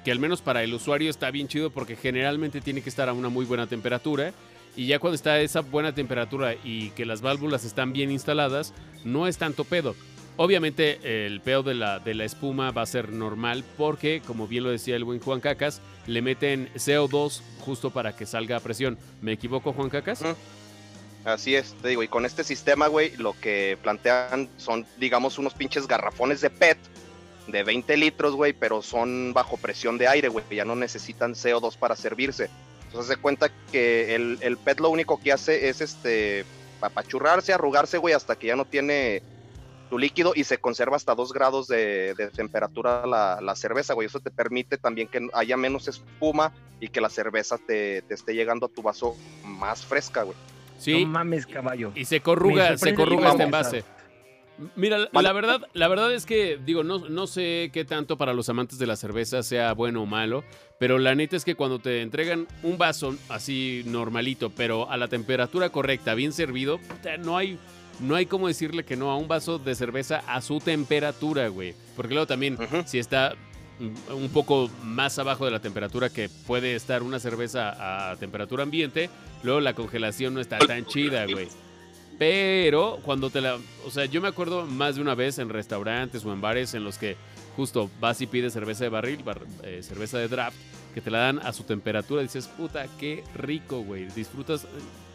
que 0.04 0.12
al 0.12 0.18
menos 0.18 0.42
para 0.42 0.62
el 0.62 0.74
usuario 0.74 1.08
está 1.08 1.30
bien 1.30 1.48
chido 1.48 1.70
porque 1.70 1.96
generalmente 1.96 2.60
tiene 2.60 2.82
que 2.82 2.90
estar 2.90 3.08
a 3.08 3.14
una 3.14 3.30
muy 3.30 3.46
buena 3.46 3.66
temperatura 3.66 4.34
y 4.76 4.86
ya 4.86 4.98
cuando 4.98 5.14
está 5.14 5.32
a 5.32 5.40
esa 5.40 5.60
buena 5.60 5.94
temperatura 5.94 6.54
y 6.62 6.90
que 6.90 7.06
las 7.06 7.22
válvulas 7.22 7.64
están 7.64 7.94
bien 7.94 8.10
instaladas, 8.10 8.74
no 9.04 9.26
es 9.26 9.38
tanto 9.38 9.64
pedo. 9.64 9.96
Obviamente 10.40 11.26
el 11.26 11.40
pedo 11.40 11.64
de 11.64 11.74
la, 11.74 11.98
de 11.98 12.14
la 12.14 12.24
espuma 12.24 12.70
va 12.70 12.82
a 12.82 12.86
ser 12.86 13.10
normal 13.10 13.64
porque, 13.76 14.22
como 14.24 14.46
bien 14.46 14.62
lo 14.62 14.70
decía 14.70 14.94
el 14.94 15.02
buen 15.02 15.18
Juan 15.18 15.40
Cacas, 15.40 15.80
le 16.06 16.22
meten 16.22 16.72
CO2 16.76 17.40
justo 17.58 17.90
para 17.90 18.14
que 18.14 18.24
salga 18.24 18.56
a 18.56 18.60
presión. 18.60 18.96
¿Me 19.20 19.32
equivoco, 19.32 19.72
Juan 19.72 19.90
Cacas? 19.90 20.22
Así 21.24 21.56
es, 21.56 21.74
te 21.82 21.88
digo, 21.88 22.04
y 22.04 22.08
con 22.08 22.24
este 22.24 22.44
sistema, 22.44 22.86
güey, 22.86 23.16
lo 23.16 23.32
que 23.40 23.76
plantean 23.82 24.48
son, 24.58 24.86
digamos, 24.96 25.38
unos 25.38 25.54
pinches 25.54 25.88
garrafones 25.88 26.40
de 26.40 26.50
PET 26.50 26.78
de 27.48 27.64
20 27.64 27.96
litros, 27.96 28.36
güey, 28.36 28.52
pero 28.52 28.80
son 28.80 29.32
bajo 29.32 29.56
presión 29.56 29.98
de 29.98 30.06
aire, 30.06 30.28
güey, 30.28 30.44
ya 30.52 30.64
no 30.64 30.76
necesitan 30.76 31.34
CO2 31.34 31.76
para 31.76 31.96
servirse. 31.96 32.48
Entonces 32.86 33.16
se 33.16 33.20
cuenta 33.20 33.50
que 33.72 34.14
el, 34.14 34.38
el 34.40 34.56
PET 34.56 34.78
lo 34.78 34.90
único 34.90 35.20
que 35.20 35.32
hace 35.32 35.68
es 35.68 35.80
este 35.80 36.44
apachurrarse, 36.80 37.52
arrugarse, 37.52 37.98
güey, 37.98 38.14
hasta 38.14 38.36
que 38.36 38.46
ya 38.46 38.54
no 38.54 38.64
tiene 38.64 39.20
tu 39.88 39.98
líquido 39.98 40.32
y 40.34 40.44
se 40.44 40.58
conserva 40.58 40.96
hasta 40.96 41.14
2 41.14 41.32
grados 41.32 41.68
de, 41.68 42.14
de 42.14 42.28
temperatura 42.28 43.06
la, 43.06 43.40
la 43.40 43.56
cerveza, 43.56 43.94
güey. 43.94 44.06
Eso 44.06 44.20
te 44.20 44.30
permite 44.30 44.78
también 44.78 45.08
que 45.08 45.28
haya 45.32 45.56
menos 45.56 45.88
espuma 45.88 46.52
y 46.80 46.88
que 46.88 47.00
la 47.00 47.08
cerveza 47.10 47.58
te, 47.58 48.02
te 48.02 48.14
esté 48.14 48.34
llegando 48.34 48.66
a 48.66 48.68
tu 48.68 48.82
vaso 48.82 49.16
más 49.44 49.84
fresca, 49.86 50.22
güey. 50.22 50.36
Sí. 50.78 51.04
No 51.04 51.10
mames, 51.10 51.46
caballo. 51.46 51.92
Y 51.94 52.04
se 52.04 52.20
corruga, 52.20 52.76
se 52.78 52.94
corruga 52.94 53.30
este 53.30 53.42
envase. 53.42 53.84
Mira, 54.74 54.98
la- 54.98 55.22
la 55.22 55.32
verdad, 55.32 55.60
la 55.72 55.86
verdad 55.86 56.12
es 56.12 56.26
que, 56.26 56.58
digo, 56.64 56.82
no, 56.82 56.98
no 57.08 57.28
sé 57.28 57.70
qué 57.72 57.84
tanto 57.84 58.18
para 58.18 58.32
los 58.32 58.48
amantes 58.48 58.76
de 58.80 58.88
la 58.88 58.96
cerveza 58.96 59.44
sea 59.44 59.72
bueno 59.72 60.02
o 60.02 60.06
malo, 60.06 60.42
pero 60.80 60.98
la 60.98 61.14
neta 61.14 61.36
es 61.36 61.44
que 61.44 61.54
cuando 61.54 61.78
te 61.78 62.02
entregan 62.02 62.48
un 62.64 62.76
vaso 62.76 63.14
así 63.28 63.82
normalito, 63.86 64.50
pero 64.50 64.90
a 64.90 64.96
la 64.96 65.06
temperatura 65.06 65.68
correcta, 65.70 66.14
bien 66.14 66.32
servido, 66.32 66.80
no 67.20 67.36
hay, 67.36 67.56
no 68.00 68.14
hay 68.14 68.26
como 68.26 68.48
decirle 68.48 68.84
que 68.84 68.96
no 68.96 69.10
a 69.10 69.16
un 69.16 69.28
vaso 69.28 69.58
de 69.58 69.74
cerveza 69.74 70.22
a 70.26 70.40
su 70.40 70.60
temperatura, 70.60 71.48
güey. 71.48 71.74
Porque 71.96 72.14
luego 72.14 72.26
también, 72.26 72.56
si 72.86 72.98
está 72.98 73.34
un 74.10 74.28
poco 74.30 74.70
más 74.82 75.18
abajo 75.18 75.44
de 75.44 75.52
la 75.52 75.60
temperatura 75.60 76.10
que 76.10 76.28
puede 76.46 76.74
estar 76.74 77.02
una 77.02 77.20
cerveza 77.20 78.10
a 78.10 78.16
temperatura 78.16 78.64
ambiente, 78.64 79.08
luego 79.42 79.60
la 79.60 79.74
congelación 79.74 80.34
no 80.34 80.40
está 80.40 80.58
tan 80.58 80.84
chida, 80.86 81.26
güey. 81.26 81.48
Pero 82.18 82.98
cuando 83.04 83.30
te 83.30 83.40
la... 83.40 83.58
O 83.86 83.90
sea, 83.90 84.04
yo 84.06 84.20
me 84.20 84.26
acuerdo 84.26 84.66
más 84.66 84.96
de 84.96 85.02
una 85.02 85.14
vez 85.14 85.38
en 85.38 85.48
restaurantes 85.48 86.24
o 86.24 86.32
en 86.32 86.40
bares 86.40 86.74
en 86.74 86.82
los 86.82 86.98
que 86.98 87.16
justo 87.56 87.88
vas 88.00 88.20
y 88.20 88.26
pides 88.26 88.52
cerveza 88.52 88.82
de 88.82 88.90
barril, 88.90 89.22
bar- 89.22 89.46
eh, 89.62 89.80
cerveza 89.84 90.18
de 90.18 90.26
draft, 90.26 90.56
que 90.94 91.00
te 91.00 91.12
la 91.12 91.18
dan 91.18 91.38
a 91.38 91.52
su 91.52 91.62
temperatura. 91.62 92.22
Dices, 92.22 92.48
puta, 92.48 92.86
qué 92.98 93.22
rico, 93.34 93.82
güey. 93.82 94.06
Disfrutas... 94.06 94.66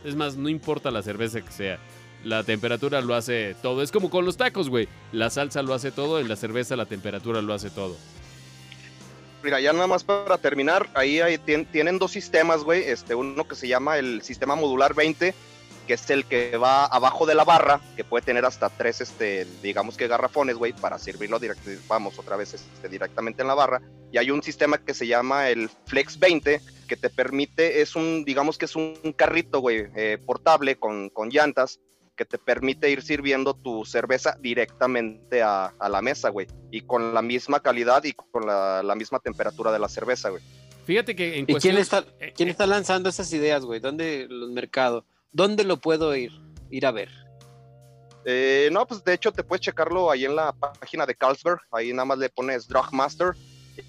Es 0.06 0.16
más, 0.16 0.36
no 0.38 0.48
importa 0.50 0.92
la 0.92 1.02
cerveza 1.02 1.42
que 1.42 1.52
sea. 1.52 1.80
La 2.24 2.44
temperatura 2.44 3.02
lo 3.02 3.16
hace 3.16 3.56
todo. 3.62 3.82
Es 3.82 3.92
como 3.92 4.10
con 4.10 4.26
los 4.26 4.38
tacos, 4.38 4.70
güey. 4.70 4.88
La 5.12 5.30
salsa 5.30 5.62
lo 5.62 5.74
hace 5.74 5.92
todo, 5.92 6.20
en 6.20 6.30
la 6.30 6.36
cerveza 6.36 6.76
la 6.76 6.86
temperatura 6.86 7.42
lo 7.42 7.54
hace 7.54 7.70
todo. 7.70 7.98
Mira, 9.44 9.60
ya 9.60 9.74
nada 9.74 9.88
más 9.88 10.06
para 10.06 10.38
terminar, 10.38 10.90
ahí 10.94 11.20
hay- 11.20 11.38
tien- 11.38 11.68
tienen 11.70 12.00
dos 12.00 12.12
sistemas, 12.12 12.64
güey. 12.64 12.84
Este, 12.84 13.14
uno 13.14 13.46
que 13.46 13.56
se 13.56 13.68
llama 13.68 13.98
el 13.98 14.22
sistema 14.22 14.56
modular 14.56 14.94
20, 14.94 15.34
que 15.86 15.94
es 15.96 16.10
el 16.12 16.24
que 16.24 16.56
va 16.56 16.86
abajo 16.86 17.26
de 17.26 17.36
la 17.36 17.44
barra, 17.44 17.82
que 17.98 18.06
puede 18.06 18.24
tener 18.26 18.46
hasta 18.46 18.70
tres, 18.70 19.02
este, 19.02 19.46
digamos 19.62 19.98
que 19.98 20.08
garrafones, 20.08 20.56
güey, 20.56 20.72
para 20.72 20.98
servirlo 20.98 21.42
direct- 21.42 21.80
vamos, 21.90 22.18
otra 22.18 22.38
vez 22.38 22.54
este, 22.54 22.88
directamente 22.88 23.42
en 23.42 23.50
la 23.50 23.54
barra. 23.54 23.82
Y 24.14 24.18
hay 24.18 24.32
un 24.32 24.42
sistema 24.42 24.78
que 24.78 24.94
se 24.94 25.08
llama 25.08 25.50
el 25.50 25.70
Flex 25.88 26.18
20, 26.20 26.62
que 26.88 26.96
te 26.96 27.10
permite, 27.10 27.82
es 27.82 27.98
un, 27.98 28.24
digamos 28.24 28.58
que 28.58 28.64
es 28.64 28.78
un 28.78 28.96
carrito, 29.18 29.60
güey, 29.60 29.88
eh, 29.94 30.18
portable 30.26 30.78
con, 30.78 31.10
con 31.10 31.28
llantas, 31.30 31.82
que 32.16 32.26
te 32.26 32.38
permite 32.38 32.90
ir 32.90 33.02
sirviendo 33.02 33.54
tu 33.54 33.86
cerveza 33.86 34.38
directamente 34.40 35.42
a, 35.42 35.74
a 35.80 35.90
la 35.90 36.02
mesa, 36.02 36.30
güey. 36.30 36.48
Y 36.72 36.82
con 36.82 37.14
la 37.14 37.22
misma 37.22 37.60
calidad 37.60 38.04
y 38.04 38.14
con 38.14 38.46
la, 38.46 38.84
la 38.84 38.96
misma 38.96 39.20
temperatura 39.20 39.72
de 39.72 39.80
la 39.80 39.90
cerveza, 39.90 40.30
güey. 40.30 40.42
Fíjate 40.86 41.16
que 41.16 41.38
en 41.38 41.44
¿Y 41.44 41.54
cuestión... 41.54 41.74
quién 41.74 41.82
está, 41.82 42.06
eh, 42.20 42.34
quién 42.36 42.50
eh, 42.50 42.52
está 42.52 42.68
lanzando 42.68 43.10
esas 43.10 43.32
ideas, 43.34 43.64
güey? 43.66 43.80
¿Dónde 43.80 44.28
los 44.30 44.50
mercados? 44.50 45.06
¿Dónde 45.32 45.64
lo 45.64 45.78
puedo 45.78 46.16
ir? 46.16 46.32
Ir 46.70 46.86
a 46.86 46.92
ver. 46.92 47.10
Eh, 48.26 48.70
no, 48.72 48.86
pues 48.88 49.04
de 49.04 49.14
hecho 49.14 49.32
te 49.32 49.44
puedes 49.44 49.62
checarlo 49.62 50.10
ahí 50.10 50.26
en 50.26 50.36
la 50.36 50.54
página 50.54 51.06
de 51.06 51.16
Carlsberg. 51.16 51.60
Ahí 51.72 51.92
nada 51.92 52.06
más 52.06 52.18
le 52.18 52.30
pones 52.30 52.68
Drug 52.68 52.92
Master 52.92 53.34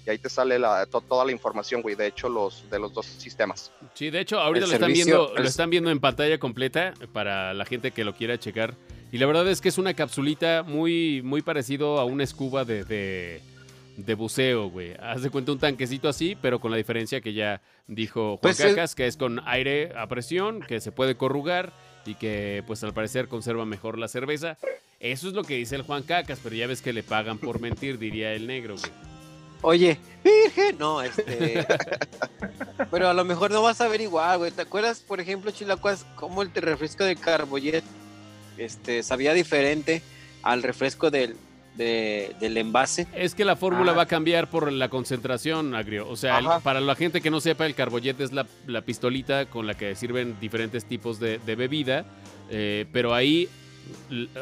y 0.05 0.09
ahí 0.09 0.17
te 0.17 0.29
sale 0.29 0.57
la, 0.59 0.85
to- 0.85 1.01
toda 1.01 1.25
la 1.25 1.31
información, 1.31 1.81
güey. 1.81 1.95
De 1.95 2.07
hecho, 2.07 2.27
los 2.29 2.69
de 2.69 2.79
los 2.79 2.93
dos 2.93 3.05
sistemas. 3.05 3.71
Sí, 3.93 4.09
de 4.09 4.19
hecho, 4.21 4.39
ahorita 4.39 4.65
El 4.65 4.71
lo 4.71 4.75
están, 4.75 4.93
viendo, 4.93 5.35
el- 5.35 5.43
lo 5.43 5.49
están 5.49 5.69
viendo 5.69 5.89
en 5.91 5.99
pantalla 5.99 6.37
completa 6.39 6.93
para 7.13 7.53
la 7.53 7.65
gente 7.65 7.91
que 7.91 8.03
lo 8.03 8.15
quiera 8.15 8.39
checar. 8.39 8.73
Y 9.11 9.17
la 9.17 9.27
verdad 9.27 9.47
es 9.47 9.61
que 9.61 9.69
es 9.69 9.77
una 9.77 9.93
capsulita 9.93 10.63
muy, 10.63 11.21
muy 11.23 11.41
parecido 11.41 11.99
a 11.99 12.05
una 12.05 12.23
escuba 12.23 12.65
de, 12.65 12.83
de, 12.83 13.41
de 13.97 14.13
buceo, 14.15 14.69
güey. 14.69 14.93
Haz 14.99 15.21
de 15.21 15.29
cuenta 15.29 15.51
un 15.51 15.59
tanquecito 15.59 16.09
así, 16.09 16.35
pero 16.41 16.59
con 16.59 16.71
la 16.71 16.77
diferencia 16.77 17.21
que 17.21 17.33
ya 17.33 17.61
dijo 17.87 18.31
Juan 18.31 18.39
Pues 18.41 18.59
es- 18.59 18.71
Cacas, 18.73 18.95
que 18.95 19.05
es 19.07 19.15
con 19.15 19.39
aire 19.47 19.91
a 19.95 20.07
presión, 20.07 20.61
que 20.61 20.81
se 20.81 20.91
puede 20.91 21.15
corrugar 21.15 21.71
y 22.05 22.15
que 22.15 22.63
pues 22.67 22.83
al 22.83 22.93
parecer 22.93 23.27
conserva 23.27 23.65
mejor 23.65 23.97
la 23.97 24.07
cerveza. 24.07 24.57
Eso 24.99 25.27
es 25.27 25.33
lo 25.33 25.43
que 25.43 25.55
dice 25.55 25.75
el 25.75 25.83
Juan 25.83 26.03
Cacas, 26.03 26.39
pero 26.43 26.55
ya 26.55 26.67
ves 26.67 26.81
que 26.81 26.91
le 26.93 27.03
pagan 27.03 27.37
por 27.37 27.59
mentir, 27.61 27.99
diría 27.99 28.33
el 28.33 28.47
negro, 28.47 28.75
güey. 28.75 28.91
Oye, 29.65 29.97
virgen, 30.23 30.77
no, 30.77 31.01
este. 31.01 31.65
pero 32.91 33.09
a 33.09 33.13
lo 33.13 33.25
mejor 33.25 33.49
no 33.51 33.61
vas 33.63 33.81
a 33.81 33.87
ver 33.87 33.99
igual, 34.01 34.37
güey. 34.37 34.51
¿Te 34.51 34.61
acuerdas, 34.61 34.99
por 34.99 35.19
ejemplo, 35.19 35.49
Chilacuas, 35.51 36.05
cómo 36.15 36.41
el 36.43 36.51
refresco 36.53 37.03
de 37.03 37.15
Carbollet 37.15 37.83
este, 38.57 39.01
sabía 39.01 39.33
diferente 39.33 40.03
al 40.43 40.61
refresco 40.61 41.09
del, 41.09 41.35
de- 41.75 42.35
del 42.39 42.57
envase? 42.57 43.07
Es 43.15 43.33
que 43.33 43.43
la 43.43 43.55
fórmula 43.55 43.93
Ah. 43.93 43.95
va 43.95 44.01
a 44.03 44.07
cambiar 44.07 44.49
por 44.51 44.71
la 44.71 44.89
concentración, 44.89 45.73
Agrio. 45.73 46.07
O 46.09 46.15
sea, 46.15 46.37
el- 46.37 46.61
para 46.61 46.79
la 46.79 46.93
gente 46.95 47.19
que 47.21 47.31
no 47.31 47.41
sepa, 47.41 47.65
el 47.65 47.73
carbollet 47.73 48.19
es 48.21 48.31
la, 48.33 48.45
la 48.67 48.81
pistolita 48.81 49.47
con 49.47 49.65
la 49.65 49.73
que 49.73 49.95
sirven 49.95 50.39
diferentes 50.39 50.85
tipos 50.85 51.19
de, 51.19 51.39
de 51.39 51.55
bebida. 51.55 52.05
eh, 52.51 52.85
pero 52.93 53.15
ahí, 53.15 53.49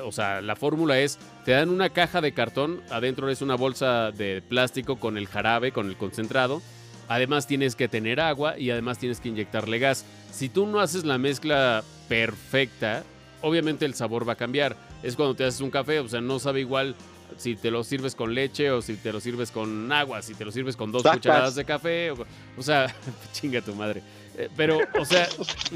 o 0.03 0.11
sea, 0.11 0.41
la 0.41 0.55
fórmula 0.55 0.99
es, 0.99 1.19
te 1.45 1.51
dan 1.51 1.69
una 1.69 1.89
caja 1.89 2.21
de 2.21 2.33
cartón, 2.33 2.81
adentro 2.89 3.29
es 3.29 3.41
una 3.41 3.55
bolsa 3.55 4.11
de 4.11 4.41
plástico 4.41 4.99
con 4.99 5.17
el 5.17 5.27
jarabe, 5.27 5.71
con 5.71 5.87
el 5.87 5.97
concentrado. 5.97 6.61
Además 7.07 7.47
tienes 7.47 7.75
que 7.75 7.87
tener 7.87 8.19
agua 8.19 8.57
y 8.57 8.69
además 8.69 8.97
tienes 8.97 9.19
que 9.19 9.29
inyectarle 9.29 9.79
gas. 9.79 10.05
Si 10.31 10.49
tú 10.49 10.65
no 10.65 10.79
haces 10.79 11.03
la 11.03 11.17
mezcla 11.17 11.83
perfecta, 12.07 13.03
obviamente 13.41 13.85
el 13.85 13.93
sabor 13.93 14.27
va 14.27 14.33
a 14.33 14.37
cambiar. 14.37 14.77
Es 15.03 15.15
cuando 15.15 15.35
te 15.35 15.43
haces 15.43 15.61
un 15.61 15.69
café, 15.69 15.99
o 15.99 16.07
sea, 16.07 16.21
no 16.21 16.39
sabe 16.39 16.61
igual 16.61 16.95
si 17.37 17.55
te 17.55 17.71
lo 17.71 17.83
sirves 17.83 18.15
con 18.15 18.33
leche 18.33 18.71
o 18.71 18.81
si 18.81 18.95
te 18.95 19.11
lo 19.11 19.19
sirves 19.19 19.51
con 19.51 19.91
agua, 19.91 20.21
si 20.21 20.33
te 20.33 20.45
lo 20.45 20.51
sirves 20.51 20.75
con 20.75 20.91
dos 20.91 21.03
Sacas. 21.03 21.17
cucharadas 21.17 21.55
de 21.55 21.65
café, 21.65 22.11
o, 22.11 22.25
o 22.57 22.61
sea, 22.63 22.93
chinga 23.33 23.61
tu 23.61 23.75
madre. 23.75 24.01
Eh, 24.37 24.49
Pero, 24.57 24.79
o 24.99 25.05
sea, 25.05 25.27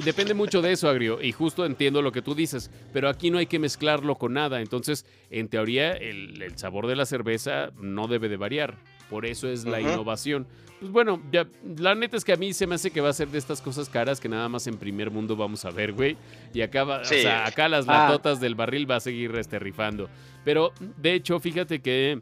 depende 0.04 0.34
mucho 0.34 0.62
de 0.64 0.72
eso, 0.72 0.90
Agrio, 0.90 1.22
y 1.22 1.32
justo 1.32 1.66
entiendo 1.66 2.02
lo 2.02 2.12
que 2.12 2.22
tú 2.24 2.34
dices, 2.34 2.72
pero 2.92 3.08
aquí 3.08 3.30
no 3.30 3.38
hay 3.38 3.46
que 3.46 3.60
mezclarlo 3.60 4.16
con 4.16 4.34
nada, 4.34 4.62
entonces, 4.62 5.06
en 5.30 5.48
teoría, 5.48 5.92
el, 5.94 6.42
el 6.42 6.58
sabor 6.58 6.88
de 6.88 6.96
la 6.96 7.06
cerveza 7.06 7.70
no 7.80 8.08
debe 8.08 8.30
de 8.30 8.38
variar, 8.38 8.76
por 9.12 9.26
eso 9.28 9.48
es 9.48 9.66
la 9.66 9.80
innovación. 9.80 10.48
Pues 10.80 10.92
bueno, 10.92 11.22
ya, 11.32 11.48
la 11.78 11.94
neta 11.96 12.18
es 12.18 12.24
que 12.26 12.34
a 12.34 12.36
mí 12.36 12.54
se 12.54 12.66
me 12.68 12.76
hace 12.76 12.90
que 12.92 13.02
va 13.02 13.10
a 13.10 13.14
ser 13.14 13.28
de 13.30 13.38
estas 13.38 13.62
cosas 13.62 13.90
caras 13.90 14.20
que 14.20 14.30
nada 14.30 14.48
más 14.50 14.66
en 14.68 14.78
primer 14.78 15.10
mundo 15.12 15.36
vamos 15.36 15.64
a 15.66 15.70
ver, 15.72 15.92
güey, 15.94 16.18
y 16.54 16.62
acá, 16.62 16.84
va- 16.84 17.04
Sí. 17.06 17.16
o 17.16 17.22
sea, 17.22 17.46
acá 17.46 17.68
las 17.70 17.88
Ah. 17.88 18.08
latotas 18.10 18.40
del 18.40 18.56
barril 18.56 18.90
va 18.90 18.96
a 18.96 19.00
seguir 19.00 19.36
este, 19.38 19.60
rifando. 19.60 20.10
Pero, 20.44 20.74
de 20.98 21.14
hecho, 21.14 21.40
fíjate 21.40 21.80
que... 21.80 22.22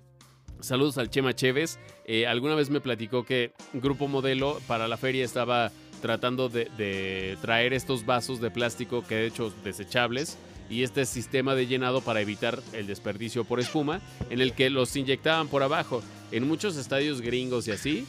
Saludos 0.61 0.97
al 0.97 1.09
Chema 1.09 1.33
Chévez. 1.35 1.77
Eh, 2.05 2.25
alguna 2.25 2.55
vez 2.55 2.69
me 2.69 2.79
platicó 2.79 3.23
que 3.25 3.51
Grupo 3.73 4.07
Modelo 4.07 4.57
para 4.67 4.87
la 4.87 4.95
feria 4.97 5.23
estaba 5.25 5.69
tratando 6.01 6.49
de, 6.49 6.69
de 6.77 7.37
traer 7.41 7.73
estos 7.73 8.05
vasos 8.05 8.41
de 8.41 8.51
plástico 8.51 9.03
que 9.07 9.15
de 9.15 9.27
hecho 9.27 9.53
desechables 9.63 10.37
y 10.69 10.83
este 10.83 11.05
sistema 11.05 11.55
de 11.55 11.67
llenado 11.67 12.01
para 12.01 12.21
evitar 12.21 12.61
el 12.73 12.87
desperdicio 12.87 13.43
por 13.43 13.59
espuma 13.59 14.01
en 14.29 14.41
el 14.41 14.53
que 14.53 14.69
los 14.69 14.95
inyectaban 14.95 15.47
por 15.47 15.63
abajo. 15.63 16.01
En 16.31 16.47
muchos 16.47 16.75
estadios 16.77 17.21
gringos 17.21 17.67
y 17.67 17.71
así, 17.71 18.05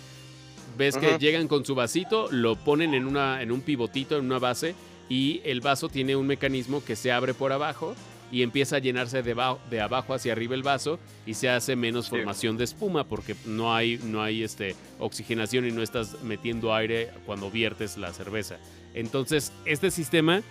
ves 0.76 0.96
que 0.96 1.18
llegan 1.18 1.48
con 1.48 1.64
su 1.64 1.74
vasito, 1.74 2.28
lo 2.30 2.56
ponen 2.56 2.94
en, 2.94 3.06
una, 3.06 3.42
en 3.42 3.52
un 3.52 3.60
pivotito, 3.60 4.16
en 4.16 4.24
una 4.24 4.38
base 4.38 4.74
y 5.08 5.40
el 5.44 5.60
vaso 5.60 5.88
tiene 5.88 6.16
un 6.16 6.26
mecanismo 6.26 6.82
que 6.84 6.96
se 6.96 7.12
abre 7.12 7.34
por 7.34 7.52
abajo 7.52 7.94
y 8.32 8.42
empieza 8.42 8.76
a 8.76 8.78
llenarse 8.80 9.22
de, 9.22 9.34
ba- 9.34 9.58
de 9.70 9.80
abajo 9.80 10.14
hacia 10.14 10.32
arriba 10.32 10.54
el 10.54 10.62
vaso 10.62 10.98
y 11.26 11.34
se 11.34 11.48
hace 11.48 11.76
menos 11.76 12.08
formación 12.08 12.56
de 12.56 12.64
espuma 12.64 13.04
porque 13.04 13.36
no 13.46 13.74
hay, 13.74 13.98
no 14.04 14.22
hay 14.22 14.42
este, 14.42 14.74
oxigenación 14.98 15.66
y 15.66 15.70
no 15.72 15.82
estás 15.82 16.22
metiendo 16.22 16.74
aire 16.74 17.10
cuando 17.24 17.50
viertes 17.50 17.96
la 17.96 18.12
cerveza. 18.12 18.56
Entonces, 18.94 19.52
este 19.64 19.90
sistema 19.90 20.42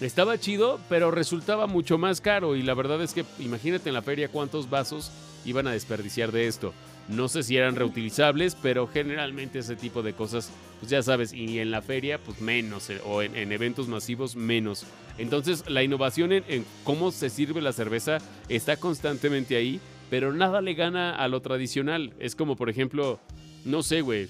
estaba 0.00 0.38
chido, 0.38 0.78
pero 0.88 1.10
resultaba 1.10 1.66
mucho 1.66 1.98
más 1.98 2.20
caro 2.20 2.54
y 2.56 2.62
la 2.62 2.74
verdad 2.74 3.02
es 3.02 3.14
que 3.14 3.24
imagínate 3.38 3.88
en 3.88 3.94
la 3.94 4.02
feria 4.02 4.28
cuántos 4.28 4.68
vasos 4.70 5.10
iban 5.44 5.66
a 5.66 5.72
desperdiciar 5.72 6.32
de 6.32 6.46
esto. 6.46 6.74
No 7.08 7.28
sé 7.28 7.42
si 7.42 7.56
eran 7.56 7.76
reutilizables, 7.76 8.56
pero 8.60 8.88
generalmente 8.88 9.60
ese 9.60 9.76
tipo 9.76 10.02
de 10.02 10.12
cosas, 10.12 10.50
pues 10.80 10.90
ya 10.90 11.02
sabes, 11.02 11.32
y 11.32 11.60
en 11.60 11.70
la 11.70 11.82
feria, 11.82 12.18
pues 12.18 12.40
menos, 12.40 12.90
eh, 12.90 13.00
o 13.04 13.22
en, 13.22 13.36
en 13.36 13.52
eventos 13.52 13.86
masivos, 13.86 14.34
menos. 14.34 14.84
Entonces, 15.18 15.64
la 15.68 15.82
innovación 15.82 16.32
en, 16.32 16.44
en 16.48 16.64
cómo 16.82 17.12
se 17.12 17.30
sirve 17.30 17.62
la 17.62 17.72
cerveza 17.72 18.18
está 18.48 18.76
constantemente 18.76 19.56
ahí, 19.56 19.80
pero 20.10 20.32
nada 20.32 20.60
le 20.60 20.74
gana 20.74 21.14
a 21.14 21.28
lo 21.28 21.40
tradicional. 21.42 22.12
Es 22.18 22.34
como, 22.34 22.56
por 22.56 22.70
ejemplo, 22.70 23.20
no 23.64 23.82
sé, 23.82 24.00
güey. 24.00 24.28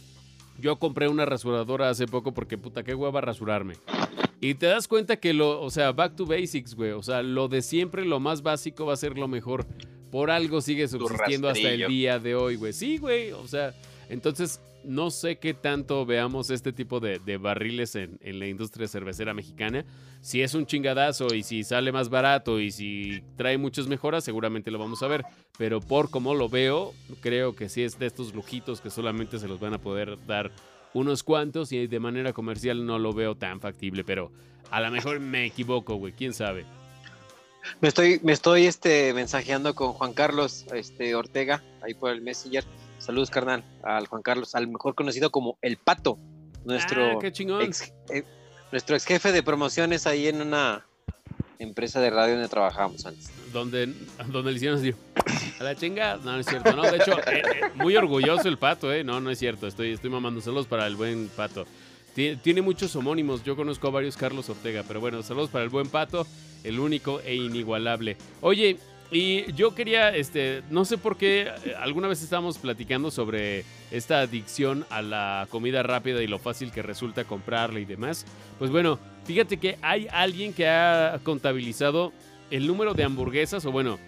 Yo 0.59 0.77
compré 0.77 1.09
una 1.09 1.27
rasuradora 1.27 1.91
hace 1.91 2.07
poco 2.07 2.33
porque, 2.33 2.57
puta, 2.57 2.83
qué 2.83 2.95
hueva 2.95 3.21
rasurarme. 3.21 3.75
Y 4.41 4.55
te 4.55 4.67
das 4.67 4.87
cuenta 4.87 5.17
que 5.17 5.33
lo, 5.33 5.61
o 5.63 5.71
sea, 5.71 5.93
back 5.93 6.15
to 6.15 6.27
basics, 6.27 6.75
güey. 6.75 6.93
O 6.93 7.03
sea, 7.03 7.23
lo 7.23 7.49
de 7.49 7.63
siempre, 7.63 8.05
lo 8.05 8.21
más 8.21 8.43
básico 8.43 8.87
va 8.87 8.93
a 8.93 8.97
ser 8.97 9.19
lo 9.19 9.29
mejor. 9.29 9.67
Por 10.17 10.31
algo 10.31 10.63
sigue 10.63 10.89
subsistiendo 10.89 11.47
hasta 11.47 11.69
el 11.69 11.89
día 11.89 12.19
de 12.19 12.35
hoy, 12.35 12.57
güey. 12.57 12.73
Sí, 12.73 12.97
güey. 12.97 13.33
O 13.33 13.47
sea, 13.47 13.75
entonces 14.09 14.63
no 14.83 15.11
sé 15.11 15.37
qué 15.37 15.53
tanto 15.53 16.07
veamos 16.07 16.49
este 16.49 16.73
tipo 16.73 17.01
de, 17.01 17.19
de 17.19 17.37
barriles 17.37 17.97
en, 17.97 18.19
en 18.23 18.39
la 18.39 18.47
industria 18.47 18.89
cervecera 18.89 19.35
mexicana. 19.35 19.85
Si 20.23 20.41
es 20.41 20.55
un 20.55 20.65
chingadazo 20.65 21.35
y 21.35 21.43
si 21.43 21.65
sale 21.65 21.93
más 21.93 22.09
barato 22.09 22.61
y 22.61 22.71
si 22.71 23.23
trae 23.37 23.59
muchas 23.59 23.89
mejoras, 23.89 24.25
seguramente 24.25 24.71
lo 24.71 24.79
vamos 24.79 25.03
a 25.03 25.07
ver. 25.07 25.23
Pero 25.59 25.83
por 25.83 26.09
como 26.09 26.35
lo 26.35 26.49
veo, 26.49 26.95
creo 27.21 27.55
que 27.55 27.69
sí 27.69 27.83
es 27.83 27.99
de 27.99 28.07
estos 28.07 28.35
lujitos 28.35 28.81
que 28.81 28.89
solamente 28.89 29.39
se 29.39 29.49
los 29.49 29.61
van 29.61 29.75
a 29.75 29.83
poder 29.83 30.17
dar 30.27 30.51
unos 30.95 31.23
cuantos 31.23 31.73
y 31.73 31.89
de 31.89 32.01
manera 32.01 32.33
comercial 32.33 32.87
no 32.87 32.99
lo 32.99 33.13
veo 33.13 33.35
tan 33.35 33.61
factible. 33.61 34.03
Pero 34.03 34.33
a 34.71 34.81
lo 34.81 34.91
mejor 34.91 35.21
me 35.21 35.45
equivoco, 35.45 35.97
güey. 35.97 36.15
¿Quién 36.15 36.33
sabe? 36.33 36.65
Me 37.81 37.89
estoy, 37.89 38.21
me 38.23 38.33
estoy 38.33 38.67
este, 38.67 39.13
mensajeando 39.15 39.75
con 39.75 39.93
Juan 39.93 40.13
Carlos 40.13 40.67
este, 40.73 41.15
Ortega, 41.15 41.63
ahí 41.83 41.95
por 41.95 42.11
el 42.11 42.23
Messenger. 42.23 42.65
Saludos, 42.99 43.31
carnal, 43.31 43.65
al 43.83 44.07
Juan 44.07 44.23
Carlos, 44.23 44.55
al 44.55 44.69
mejor 44.69 44.95
conocido 44.95 45.31
como 45.31 45.59
El 45.61 45.77
Pato, 45.77 46.19
nuestro, 46.65 47.13
Ah, 47.13 47.19
qué 47.21 47.29
ex, 47.29 47.93
eh, 48.11 48.25
nuestro 48.73 48.97
ex 48.97 49.05
jefe 49.05 49.33
de 49.33 49.43
promociones 49.43 50.07
ahí 50.07 50.29
en 50.29 50.41
una 50.41 50.85
empresa 51.59 52.01
de 52.01 52.11
radio 52.11 52.35
donde 52.35 52.49
trabajábamos 52.49 53.05
antes. 53.07 53.31
donde, 53.53 53.93
donde 54.29 54.51
le 54.51 54.57
hicieron 54.57 54.79
así, 54.79 54.95
a 55.61 55.65
la 55.65 55.75
chinga, 55.75 56.17
no, 56.17 56.33
no 56.33 56.39
es 56.39 56.47
cierto, 56.47 56.75
no, 56.75 56.83
de 56.83 56.97
hecho, 56.97 57.19
eh, 57.21 57.43
eh, 57.45 57.61
muy 57.77 57.97
orgulloso 57.97 58.49
el 58.49 58.59
pato, 58.59 58.93
eh, 58.93 59.05
no, 59.05 59.21
no 59.21 59.31
es 59.31 59.39
cierto, 59.39 59.67
estoy, 59.67 59.93
estoy 59.93 60.11
mamando 60.11 60.41
saludos 60.41 60.67
para 60.67 60.87
el 60.87 60.97
buen 60.97 61.29
pato. 61.29 61.67
Tie- 62.17 62.37
Tiene 62.41 62.63
muchos 62.63 62.97
homónimos. 62.97 63.45
Yo 63.45 63.55
conozco 63.55 63.87
a 63.89 63.91
varios 63.91 64.17
Carlos 64.17 64.49
Ortega. 64.49 64.83
Pero 64.89 65.01
bueno, 65.01 65.23
saludos 65.23 65.51
para 65.51 65.65
el 65.65 65.71
buen 65.71 65.89
pato, 65.89 66.27
el 66.65 66.79
único 66.81 67.21
e 67.21 67.35
inigualable. 67.37 68.17
Oye, 68.41 68.79
y 69.13 69.53
yo 69.53 69.73
quería, 69.75 70.15
este, 70.17 70.63
no 70.71 70.85
sé 70.85 70.99
por 70.99 71.17
qué, 71.17 71.43
eh, 71.65 71.75
alguna 71.79 72.09
vez 72.09 72.23
estábamos 72.23 72.59
platicando 72.59 73.13
sobre 73.13 73.65
esta 73.93 74.21
adicción 74.21 74.85
a 74.91 75.01
la 75.01 75.47
comida 75.51 75.85
rápida 75.85 76.23
y 76.23 76.27
lo 76.27 76.41
fácil 76.41 76.73
que 76.73 76.83
resulta 76.83 77.23
comprarla 77.25 77.79
y 77.79 77.85
demás. 77.85 78.25
Pues 78.59 78.73
bueno, 78.73 78.99
fíjate 79.25 79.59
que 79.59 79.79
hay 79.81 80.09
alguien 80.11 80.53
que 80.53 80.67
ha 80.67 81.21
contabilizado 81.23 82.13
el 82.51 82.67
número 82.67 82.95
de 82.95 83.05
hamburguesas, 83.05 83.65
o 83.65 83.71
bueno, 83.71 83.99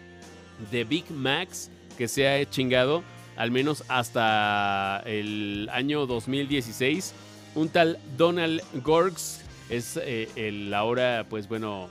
de 0.73 0.83
Big 0.83 1.09
Macs 1.13 1.71
que 1.97 2.09
se 2.09 2.27
ha 2.29 2.45
chingado, 2.51 3.05
al 3.37 3.53
menos 3.53 3.85
hasta 3.87 5.01
el 5.07 5.69
año 5.73 6.07
2016. 6.07 7.15
Un 7.59 7.69
tal 7.71 7.99
Donald 8.17 8.63
Gorgs 8.85 9.41
es 9.69 9.97
eh, 9.97 10.29
el 10.37 10.73
ahora, 10.73 11.27
pues 11.29 11.49
bueno, 11.49 11.91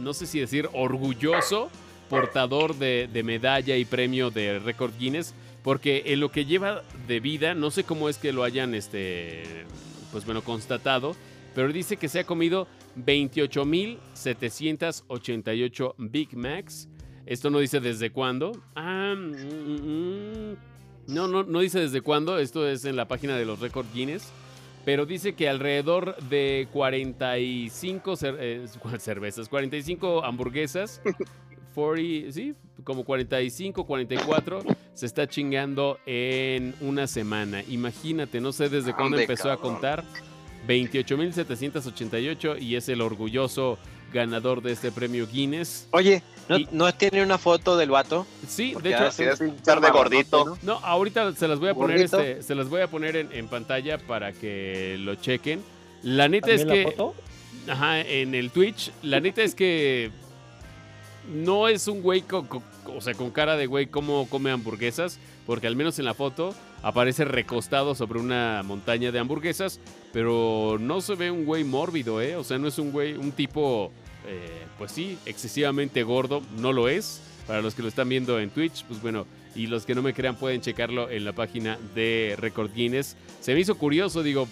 no 0.00 0.12
sé 0.12 0.26
si 0.26 0.40
decir 0.40 0.68
orgulloso 0.72 1.70
portador 2.10 2.74
de, 2.74 3.08
medalla 3.24 3.76
y 3.76 3.84
premio 3.84 4.32
de 4.32 4.58
récord 4.58 4.90
Guinness, 4.98 5.36
porque 5.62 6.02
en 6.06 6.18
lo 6.18 6.32
que 6.32 6.46
lleva 6.46 6.82
de 7.06 7.20
vida, 7.20 7.54
no 7.54 7.70
sé 7.70 7.84
cómo 7.84 8.08
es 8.08 8.18
que 8.18 8.32
lo 8.32 8.42
hayan, 8.42 8.74
este, 8.74 9.44
pues 10.10 10.24
bueno, 10.24 10.42
constatado, 10.42 11.14
pero 11.54 11.72
dice 11.72 11.96
que 11.96 12.08
se 12.08 12.18
ha 12.18 12.24
comido 12.24 12.66
28.788 12.96 15.94
Big 15.96 16.36
Macs. 16.36 16.88
Esto 17.24 17.50
no 17.50 17.60
dice 17.60 17.78
desde 17.78 18.10
cuándo. 18.10 18.50
Ah, 18.74 19.14
mm, 19.16 19.30
mm, 19.30 20.56
no, 21.06 21.28
no, 21.28 21.44
no 21.44 21.60
dice 21.60 21.78
desde 21.78 22.00
cuándo. 22.00 22.40
Esto 22.40 22.66
es 22.66 22.84
en 22.84 22.96
la 22.96 23.06
página 23.06 23.36
de 23.36 23.44
los 23.44 23.60
récord 23.60 23.86
Guinness. 23.94 24.32
Pero 24.88 25.04
dice 25.04 25.34
que 25.34 25.50
alrededor 25.50 26.16
de 26.30 26.66
45 26.72 28.12
cer- 28.12 28.36
eh, 28.40 28.64
cervezas, 28.98 29.46
45 29.50 30.24
hamburguesas, 30.24 31.02
40, 31.74 32.32
sí, 32.32 32.54
como 32.84 33.04
45, 33.04 33.84
44, 33.86 34.60
se 34.94 35.04
está 35.04 35.28
chingando 35.28 35.98
en 36.06 36.74
una 36.80 37.06
semana. 37.06 37.62
Imagínate, 37.68 38.40
no 38.40 38.50
sé 38.50 38.70
desde 38.70 38.94
cuándo 38.94 39.18
empezó 39.18 39.50
a 39.50 39.56
cabrón. 39.56 39.74
contar. 39.74 40.04
28.788 40.66 42.58
y 42.58 42.76
es 42.76 42.88
el 42.88 43.02
orgulloso 43.02 43.78
ganador 44.10 44.62
de 44.62 44.72
este 44.72 44.90
premio 44.90 45.26
Guinness. 45.30 45.86
Oye, 45.90 46.22
¿no, 46.48 46.58
Y- 46.58 46.68
¿no 46.72 46.92
tiene 46.94 47.22
una 47.22 47.38
foto 47.38 47.76
del 47.76 47.90
vato? 47.90 48.26
Sí, 48.46 48.70
Porque 48.72 48.88
de 48.90 48.94
hecho, 48.94 49.04
hace 49.06 49.28
es, 49.30 49.40
un 49.40 49.56
de 49.56 49.90
gordito. 49.90 50.56
¿no? 50.62 50.74
ahorita 50.82 51.32
se 51.34 51.46
las 51.48 51.58
voy 51.58 51.68
a 51.70 51.74
poner, 51.74 51.98
este, 52.00 52.42
se 52.42 52.54
las 52.54 52.68
voy 52.68 52.80
a 52.82 52.86
poner 52.88 53.16
en, 53.16 53.32
en 53.32 53.48
pantalla 53.48 53.98
para 53.98 54.32
que 54.32 54.96
lo 55.00 55.14
chequen. 55.16 55.62
La 56.02 56.28
neta 56.28 56.50
es 56.50 56.60
¿También 56.64 56.84
que, 56.84 56.90
la 56.90 56.96
foto? 56.96 57.14
ajá, 57.68 58.00
en 58.00 58.34
el 58.34 58.50
Twitch, 58.50 58.90
la 59.02 59.20
neta 59.20 59.42
es 59.42 59.54
que 59.54 60.10
no 61.32 61.68
es 61.68 61.86
un 61.88 62.00
güey 62.02 62.22
con, 62.22 62.46
con- 62.46 62.62
o 62.96 63.00
sea, 63.00 63.12
con 63.14 63.30
cara 63.30 63.56
de 63.56 63.66
güey 63.66 63.86
cómo 63.88 64.26
come 64.30 64.50
hamburguesas, 64.50 65.18
porque 65.46 65.66
al 65.66 65.76
menos 65.76 65.98
en 65.98 66.06
la 66.06 66.14
foto 66.14 66.54
aparece 66.82 67.24
recostado 67.24 67.94
sobre 67.94 68.18
una 68.20 68.62
montaña 68.64 69.12
de 69.12 69.18
hamburguesas, 69.18 69.80
pero 70.12 70.78
no 70.80 71.00
se 71.02 71.14
ve 71.16 71.30
un 71.30 71.44
güey 71.44 71.64
mórbido, 71.64 72.22
¿eh? 72.22 72.36
O 72.36 72.44
sea, 72.44 72.56
no 72.58 72.68
es 72.68 72.78
un 72.78 72.92
güey, 72.92 73.14
un 73.14 73.32
tipo, 73.32 73.92
eh, 74.28 74.66
pues 74.78 74.92
sí, 74.92 75.18
excesivamente 75.26 76.02
gordo, 76.02 76.42
no 76.58 76.72
lo 76.72 76.88
es. 76.88 77.22
Para 77.46 77.62
los 77.62 77.74
que 77.74 77.80
lo 77.80 77.88
están 77.88 78.10
viendo 78.10 78.38
en 78.38 78.50
Twitch, 78.50 78.84
pues 78.84 79.00
bueno, 79.00 79.26
y 79.54 79.68
los 79.68 79.86
que 79.86 79.94
no 79.94 80.02
me 80.02 80.12
crean 80.12 80.36
pueden 80.36 80.60
checarlo 80.60 81.08
en 81.08 81.24
la 81.24 81.32
página 81.32 81.78
de 81.94 82.34
Record 82.38 82.74
Guinness. 82.74 83.16
Se 83.40 83.54
me 83.54 83.60
hizo 83.60 83.74
curioso, 83.76 84.22
digo, 84.22 84.46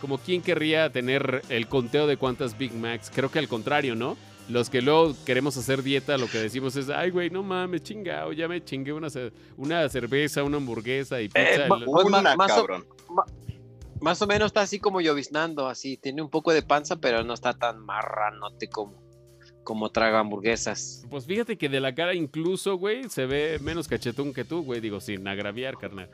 como 0.00 0.18
quién 0.18 0.42
querría 0.42 0.90
tener 0.92 1.40
el 1.48 1.68
conteo 1.68 2.06
de 2.06 2.18
cuántas 2.18 2.58
Big 2.58 2.74
Macs. 2.74 3.10
Creo 3.14 3.30
que 3.30 3.38
al 3.38 3.48
contrario, 3.48 3.94
¿no? 3.94 4.16
Los 4.50 4.68
que 4.68 4.82
luego 4.82 5.14
queremos 5.24 5.56
hacer 5.56 5.82
dieta, 5.82 6.18
lo 6.18 6.26
que 6.26 6.36
decimos 6.38 6.76
es, 6.76 6.90
ay, 6.90 7.10
güey, 7.10 7.30
no 7.30 7.42
mames, 7.42 7.82
chingado, 7.82 8.32
ya 8.34 8.46
me 8.46 8.62
chingué 8.62 8.92
una, 8.92 9.08
ce- 9.08 9.32
una 9.56 9.88
cerveza, 9.88 10.42
una 10.42 10.58
hamburguesa 10.58 11.20
y 11.22 11.28
pizza. 11.28 11.40
El- 11.64 11.68
Pues 11.68 11.82
Una, 11.86 12.20
ma- 12.22 12.36
más 12.36 12.52
o- 12.52 12.56
cabrón. 12.56 12.84
Más 14.00 14.20
o 14.22 14.26
menos 14.26 14.46
está 14.46 14.62
así 14.62 14.78
como 14.78 15.00
lloviznando, 15.00 15.68
así. 15.68 15.96
Tiene 15.96 16.22
un 16.22 16.30
poco 16.30 16.52
de 16.52 16.62
panza, 16.62 16.96
pero 16.96 17.22
no 17.24 17.34
está 17.34 17.52
tan 17.52 17.80
marranote 17.80 18.68
como, 18.68 19.02
como 19.64 19.90
traga 19.90 20.20
hamburguesas. 20.20 21.04
Pues 21.10 21.26
fíjate 21.26 21.58
que 21.58 21.68
de 21.68 21.80
la 21.80 21.94
cara 21.94 22.14
incluso, 22.14 22.76
güey, 22.76 23.08
se 23.08 23.26
ve 23.26 23.58
menos 23.60 23.88
cachetón 23.88 24.32
que 24.32 24.44
tú, 24.44 24.62
güey. 24.62 24.80
Digo, 24.80 25.00
sin 25.00 25.26
agraviar, 25.26 25.76
carnal. 25.78 26.10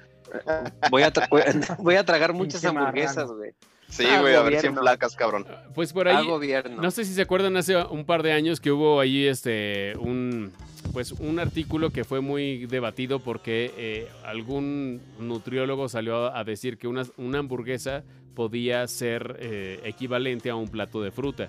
Voy 0.90 1.02
a, 1.02 1.12
tra- 1.12 1.28
voy 1.28 1.42
a- 1.42 1.76
voy 1.82 1.94
a 1.96 2.04
tragar 2.04 2.32
muchas 2.32 2.62
hamburguesas, 2.64 3.30
güey. 3.30 3.52
Sí, 3.94 4.04
Ah, 4.08 4.20
güey, 4.20 4.34
a 4.34 4.42
ver 4.42 4.60
si 4.60 4.68
cabrón. 5.16 5.46
Pues 5.72 5.92
por 5.92 6.08
A 6.08 6.18
ahí, 6.18 6.26
gobierno. 6.26 6.82
No 6.82 6.90
sé 6.90 7.04
si 7.04 7.14
se 7.14 7.22
acuerdan 7.22 7.56
hace 7.56 7.76
un 7.76 8.04
par 8.04 8.24
de 8.24 8.32
años 8.32 8.60
que 8.60 8.72
hubo 8.72 8.98
ahí 8.98 9.26
este 9.26 9.92
un 9.98 10.52
pues 10.92 11.12
un 11.12 11.38
artículo 11.38 11.90
que 11.90 12.04
fue 12.04 12.20
muy 12.20 12.66
debatido 12.66 13.20
porque 13.20 13.72
eh, 13.76 14.08
algún 14.24 15.00
nutriólogo 15.20 15.88
salió 15.88 16.34
a 16.34 16.42
decir 16.44 16.76
que 16.76 16.88
una, 16.88 17.04
una 17.16 17.38
hamburguesa 17.38 18.02
podía 18.34 18.86
ser 18.88 19.36
eh, 19.38 19.80
equivalente 19.84 20.50
a 20.50 20.56
un 20.56 20.68
plato 20.68 21.00
de 21.00 21.12
fruta. 21.12 21.48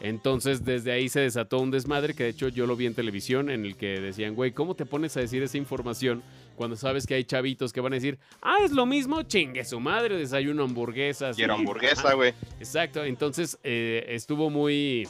Entonces 0.00 0.64
desde 0.64 0.92
ahí 0.92 1.08
se 1.08 1.20
desató 1.20 1.58
un 1.58 1.70
desmadre 1.70 2.14
que 2.14 2.24
de 2.24 2.30
hecho 2.30 2.48
yo 2.48 2.66
lo 2.66 2.76
vi 2.76 2.86
en 2.86 2.94
televisión 2.94 3.50
en 3.50 3.64
el 3.64 3.76
que 3.76 4.00
decían, 4.00 4.34
güey, 4.34 4.52
¿cómo 4.52 4.74
te 4.74 4.84
pones 4.84 5.16
a 5.16 5.20
decir 5.20 5.42
esa 5.42 5.58
información 5.58 6.22
cuando 6.58 6.76
sabes 6.76 7.06
que 7.06 7.14
hay 7.14 7.24
chavitos 7.24 7.72
que 7.72 7.80
van 7.80 7.92
a 7.92 7.96
decir, 7.96 8.18
ah, 8.42 8.56
es 8.64 8.72
lo 8.72 8.84
mismo, 8.84 9.22
chingue 9.22 9.64
su 9.64 9.80
madre, 9.80 10.16
desayuno 10.18 10.64
hamburguesas. 10.64 11.36
Quiero 11.36 11.54
y- 11.54 11.60
hamburguesa, 11.60 12.12
güey. 12.14 12.34
Exacto, 12.58 13.04
entonces 13.04 13.56
eh, 13.62 14.04
estuvo 14.08 14.50
muy, 14.50 15.08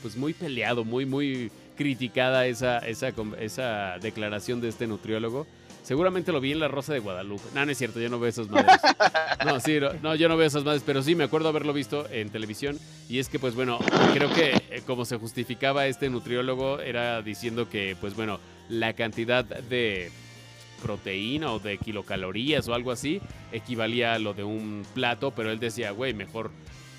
pues 0.00 0.16
muy 0.16 0.32
peleado, 0.32 0.84
muy, 0.84 1.04
muy 1.04 1.50
criticada 1.76 2.46
esa, 2.46 2.78
esa, 2.78 3.12
esa 3.40 3.98
declaración 4.00 4.60
de 4.60 4.68
este 4.68 4.86
nutriólogo. 4.86 5.46
Seguramente 5.82 6.32
lo 6.32 6.40
vi 6.40 6.52
en 6.52 6.60
La 6.60 6.68
Rosa 6.68 6.94
de 6.94 7.00
Guadalupe. 7.00 7.42
No, 7.54 7.66
no 7.66 7.70
es 7.70 7.76
cierto, 7.76 8.00
yo 8.00 8.08
no 8.08 8.18
veo 8.18 8.30
esas 8.30 8.48
madres. 8.48 8.80
No, 9.44 9.60
sí, 9.60 9.78
no, 9.78 9.92
no, 10.02 10.14
yo 10.14 10.30
no 10.30 10.38
veo 10.38 10.46
esas 10.46 10.64
madres, 10.64 10.82
pero 10.86 11.02
sí 11.02 11.14
me 11.14 11.24
acuerdo 11.24 11.48
haberlo 11.50 11.74
visto 11.74 12.08
en 12.10 12.30
televisión. 12.30 12.78
Y 13.10 13.18
es 13.18 13.28
que, 13.28 13.38
pues 13.38 13.54
bueno, 13.54 13.78
creo 14.14 14.32
que 14.32 14.52
eh, 14.70 14.82
como 14.86 15.04
se 15.04 15.18
justificaba 15.18 15.86
este 15.86 16.08
nutriólogo 16.08 16.80
era 16.80 17.20
diciendo 17.20 17.68
que, 17.68 17.94
pues 18.00 18.14
bueno, 18.14 18.40
la 18.70 18.94
cantidad 18.94 19.44
de 19.44 20.10
proteína 20.84 21.50
o 21.50 21.58
de 21.58 21.78
kilocalorías 21.78 22.68
o 22.68 22.74
algo 22.74 22.92
así 22.92 23.22
equivalía 23.52 24.12
a 24.12 24.18
lo 24.18 24.34
de 24.34 24.44
un 24.44 24.84
plato, 24.92 25.30
pero 25.30 25.50
él 25.50 25.58
decía, 25.58 25.92
güey, 25.92 26.12
mejor 26.12 26.50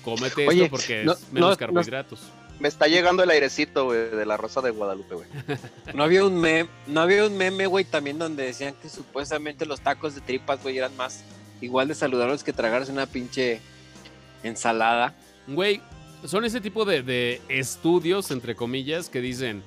cómete 0.04 0.48
Oye, 0.48 0.64
esto 0.64 0.70
porque 0.76 1.04
no- 1.04 1.12
es 1.12 1.20
menos 1.32 1.40
no- 1.40 1.50
no- 1.50 1.56
carbohidratos. 1.56 2.20
Me 2.58 2.66
está 2.68 2.88
llegando 2.88 3.22
el 3.22 3.30
airecito, 3.30 3.84
güey, 3.84 4.08
de 4.10 4.26
la 4.26 4.36
Rosa 4.36 4.60
de 4.62 4.70
Guadalupe, 4.70 5.14
güey. 5.14 5.28
No 5.94 6.02
había 6.02 6.24
un 6.24 6.40
meme, 6.40 6.68
no 6.88 7.00
había 7.02 7.24
un 7.26 7.36
meme, 7.36 7.66
güey, 7.66 7.84
también 7.84 8.18
donde 8.18 8.44
decían 8.44 8.74
que 8.82 8.88
supuestamente 8.88 9.66
los 9.66 9.80
tacos 9.80 10.14
de 10.16 10.20
tripas, 10.22 10.60
güey, 10.62 10.78
eran 10.78 10.96
más 10.96 11.22
igual 11.60 11.86
de 11.86 11.94
saludables 11.94 12.42
que 12.42 12.52
tragarse 12.52 12.90
una 12.90 13.06
pinche 13.06 13.60
ensalada. 14.42 15.14
Güey, 15.46 15.80
son 16.24 16.44
ese 16.44 16.60
tipo 16.60 16.84
de, 16.84 17.02
de 17.02 17.40
estudios, 17.48 18.30
entre 18.32 18.56
comillas, 18.56 19.08
que 19.08 19.20
dicen... 19.20 19.62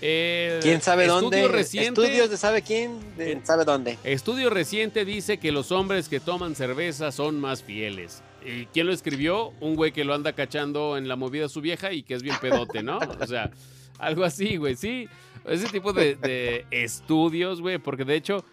eh, 0.00 0.60
¿Quién 0.62 0.80
sabe 0.80 1.04
estudio 1.04 1.20
dónde? 1.22 1.48
Reciente, 1.48 2.02
Estudios 2.02 2.30
de 2.30 2.36
sabe 2.36 2.62
quién, 2.62 2.98
de 3.16 3.40
sabe 3.44 3.64
dónde. 3.64 3.98
Estudio 4.04 4.50
reciente 4.50 5.04
dice 5.04 5.38
que 5.38 5.52
los 5.52 5.72
hombres 5.72 6.08
que 6.08 6.20
toman 6.20 6.54
cerveza 6.54 7.12
son 7.12 7.40
más 7.40 7.62
fieles. 7.62 8.22
¿Y 8.44 8.66
quién 8.66 8.86
lo 8.86 8.92
escribió? 8.92 9.52
Un 9.60 9.76
güey 9.76 9.92
que 9.92 10.04
lo 10.04 10.14
anda 10.14 10.32
cachando 10.32 10.96
en 10.96 11.08
la 11.08 11.16
movida 11.16 11.46
a 11.46 11.48
su 11.48 11.60
vieja 11.60 11.92
y 11.92 12.02
que 12.02 12.14
es 12.14 12.22
bien 12.22 12.36
pedote, 12.40 12.82
¿no? 12.82 12.98
O 13.20 13.26
sea, 13.26 13.50
algo 13.98 14.24
así, 14.24 14.56
güey, 14.56 14.76
sí. 14.76 15.08
Ese 15.44 15.68
tipo 15.68 15.92
de, 15.92 16.16
de 16.16 16.64
estudios, 16.70 17.60
güey, 17.60 17.78
porque 17.78 18.04
de 18.04 18.14
hecho, 18.14 18.44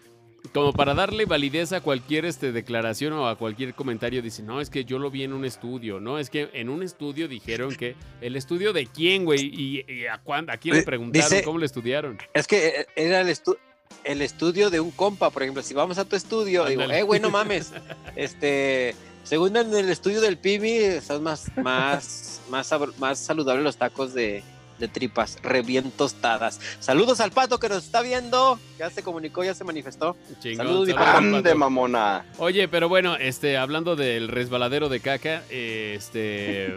como 0.52 0.72
para 0.72 0.94
darle 0.94 1.24
validez 1.26 1.72
a 1.72 1.80
cualquier 1.80 2.24
este, 2.24 2.52
declaración 2.52 3.12
o 3.14 3.28
a 3.28 3.36
cualquier 3.36 3.74
comentario, 3.74 4.22
dice, 4.22 4.42
no, 4.42 4.60
es 4.60 4.70
que 4.70 4.84
yo 4.84 4.98
lo 4.98 5.10
vi 5.10 5.24
en 5.24 5.32
un 5.32 5.44
estudio, 5.44 6.00
¿no? 6.00 6.18
Es 6.18 6.30
que 6.30 6.48
en 6.54 6.68
un 6.68 6.82
estudio 6.82 7.28
dijeron 7.28 7.74
que... 7.74 7.96
¿El 8.20 8.34
estudio 8.36 8.72
de 8.72 8.86
quién, 8.86 9.24
güey? 9.24 9.40
¿Y, 9.52 9.84
y 9.92 10.06
a, 10.06 10.18
cuándo, 10.18 10.52
a 10.52 10.56
quién 10.56 10.76
le 10.76 10.82
preguntaron? 10.82 11.28
dice- 11.28 11.42
¿Cómo 11.44 11.58
le 11.58 11.66
estudiaron? 11.66 12.18
Es 12.34 12.46
que 12.46 12.68
eh, 12.68 12.86
era 12.96 13.20
el, 13.20 13.28
estu- 13.28 13.58
el 14.04 14.22
estudio 14.22 14.70
de 14.70 14.80
un 14.80 14.90
compa, 14.90 15.30
por 15.30 15.42
ejemplo, 15.42 15.62
si 15.62 15.74
vamos 15.74 15.98
a 15.98 16.04
tu 16.04 16.16
estudio, 16.16 16.64
digo, 16.64 16.82
eh, 16.82 17.02
güey, 17.02 17.20
no 17.20 17.30
mames. 17.38 17.72
este, 18.16 18.94
según 19.24 19.56
en 19.56 19.74
el 19.74 19.90
estudio 19.90 20.20
del 20.20 20.38
PIBI, 20.38 21.00
son 21.00 21.22
más, 21.24 21.50
más, 21.58 22.40
más, 22.48 22.72
más 22.98 23.18
saludables 23.18 23.64
los 23.64 23.76
tacos 23.76 24.14
de, 24.14 24.42
de 24.78 24.88
tripas, 24.88 25.38
re 25.42 25.62
bien 25.62 25.90
tostadas. 25.90 26.60
Saludos 26.80 27.20
al 27.20 27.30
pato 27.32 27.58
que 27.58 27.68
nos 27.68 27.84
está 27.84 28.02
viendo, 28.02 28.58
ya 28.78 28.90
se 28.90 29.02
comunicó, 29.02 29.44
ya 29.44 29.54
se 29.54 29.64
manifestó. 29.64 30.16
Chingón, 30.40 30.66
Saludos, 30.66 30.94
Pato. 30.94 31.56
mamona. 31.56 32.24
Oye, 32.38 32.68
pero 32.68 32.88
bueno, 32.88 33.16
este, 33.16 33.56
hablando 33.56 33.96
del 33.96 34.28
resbaladero 34.28 34.88
de 34.88 35.00
caca, 35.00 35.42
este, 35.50 36.74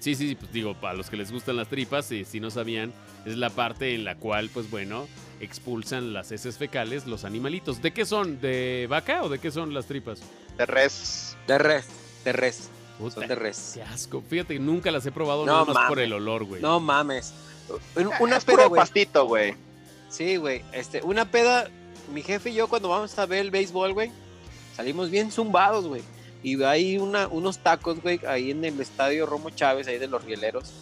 sí, 0.00 0.14
sí, 0.14 0.34
pues 0.34 0.52
digo, 0.52 0.74
para 0.74 0.94
los 0.94 1.10
que 1.10 1.16
les 1.16 1.30
gustan 1.32 1.56
las 1.56 1.68
tripas, 1.68 2.10
y 2.12 2.24
si 2.24 2.40
no 2.40 2.50
sabían, 2.50 2.92
es 3.24 3.36
la 3.36 3.50
parte 3.50 3.94
en 3.94 4.04
la 4.04 4.16
cual, 4.16 4.50
pues 4.52 4.70
bueno, 4.70 5.06
expulsan 5.40 6.12
las 6.12 6.32
heces 6.32 6.58
fecales 6.58 7.06
los 7.06 7.24
animalitos. 7.24 7.82
¿De 7.82 7.92
qué 7.92 8.04
son? 8.04 8.40
¿De 8.40 8.86
vaca 8.88 9.22
o 9.22 9.28
de 9.28 9.38
qué 9.38 9.50
son 9.50 9.74
las 9.74 9.86
tripas? 9.86 10.20
De 10.56 10.66
res. 10.66 11.36
De 11.46 11.58
res, 11.58 11.86
de 12.24 12.32
res. 12.32 12.70
Puta, 12.98 13.14
Son 13.16 13.26
de 13.28 13.34
res. 13.34 13.72
Qué 13.74 13.82
asco. 13.82 14.22
Fíjate, 14.28 14.58
nunca 14.58 14.90
las 14.90 15.04
he 15.06 15.12
probado 15.12 15.44
No 15.44 15.52
nada 15.52 15.64
más 15.64 15.74
mames. 15.74 15.88
por 15.88 15.98
el 16.00 16.12
olor, 16.12 16.44
güey. 16.44 16.62
No 16.62 16.78
mames. 16.80 17.32
Un- 17.96 18.10
Una 18.20 18.36
es 18.36 18.44
peda, 18.44 18.56
puro 18.56 18.68
güey. 18.70 18.80
pastito, 18.80 19.26
güey. 19.26 19.54
Sí, 20.08 20.36
güey. 20.36 20.62
Este, 20.72 21.02
una 21.02 21.30
peda, 21.30 21.68
mi 22.12 22.22
jefe 22.22 22.50
y 22.50 22.54
yo 22.54 22.68
cuando 22.68 22.88
vamos 22.88 23.18
a 23.18 23.26
ver 23.26 23.40
el 23.40 23.50
béisbol, 23.50 23.92
güey, 23.94 24.12
salimos 24.76 25.10
bien 25.10 25.32
zumbados, 25.32 25.86
güey. 25.86 26.02
Y 26.42 26.62
hay 26.62 26.98
una, 26.98 27.26
unos 27.26 27.58
tacos, 27.58 28.00
güey, 28.02 28.20
ahí 28.28 28.50
en 28.50 28.64
el 28.64 28.78
estadio 28.80 29.26
Romo 29.26 29.50
Chávez, 29.50 29.88
ahí 29.88 29.98
de 29.98 30.06
los 30.08 30.22
rieleros, 30.24 30.72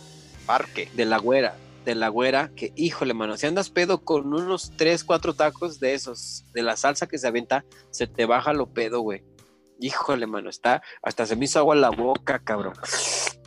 Parque. 0.44 0.88
de 0.94 1.04
la 1.04 1.18
güera, 1.18 1.56
de 1.84 1.94
la 1.94 2.08
güera, 2.08 2.50
que 2.56 2.72
híjole, 2.76 3.14
mano, 3.14 3.36
si 3.36 3.46
andas 3.46 3.70
pedo 3.70 4.02
con 4.04 4.34
unos 4.34 4.72
3, 4.76 5.04
4 5.04 5.34
tacos 5.34 5.78
de 5.78 5.94
esos, 5.94 6.44
de 6.52 6.62
la 6.62 6.76
salsa 6.76 7.06
que 7.06 7.16
se 7.16 7.28
avienta, 7.28 7.64
se 7.90 8.06
te 8.08 8.26
baja 8.26 8.52
lo 8.52 8.66
pedo, 8.66 9.00
güey. 9.00 9.22
Híjole, 9.80 10.26
mano, 10.26 10.48
está, 10.50 10.82
hasta 11.02 11.26
se 11.26 11.34
me 11.36 11.44
hizo 11.46 11.58
agua 11.58 11.74
en 11.74 11.80
la 11.80 11.90
boca, 11.90 12.38
cabrón. 12.44 12.74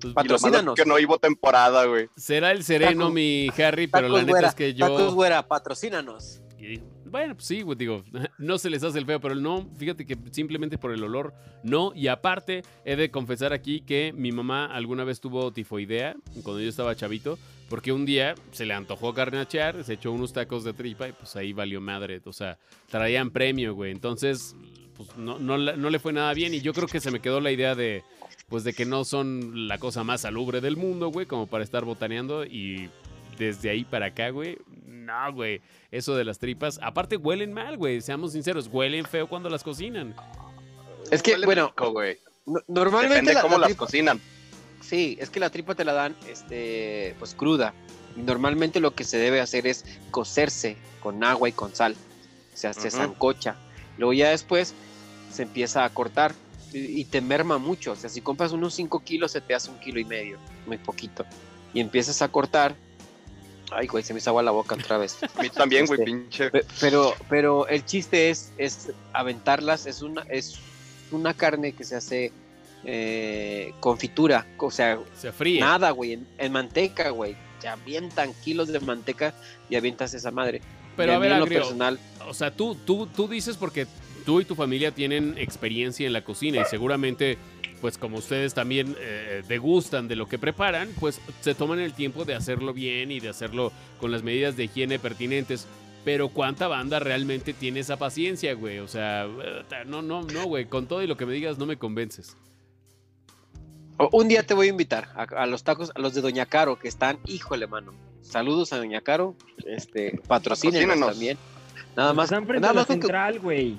Pues, 0.00 0.14
Patrocínanos. 0.14 0.74
que 0.74 0.86
no 0.86 0.94
hubo 0.94 1.18
temporada, 1.18 1.84
güey. 1.84 2.08
será 2.16 2.50
el 2.50 2.64
sereno, 2.64 3.08
Tacos- 3.08 3.12
mi 3.12 3.48
Harry, 3.62 3.86
pero 3.88 4.08
la 4.08 4.20
neta 4.20 4.30
güera, 4.30 4.48
es 4.48 4.54
que 4.54 4.72
yo. 4.74 4.86
Tacos 4.86 5.14
güera, 5.14 5.46
patrocínanos. 5.46 6.40
Y, 6.58 6.80
Bueno, 7.12 7.34
pues 7.34 7.46
sí, 7.46 7.62
digo, 7.76 8.04
no 8.38 8.56
se 8.56 8.70
les 8.70 8.82
hace 8.82 8.98
el 8.98 9.04
feo, 9.04 9.20
pero 9.20 9.34
no, 9.34 9.68
fíjate 9.76 10.06
que 10.06 10.16
simplemente 10.30 10.78
por 10.78 10.92
el 10.92 11.04
olor, 11.04 11.34
no. 11.62 11.92
Y 11.94 12.06
aparte, 12.08 12.62
he 12.86 12.96
de 12.96 13.10
confesar 13.10 13.52
aquí 13.52 13.82
que 13.82 14.14
mi 14.16 14.32
mamá 14.32 14.64
alguna 14.64 15.04
vez 15.04 15.20
tuvo 15.20 15.52
tifoidea 15.52 16.16
cuando 16.42 16.60
yo 16.62 16.70
estaba 16.70 16.96
chavito, 16.96 17.38
porque 17.68 17.92
un 17.92 18.06
día 18.06 18.34
se 18.52 18.64
le 18.64 18.72
antojó 18.72 19.12
carnachear, 19.12 19.84
se 19.84 19.92
echó 19.92 20.10
unos 20.10 20.32
tacos 20.32 20.64
de 20.64 20.72
tripa 20.72 21.06
y 21.06 21.12
pues 21.12 21.36
ahí 21.36 21.52
valió 21.52 21.82
madre. 21.82 22.22
O 22.24 22.32
sea, 22.32 22.58
traían 22.88 23.30
premio, 23.30 23.74
güey. 23.74 23.92
Entonces, 23.92 24.56
pues 24.96 25.14
no, 25.18 25.38
no, 25.38 25.58
no 25.58 25.90
le 25.90 25.98
fue 25.98 26.14
nada 26.14 26.32
bien 26.32 26.54
y 26.54 26.62
yo 26.62 26.72
creo 26.72 26.88
que 26.88 27.00
se 27.00 27.10
me 27.10 27.20
quedó 27.20 27.42
la 27.42 27.52
idea 27.52 27.74
de, 27.74 28.04
pues 28.48 28.64
de 28.64 28.72
que 28.72 28.86
no 28.86 29.04
son 29.04 29.68
la 29.68 29.76
cosa 29.76 30.02
más 30.02 30.22
salubre 30.22 30.62
del 30.62 30.78
mundo, 30.78 31.08
güey, 31.08 31.26
como 31.26 31.46
para 31.46 31.62
estar 31.62 31.84
botaneando 31.84 32.46
y 32.46 32.88
desde 33.38 33.70
ahí 33.70 33.84
para 33.84 34.06
acá, 34.06 34.30
güey, 34.30 34.58
no, 34.86 35.32
güey. 35.32 35.60
Eso 35.90 36.14
de 36.16 36.24
las 36.24 36.38
tripas. 36.38 36.78
Aparte, 36.82 37.16
huelen 37.16 37.52
mal, 37.52 37.76
güey. 37.76 38.00
Seamos 38.00 38.32
sinceros. 38.32 38.68
Huelen 38.72 39.04
feo 39.04 39.28
cuando 39.28 39.48
las 39.50 39.62
cocinan. 39.62 40.14
Es 41.10 41.22
que, 41.22 41.32
Huele 41.32 41.46
bueno, 41.46 41.66
rico, 41.68 41.92
no- 42.46 42.60
normalmente 42.68 43.14
Depende 43.14 43.34
la- 43.34 43.42
cómo 43.42 43.58
la 43.58 43.68
las 43.68 43.76
cocinan. 43.76 44.20
Sí, 44.80 45.16
es 45.20 45.30
que 45.30 45.40
la 45.40 45.50
tripa 45.50 45.74
te 45.74 45.84
la 45.84 45.92
dan, 45.92 46.16
este, 46.28 47.14
pues 47.18 47.34
cruda. 47.34 47.74
Normalmente 48.16 48.80
lo 48.80 48.94
que 48.94 49.04
se 49.04 49.16
debe 49.18 49.40
hacer 49.40 49.66
es 49.66 49.84
cocerse 50.10 50.76
con 51.00 51.22
agua 51.24 51.48
y 51.48 51.52
con 51.52 51.74
sal. 51.74 51.94
O 52.52 52.56
sea, 52.56 52.72
se 52.72 52.88
Ujú. 52.88 52.96
zancocha. 52.96 53.56
Luego 53.98 54.12
ya 54.12 54.30
después 54.30 54.74
se 55.30 55.42
empieza 55.44 55.84
a 55.84 55.90
cortar 55.90 56.34
y, 56.72 57.00
y 57.00 57.04
te 57.04 57.20
merma 57.20 57.58
mucho. 57.58 57.92
O 57.92 57.96
sea, 57.96 58.10
si 58.10 58.20
compras 58.20 58.52
unos 58.52 58.74
5 58.74 59.00
kilos, 59.04 59.32
se 59.32 59.40
te 59.40 59.54
hace 59.54 59.70
un 59.70 59.78
kilo 59.78 59.98
y 60.00 60.04
medio, 60.04 60.38
muy 60.66 60.78
poquito. 60.78 61.24
Y 61.74 61.80
empiezas 61.80 62.20
a 62.22 62.28
cortar. 62.28 62.74
Ay, 63.74 63.86
güey, 63.86 64.02
se 64.04 64.12
me 64.12 64.18
hizo 64.18 64.30
agua 64.30 64.42
la 64.42 64.50
boca 64.50 64.74
otra 64.74 64.98
vez. 64.98 65.16
A 65.36 65.42
mí 65.42 65.48
también, 65.50 65.86
güey, 65.86 66.00
Este, 66.00 66.04
pinche. 66.12 66.50
Pe- 66.50 66.64
Pero, 66.80 67.14
pero 67.28 67.66
el 67.68 67.84
chiste 67.84 68.30
es, 68.30 68.52
es 68.58 68.90
aventarlas, 69.12 69.86
es 69.86 70.02
una, 70.02 70.22
es 70.28 70.58
una 71.10 71.34
carne 71.34 71.72
que 71.72 71.84
se 71.84 71.96
hace 71.96 72.32
eh, 72.84 73.72
confitura, 73.80 74.46
o 74.58 74.70
sea, 74.70 74.98
Se 75.16 75.32
fríe. 75.32 75.60
nada, 75.60 75.90
güey, 75.90 76.12
en, 76.14 76.26
en 76.38 76.52
manteca, 76.52 77.10
güey. 77.10 77.36
Te 77.60 77.68
avientan 77.68 78.32
kilos 78.44 78.68
de 78.68 78.80
manteca 78.80 79.32
y 79.70 79.76
avientas 79.76 80.14
esa 80.14 80.30
madre. 80.32 80.60
Pero 80.96 81.12
Y 81.12 81.14
a 81.14 81.18
mí 81.18 81.22
ver, 81.22 81.32
en 81.32 81.38
lo 81.38 81.44
Agrio, 81.44 81.60
personal, 81.60 81.98
o 82.28 82.34
sea, 82.34 82.50
tú, 82.50 82.74
tú, 82.74 83.06
tú 83.06 83.28
dices 83.28 83.56
porque 83.56 83.86
tú 84.26 84.40
y 84.40 84.44
tu 84.44 84.54
familia 84.54 84.90
tienen 84.92 85.36
experiencia 85.38 86.06
en 86.06 86.12
la 86.12 86.22
cocina 86.24 86.60
y 86.60 86.64
seguramente, 86.66 87.38
pues 87.82 87.98
como 87.98 88.18
ustedes 88.18 88.54
también 88.54 88.96
eh, 89.00 89.42
degustan 89.48 90.06
de 90.06 90.14
lo 90.14 90.28
que 90.28 90.38
preparan, 90.38 90.88
pues 91.00 91.20
se 91.40 91.56
toman 91.56 91.80
el 91.80 91.92
tiempo 91.92 92.24
de 92.24 92.36
hacerlo 92.36 92.72
bien 92.72 93.10
y 93.10 93.18
de 93.18 93.28
hacerlo 93.28 93.72
con 94.00 94.12
las 94.12 94.22
medidas 94.22 94.56
de 94.56 94.64
higiene 94.64 95.00
pertinentes. 95.00 95.66
Pero 96.04 96.28
¿cuánta 96.28 96.68
banda 96.68 97.00
realmente 97.00 97.52
tiene 97.52 97.80
esa 97.80 97.96
paciencia, 97.96 98.54
güey? 98.54 98.78
O 98.78 98.86
sea, 98.86 99.24
eh, 99.24 99.64
no, 99.84 100.00
no, 100.00 100.22
no, 100.22 100.44
güey. 100.44 100.66
Con 100.66 100.86
todo 100.86 101.02
y 101.02 101.08
lo 101.08 101.16
que 101.16 101.26
me 101.26 101.32
digas, 101.32 101.58
no 101.58 101.66
me 101.66 101.76
convences. 101.76 102.36
un 104.12 104.28
día 104.28 104.44
te 104.44 104.54
voy 104.54 104.68
a 104.68 104.70
invitar 104.70 105.08
a, 105.16 105.42
a 105.42 105.46
los 105.46 105.64
tacos, 105.64 105.90
a 105.92 105.98
los 105.98 106.14
de 106.14 106.20
Doña 106.20 106.46
Caro, 106.46 106.78
que 106.78 106.86
están, 106.86 107.18
híjole, 107.26 107.66
mano. 107.66 107.92
Saludos 108.20 108.72
a 108.72 108.76
Doña 108.76 109.00
Caro, 109.00 109.34
este, 109.66 110.20
patrocínenos 110.28 111.00
también. 111.00 111.36
Nada 111.96 112.12
más, 112.12 112.26
Están 112.26 112.46
frente 112.46 112.60
nada 112.60 112.70
a 112.70 112.74
la 112.74 112.80
más 112.82 112.86
central, 112.86 113.40
güey. 113.40 113.76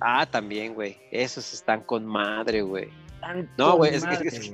Ah, 0.00 0.24
también, 0.24 0.72
güey. 0.72 0.96
Esos 1.10 1.52
están 1.52 1.82
con 1.82 2.06
madre, 2.06 2.62
güey. 2.62 2.88
Están 3.16 3.50
No, 3.58 3.76
güey, 3.76 3.94
es- 3.94 4.04
es-. 4.04 4.52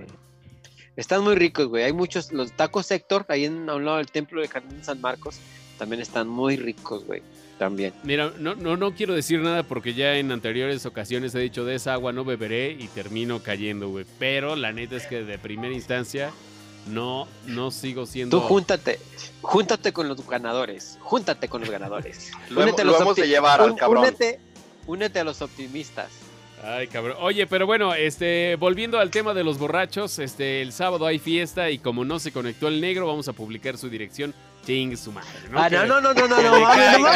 Están 0.97 1.23
muy 1.23 1.35
ricos, 1.37 1.67
güey. 1.69 1.85
Hay 1.85 1.93
muchos, 1.93 2.33
los 2.33 2.53
tacos 2.53 2.91
Héctor, 2.91 3.25
ahí 3.29 3.47
en, 3.47 3.69
a 3.71 3.75
un 3.77 3.85
lado 3.85 3.97
del 3.99 4.09
templo 4.11 4.41
de 4.43 4.49
Jardín 4.49 4.85
San 4.85 5.01
Marcos, 5.01 5.37
también 5.79 6.03
están 6.03 6.29
muy 6.29 6.57
ricos, 6.57 7.05
güey. 7.07 7.23
También. 7.59 7.93
Mira, 8.03 8.33
no, 8.39 8.55
no, 8.57 8.77
no 8.77 8.93
quiero 8.95 9.15
decir 9.15 9.41
nada 9.41 9.63
porque 9.63 9.95
ya 9.95 10.17
en 10.17 10.33
anteriores 10.33 10.85
ocasiones 10.85 11.35
he 11.35 11.39
dicho 11.39 11.65
de 11.65 11.77
esa 11.77 11.93
agua 11.95 12.13
no 12.13 12.25
beberé 12.25 12.73
y 12.73 12.89
termino 12.89 13.41
cayendo, 13.43 13.89
güey. 13.89 14.05
Pero 14.19 14.57
la 14.57 14.73
neta 14.73 14.97
es 14.97 15.07
que 15.07 15.23
de 15.23 15.39
primera 15.39 15.73
instancia 15.73 16.33
no, 16.89 17.29
no 17.47 17.71
sigo 17.71 18.05
siendo. 18.05 18.41
Tú 18.41 18.47
júntate, 18.49 18.99
júntate 19.43 19.93
con 19.93 20.09
los 20.09 20.27
ganadores, 20.29 20.99
júntate 21.01 21.49
con 21.49 21.61
los 21.61 21.71
ganadores. 21.71 22.33
Lo, 22.51 22.63
a 22.63 22.67
los 22.67 23.01
hemos 23.01 23.17
de 23.17 23.23
opti- 23.23 23.29
llevar 23.29 23.61
al 23.61 23.71
un- 23.71 23.77
cabrón. 23.77 24.05
Únete, 24.05 24.41
únete 24.87 25.21
a 25.21 25.25
los 25.25 25.41
optimistas. 25.41 26.09
Ay, 26.65 26.87
cabrón. 26.87 27.17
Oye, 27.21 27.47
pero 27.49 27.67
bueno, 27.67 27.93
este, 27.95 28.55
volviendo 28.57 28.99
al 29.01 29.11
tema 29.11 29.35
de 29.35 29.43
los 29.43 29.59
borrachos, 29.59 30.19
este, 30.21 30.63
el 30.63 30.73
sábado 30.73 31.07
hay 31.07 31.19
fiesta 31.19 31.71
y 31.71 31.79
como 31.79 32.05
no 32.05 32.19
se 32.21 32.31
conectó 32.31 32.69
el 32.69 32.81
negro, 32.81 33.07
vamos 33.09 33.27
a 33.29 33.33
publicar 33.33 33.77
su 33.77 33.89
dirección. 33.91 34.33
Ching 34.65 34.97
su 34.97 35.11
madre, 35.11 35.29
¿no? 35.51 35.59
ah, 35.61 35.69
no, 35.69 35.85
no, 35.87 36.01
no, 36.01 36.15
no, 36.15 36.29
no, 36.29 36.41
no, 36.41 36.61
mames, 36.61 36.99
no. 37.01 37.09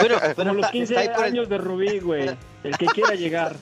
Bueno, 0.00 0.16
pero 0.20 0.34
Como 0.34 0.52
los 0.54 0.56
está- 0.66 0.70
15 0.72 0.94
está 0.94 1.00
ahí 1.00 1.08
por 1.08 1.18
el- 1.26 1.32
años 1.32 1.48
de 1.48 1.58
Rubí, 1.58 1.98
güey. 2.00 2.30
El 2.62 2.76
que 2.76 2.86
quiera 2.86 3.14
llegar. 3.14 3.56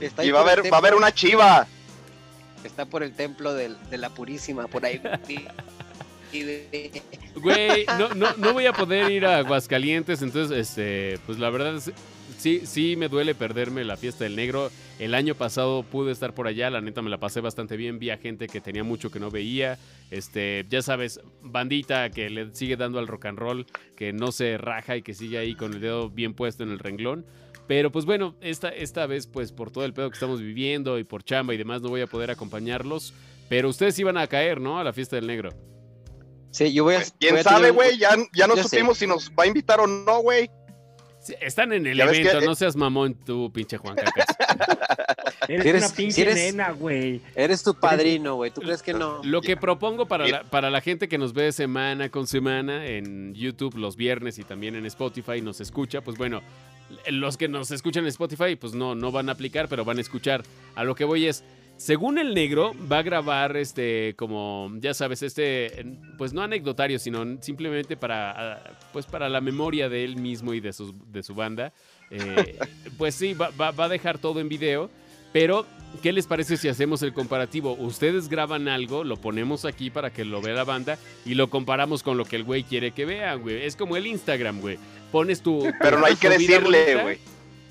está 0.00 0.22
ahí 0.22 0.28
Y 0.28 0.30
va 0.30 0.40
a 0.40 0.42
por 0.44 0.52
el 0.52 0.58
haber, 0.60 0.72
va 0.72 0.76
a 0.76 0.78
haber 0.78 0.94
una 0.94 1.12
chiva. 1.12 1.66
Está 2.62 2.86
por 2.86 3.02
el 3.02 3.12
templo 3.14 3.54
del- 3.54 3.76
de 3.90 3.98
la 3.98 4.10
Purísima, 4.10 4.68
por 4.68 4.84
ahí. 4.86 5.00
Güey, 7.36 7.86
no, 7.98 8.14
no, 8.14 8.34
no 8.36 8.52
voy 8.52 8.66
a 8.66 8.72
poder 8.72 9.10
ir 9.10 9.26
a 9.26 9.38
Aguascalientes, 9.38 10.22
entonces, 10.22 10.56
este, 10.56 11.18
pues 11.26 11.38
la 11.38 11.50
verdad 11.50 11.76
es, 11.76 11.92
sí, 12.38 12.62
sí 12.64 12.96
me 12.96 13.08
duele 13.08 13.34
perderme 13.34 13.84
la 13.84 13.96
fiesta 13.96 14.24
del 14.24 14.36
negro. 14.36 14.70
El 14.98 15.14
año 15.14 15.34
pasado 15.34 15.82
pude 15.82 16.12
estar 16.12 16.34
por 16.34 16.46
allá, 16.46 16.70
la 16.70 16.80
neta 16.80 17.02
me 17.02 17.10
la 17.10 17.18
pasé 17.18 17.40
bastante 17.40 17.76
bien, 17.76 17.98
vi 17.98 18.10
a 18.10 18.18
gente 18.18 18.46
que 18.46 18.60
tenía 18.60 18.84
mucho 18.84 19.10
que 19.10 19.18
no 19.18 19.30
veía, 19.30 19.78
este, 20.10 20.64
ya 20.68 20.82
sabes, 20.82 21.20
bandita 21.42 22.10
que 22.10 22.30
le 22.30 22.54
sigue 22.54 22.76
dando 22.76 22.98
al 22.98 23.08
rock 23.08 23.26
and 23.26 23.38
roll, 23.38 23.66
que 23.96 24.12
no 24.12 24.30
se 24.30 24.58
raja 24.58 24.96
y 24.96 25.02
que 25.02 25.14
sigue 25.14 25.38
ahí 25.38 25.54
con 25.54 25.74
el 25.74 25.80
dedo 25.80 26.10
bien 26.10 26.34
puesto 26.34 26.62
en 26.62 26.70
el 26.70 26.78
renglón. 26.78 27.26
Pero 27.66 27.90
pues 27.90 28.04
bueno, 28.04 28.36
esta, 28.40 28.68
esta 28.68 29.06
vez 29.06 29.26
pues 29.26 29.50
por 29.50 29.70
todo 29.70 29.84
el 29.84 29.94
pedo 29.94 30.10
que 30.10 30.14
estamos 30.14 30.40
viviendo 30.40 30.98
y 30.98 31.04
por 31.04 31.24
chamba 31.24 31.54
y 31.54 31.56
demás 31.56 31.80
no 31.80 31.88
voy 31.88 32.02
a 32.02 32.06
poder 32.06 32.30
acompañarlos. 32.30 33.14
Pero 33.48 33.68
ustedes 33.68 33.98
iban 33.98 34.16
a 34.16 34.26
caer, 34.26 34.60
¿no? 34.60 34.78
A 34.78 34.84
la 34.84 34.92
fiesta 34.92 35.16
del 35.16 35.26
negro. 35.26 35.50
Sí, 36.54 36.72
yo 36.72 36.84
voy 36.84 36.94
a. 36.94 37.02
¿Quién 37.18 37.32
voy 37.34 37.40
a 37.40 37.42
sabe, 37.42 37.70
un- 37.70 37.76
güey? 37.76 37.98
Ya, 37.98 38.10
ya 38.32 38.46
no 38.46 38.54
Yo 38.56 38.62
sé. 38.62 38.68
supimos 38.68 38.96
si 38.98 39.06
nos 39.08 39.30
va 39.32 39.42
a 39.44 39.46
invitar 39.46 39.80
o 39.80 39.86
no, 39.88 40.20
güey. 40.20 40.48
Sí, 41.20 41.34
están 41.40 41.72
en 41.72 41.86
el 41.86 41.98
evento, 41.98 42.38
que- 42.38 42.46
no 42.46 42.54
seas 42.54 42.76
mamón 42.76 43.14
tú, 43.14 43.50
pinche 43.52 43.76
Juan 43.78 43.96
Cacas. 43.96 44.26
Eres, 45.48 45.84
una 45.84 45.94
pinche 45.94 46.12
si 46.14 46.22
eres- 46.22 46.36
nena, 46.36 46.70
güey. 46.70 47.20
Eres 47.34 47.62
tu 47.62 47.74
padrino, 47.74 48.36
güey. 48.36 48.50
¿Tú 48.50 48.60
crees 48.62 48.82
que 48.82 48.94
no? 48.94 49.20
Lo 49.24 49.40
que 49.42 49.56
propongo 49.56 50.06
para 50.06 50.26
la, 50.26 50.42
para 50.44 50.70
la 50.70 50.80
gente 50.80 51.08
que 51.08 51.18
nos 51.18 51.32
ve 51.34 51.52
semana 51.52 52.08
con 52.10 52.26
semana 52.26 52.86
en 52.86 53.34
YouTube 53.34 53.76
los 53.76 53.96
viernes 53.96 54.38
y 54.38 54.44
también 54.44 54.74
en 54.76 54.86
Spotify 54.86 55.40
nos 55.42 55.60
escucha, 55.60 56.00
pues 56.02 56.16
bueno, 56.16 56.40
los 57.10 57.36
que 57.36 57.48
nos 57.48 57.70
escuchan 57.72 58.04
en 58.04 58.08
Spotify 58.08 58.56
pues 58.56 58.72
no, 58.74 58.94
no 58.94 59.10
van 59.12 59.28
a 59.28 59.32
aplicar, 59.32 59.68
pero 59.68 59.84
van 59.84 59.98
a 59.98 60.00
escuchar. 60.02 60.42
A 60.76 60.84
lo 60.84 60.94
que 60.94 61.04
voy 61.04 61.26
es, 61.26 61.44
según 61.76 62.18
el 62.18 62.34
negro, 62.34 62.72
va 62.90 62.98
a 62.98 63.02
grabar 63.02 63.56
este, 63.56 64.14
como, 64.16 64.70
ya 64.80 64.94
sabes, 64.94 65.22
este, 65.22 65.84
pues 66.16 66.32
no 66.32 66.42
anecdotario, 66.42 66.98
sino 66.98 67.24
simplemente 67.42 67.96
para, 67.96 68.54
ah, 68.54 68.62
pues 68.92 69.06
para 69.06 69.28
la 69.28 69.40
memoria 69.40 69.88
de 69.88 70.04
él 70.04 70.16
mismo 70.16 70.54
y 70.54 70.60
de 70.60 70.72
su, 70.72 70.94
de 71.10 71.22
su 71.22 71.34
banda. 71.34 71.72
Eh, 72.10 72.58
pues 72.98 73.14
sí, 73.14 73.34
va, 73.34 73.50
va- 73.60 73.72
va 73.72 73.84
a 73.84 73.88
dejar 73.88 74.18
todo 74.18 74.40
en 74.40 74.48
video. 74.48 74.90
Pero, 75.32 75.66
¿qué 76.00 76.12
les 76.12 76.28
parece 76.28 76.56
si 76.56 76.68
hacemos 76.68 77.02
el 77.02 77.12
comparativo? 77.12 77.72
Ustedes 77.72 78.28
graban 78.28 78.68
algo, 78.68 79.02
lo 79.02 79.16
ponemos 79.16 79.64
aquí 79.64 79.90
para 79.90 80.12
que 80.12 80.24
lo 80.24 80.40
vea 80.40 80.54
la 80.54 80.62
banda 80.62 80.96
y 81.26 81.34
lo 81.34 81.50
comparamos 81.50 82.04
con 82.04 82.16
lo 82.16 82.24
que 82.24 82.36
el 82.36 82.44
güey 82.44 82.62
quiere 82.62 82.92
que 82.92 83.04
vean, 83.04 83.42
güey. 83.42 83.64
Es 83.64 83.74
como 83.74 83.96
el 83.96 84.06
Instagram, 84.06 84.60
güey. 84.60 84.78
Pones 85.10 85.40
tu... 85.42 85.66
Pero 85.80 85.98
no 85.98 86.06
hay 86.06 86.14
que 86.14 86.28
decirle, 86.28 87.02
güey. 87.02 87.18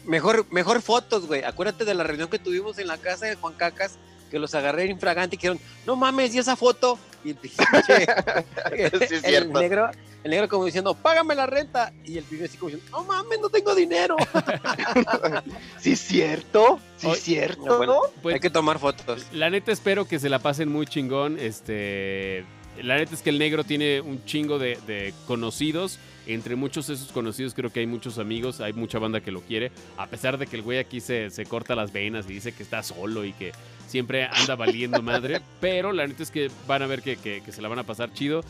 Mejor, 0.06 0.46
mejor 0.52 0.82
fotos, 0.82 1.28
güey. 1.28 1.44
Acuérdate 1.44 1.86
de 1.86 1.94
la 1.94 2.04
reunión 2.04 2.30
que 2.30 2.40
tuvimos 2.40 2.78
en 2.80 2.88
la 2.88 2.98
casa 2.98 3.26
de 3.26 3.36
Juan 3.36 3.54
Cacas, 3.54 3.98
que 4.30 4.40
los 4.40 4.54
agarré 4.56 4.86
infragante 4.88 5.36
y 5.36 5.38
dijeron, 5.38 5.60
no 5.86 5.96
mames, 5.96 6.34
¿y 6.36 6.40
esa 6.40 6.56
foto? 6.56 6.98
Y 7.24 7.30
el 7.32 7.38
pinche- 7.40 7.64
Sí, 9.02 9.08
es 9.08 9.12
el 9.12 9.22
cierto. 9.22 9.60
negro, 9.60 9.90
el 10.24 10.32
negro 10.32 10.50
como 10.50 10.66
diciendo, 10.66 10.94
págame 10.96 11.36
la 11.36 11.46
renta. 11.46 11.94
Y 12.04 12.18
el 12.18 12.24
pibe 12.26 12.46
así 12.46 12.58
como 12.58 12.72
diciendo, 12.72 12.98
no 12.98 13.06
mames, 13.06 13.40
no 13.40 13.50
tengo 13.50 13.74
dinero. 13.76 14.18
Sí, 15.80 15.96
cierto. 15.96 16.80
Sí, 16.98 17.08
Oye, 17.08 17.20
cierto. 17.20 17.66
no, 17.66 17.78
bueno. 17.78 18.00
Pues, 18.22 18.36
Hay 18.36 18.40
que 18.42 18.50
tomar 18.50 18.80
fotos. 18.80 19.26
La 19.32 19.50
neta 19.50 19.72
espero 19.72 20.06
que 20.08 20.20
se 20.20 20.30
la 20.30 20.40
pasen 20.40 20.70
muy 20.70 20.86
chingón. 20.86 21.38
Este, 21.40 22.46
la 22.82 22.98
neta 22.98 23.14
es 23.14 23.22
que 23.22 23.30
el 23.30 23.38
negro 23.40 23.64
tiene 23.64 24.02
un 24.02 24.24
chingo 24.26 24.58
de, 24.60 24.78
de 24.88 25.14
conocidos. 25.28 26.00
Entre 26.26 26.56
muchos 26.56 26.88
de 26.88 26.94
esos 26.94 27.12
conocidos 27.12 27.54
creo 27.54 27.70
que 27.72 27.82
hay 27.82 27.86
muchos 27.88 28.18
amigos, 28.18 28.62
hay 28.62 28.72
mucha 28.72 28.98
banda 28.98 29.20
que 29.20 29.32
lo 29.32 29.42
quiere. 29.42 29.72
A 29.98 30.08
pesar 30.08 30.38
de 30.38 30.48
que 30.48 30.56
el 30.56 30.62
güey 30.62 30.80
aquí 30.80 31.02
se, 31.02 31.30
se 31.30 31.46
corta 31.46 31.76
las 31.76 31.92
venas 31.92 32.26
y 32.30 32.34
dice 32.34 32.54
que 32.54 32.64
está 32.64 32.82
solo 32.82 33.26
y 33.26 33.34
que 33.34 33.52
siempre 33.88 34.24
anda 34.26 34.56
valiendo 34.56 35.02
madre. 35.02 35.42
Pero 35.60 35.92
la 35.92 36.08
neta 36.08 36.24
es 36.24 36.32
que 36.32 36.50
van 36.68 36.82
a 36.82 36.88
ver 36.88 37.02
que, 37.02 37.18
que- 37.18 37.42
que 37.44 37.52
se 37.52 37.62
la 37.62 37.68
van 37.68 37.80
a 37.80 37.84
pasar 37.84 38.14
chido. 38.14 38.44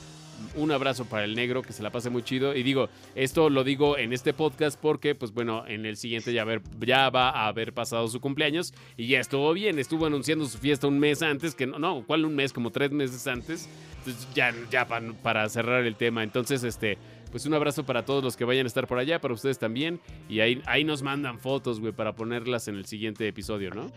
Un 0.55 0.71
abrazo 0.71 1.05
para 1.05 1.23
el 1.25 1.35
negro, 1.35 1.61
que 1.61 1.73
se 1.73 1.83
la 1.83 1.89
pase 1.91 2.09
muy 2.09 2.23
chido. 2.23 2.55
Y 2.55 2.63
digo, 2.63 2.89
esto 3.15 3.49
lo 3.49 3.63
digo 3.63 3.97
en 3.97 4.13
este 4.13 4.33
podcast 4.33 4.79
porque, 4.79 5.15
pues 5.15 5.31
bueno, 5.33 5.65
en 5.67 5.85
el 5.85 5.97
siguiente 5.97 6.33
ya, 6.33 6.43
ver, 6.43 6.61
ya 6.79 7.09
va 7.09 7.29
a 7.29 7.47
haber 7.47 7.73
pasado 7.73 8.07
su 8.07 8.19
cumpleaños 8.19 8.73
y 8.97 9.07
ya 9.07 9.19
estuvo 9.19 9.51
bien. 9.53 9.79
Estuvo 9.79 10.05
anunciando 10.05 10.45
su 10.45 10.57
fiesta 10.57 10.87
un 10.87 10.99
mes 10.99 11.21
antes, 11.21 11.55
que 11.55 11.67
no, 11.67 11.79
no, 11.79 12.03
¿cuál 12.05 12.25
un 12.25 12.35
mes? 12.35 12.53
Como 12.53 12.71
tres 12.71 12.91
meses 12.91 13.25
antes. 13.27 13.67
Entonces 13.99 14.27
ya, 14.33 14.53
ya 14.69 14.87
pa- 14.87 15.01
para 15.21 15.47
cerrar 15.49 15.85
el 15.85 15.95
tema. 15.95 16.23
Entonces, 16.23 16.63
este, 16.63 16.97
pues 17.31 17.45
un 17.45 17.53
abrazo 17.53 17.85
para 17.85 18.03
todos 18.05 18.23
los 18.23 18.35
que 18.37 18.45
vayan 18.45 18.65
a 18.65 18.67
estar 18.67 18.85
por 18.87 18.99
allá, 18.99 19.19
para 19.21 19.33
ustedes 19.33 19.57
también. 19.59 19.99
Y 20.29 20.39
ahí, 20.41 20.61
ahí 20.65 20.83
nos 20.83 21.01
mandan 21.01 21.39
fotos, 21.39 21.79
güey, 21.79 21.93
para 21.93 22.13
ponerlas 22.13 22.67
en 22.67 22.75
el 22.75 22.85
siguiente 22.85 23.27
episodio, 23.27 23.71
¿no? 23.71 23.91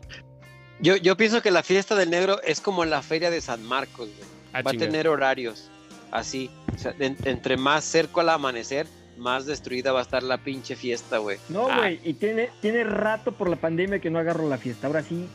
Yo, 0.78 0.96
yo 0.96 1.16
pienso 1.16 1.40
que 1.42 1.50
la 1.50 1.62
fiesta 1.62 1.94
del 1.96 2.10
negro 2.10 2.40
es 2.42 2.60
como 2.60 2.84
la 2.84 3.00
feria 3.02 3.30
de 3.30 3.40
San 3.40 3.64
Marcos, 3.64 4.08
güey. 4.16 4.28
Ah, 4.52 4.62
Va 4.62 4.70
a 4.70 4.74
tener 4.74 5.08
horarios 5.08 5.70
así. 6.10 6.50
O 6.74 6.78
sea, 6.78 6.94
entre 6.98 7.56
más 7.56 7.84
cerca 7.84 8.20
al 8.20 8.28
amanecer, 8.30 8.86
más 9.16 9.46
destruida 9.46 9.92
va 9.92 10.00
a 10.00 10.02
estar 10.02 10.22
la 10.22 10.38
pinche 10.38 10.76
fiesta, 10.76 11.18
güey. 11.18 11.38
No, 11.48 11.68
Ah. 11.70 11.78
güey, 11.78 12.00
y 12.04 12.14
tiene, 12.14 12.50
tiene 12.60 12.84
rato 12.84 13.32
por 13.32 13.48
la 13.48 13.56
pandemia 13.56 13.98
que 13.98 14.10
no 14.10 14.18
agarro 14.18 14.48
la 14.48 14.58
fiesta. 14.58 14.86
Ahora 14.86 15.02
sí, 15.02 15.26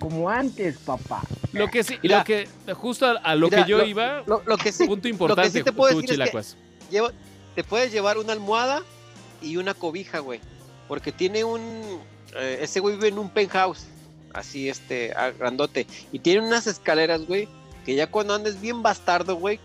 como 0.00 0.30
antes, 0.30 0.78
papá. 0.78 1.22
Lo 1.52 1.68
que 1.68 1.82
sí, 1.84 1.98
Mira. 2.02 2.18
lo 2.18 2.24
que, 2.24 2.48
justo 2.74 3.06
a, 3.06 3.12
a 3.12 3.34
lo 3.34 3.48
Mira, 3.48 3.64
que 3.64 3.70
yo 3.70 3.78
lo- 3.78 3.84
iba, 3.86 4.22
Lo, 4.26 4.42
lo 4.46 4.56
que 4.56 4.72
sí, 4.72 4.86
punto 4.86 5.08
importante, 5.08 5.50
sí 5.50 5.62
te 5.62 5.72
puedo 5.72 5.92
tú, 5.92 6.00
decir 6.02 6.20
es 6.22 6.56
que- 6.90 7.02
te 7.54 7.64
puedes 7.64 7.90
llevar 7.92 8.18
una 8.18 8.32
almohada 8.32 8.82
y 9.42 9.56
una 9.56 9.74
cobija, 9.74 10.20
güey. 10.20 10.40
Porque 10.86 11.12
tiene 11.12 11.44
un. 11.44 11.60
eh, 12.36 12.60
ese 12.62 12.80
güey 12.80 12.94
vive 12.96 13.08
en 13.08 13.18
un 13.18 13.28
penthouse. 13.30 13.86
Así, 14.32 14.68
este, 14.68 15.12
grandote. 15.38 15.86
Y 16.12 16.18
tiene 16.20 16.46
unas 16.46 16.66
escaleras, 16.66 17.26
güey. 17.26 17.48
Que 17.84 17.94
ya 17.94 18.06
cuando 18.10 18.34
andes 18.34 18.60
bien 18.60 18.82
bastardo, 18.82 19.36
güey. 19.36 19.58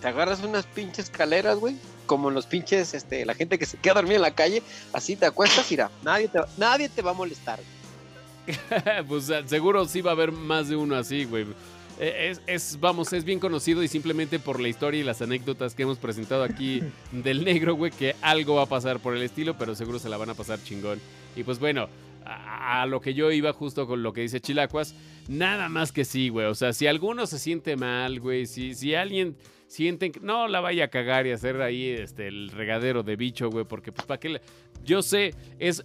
Te 0.00 0.08
agarras 0.08 0.42
unas 0.42 0.66
pinches 0.66 1.06
escaleras, 1.06 1.58
güey. 1.58 1.76
Como 2.06 2.30
los 2.30 2.46
pinches, 2.46 2.94
este, 2.94 3.24
la 3.24 3.34
gente 3.34 3.58
que 3.58 3.66
se 3.66 3.76
queda 3.76 3.94
dormida 3.94 4.16
en 4.16 4.22
la 4.22 4.34
calle. 4.34 4.62
Así 4.92 5.14
te 5.16 5.26
acuestas 5.26 5.70
y 5.70 5.78
nadie 6.02 6.28
te, 6.28 6.40
nadie 6.56 6.88
te 6.88 7.02
va 7.02 7.10
a 7.10 7.14
molestar. 7.14 7.60
pues 9.08 9.30
ah, 9.30 9.42
seguro 9.46 9.84
sí 9.84 10.00
va 10.00 10.10
a 10.10 10.14
haber 10.14 10.32
más 10.32 10.68
de 10.68 10.76
uno 10.76 10.96
así, 10.96 11.24
güey. 11.24 11.46
Eh, 12.00 12.30
Es, 12.30 12.40
es, 12.46 12.80
vamos, 12.80 13.12
es 13.12 13.24
bien 13.24 13.38
conocido 13.38 13.82
y 13.82 13.88
simplemente 13.88 14.38
por 14.38 14.58
la 14.58 14.68
historia 14.68 15.00
y 15.00 15.04
las 15.04 15.20
anécdotas 15.20 15.74
que 15.74 15.82
hemos 15.82 15.98
presentado 15.98 16.42
aquí 16.42 16.82
del 17.12 17.44
negro, 17.44 17.74
güey, 17.74 17.92
que 17.92 18.16
algo 18.22 18.54
va 18.54 18.62
a 18.62 18.66
pasar 18.66 19.00
por 19.00 19.14
el 19.14 19.22
estilo, 19.22 19.56
pero 19.58 19.74
seguro 19.74 19.98
se 19.98 20.08
la 20.08 20.16
van 20.16 20.30
a 20.30 20.34
pasar 20.34 20.62
chingón. 20.62 20.98
Y 21.36 21.42
pues 21.42 21.58
bueno, 21.58 21.88
a, 22.24 22.82
a 22.82 22.86
lo 22.86 23.00
que 23.02 23.12
yo 23.12 23.30
iba 23.30 23.52
justo 23.52 23.86
con 23.86 24.02
lo 24.02 24.14
que 24.14 24.22
dice 24.22 24.40
Chilacuas, 24.40 24.94
nada 25.28 25.68
más 25.68 25.92
que 25.92 26.06
sí, 26.06 26.30
güey. 26.30 26.46
O 26.46 26.54
sea, 26.54 26.72
si 26.72 26.86
alguno 26.86 27.26
se 27.26 27.38
siente 27.38 27.76
mal, 27.76 28.18
güey, 28.18 28.46
si, 28.46 28.74
si 28.74 28.94
alguien 28.94 29.36
siente 29.70 30.10
que 30.10 30.18
no 30.18 30.48
la 30.48 30.58
vaya 30.60 30.86
a 30.86 30.88
cagar 30.88 31.28
y 31.28 31.30
hacer 31.30 31.62
ahí 31.62 31.86
este, 31.90 32.26
el 32.26 32.50
regadero 32.50 33.04
de 33.04 33.14
bicho, 33.14 33.48
güey, 33.50 33.64
porque 33.64 33.92
pues 33.92 34.04
para 34.04 34.18
qué... 34.18 34.28
le- 34.30 34.40
Yo 34.84 35.00
sé, 35.00 35.32
es 35.60 35.84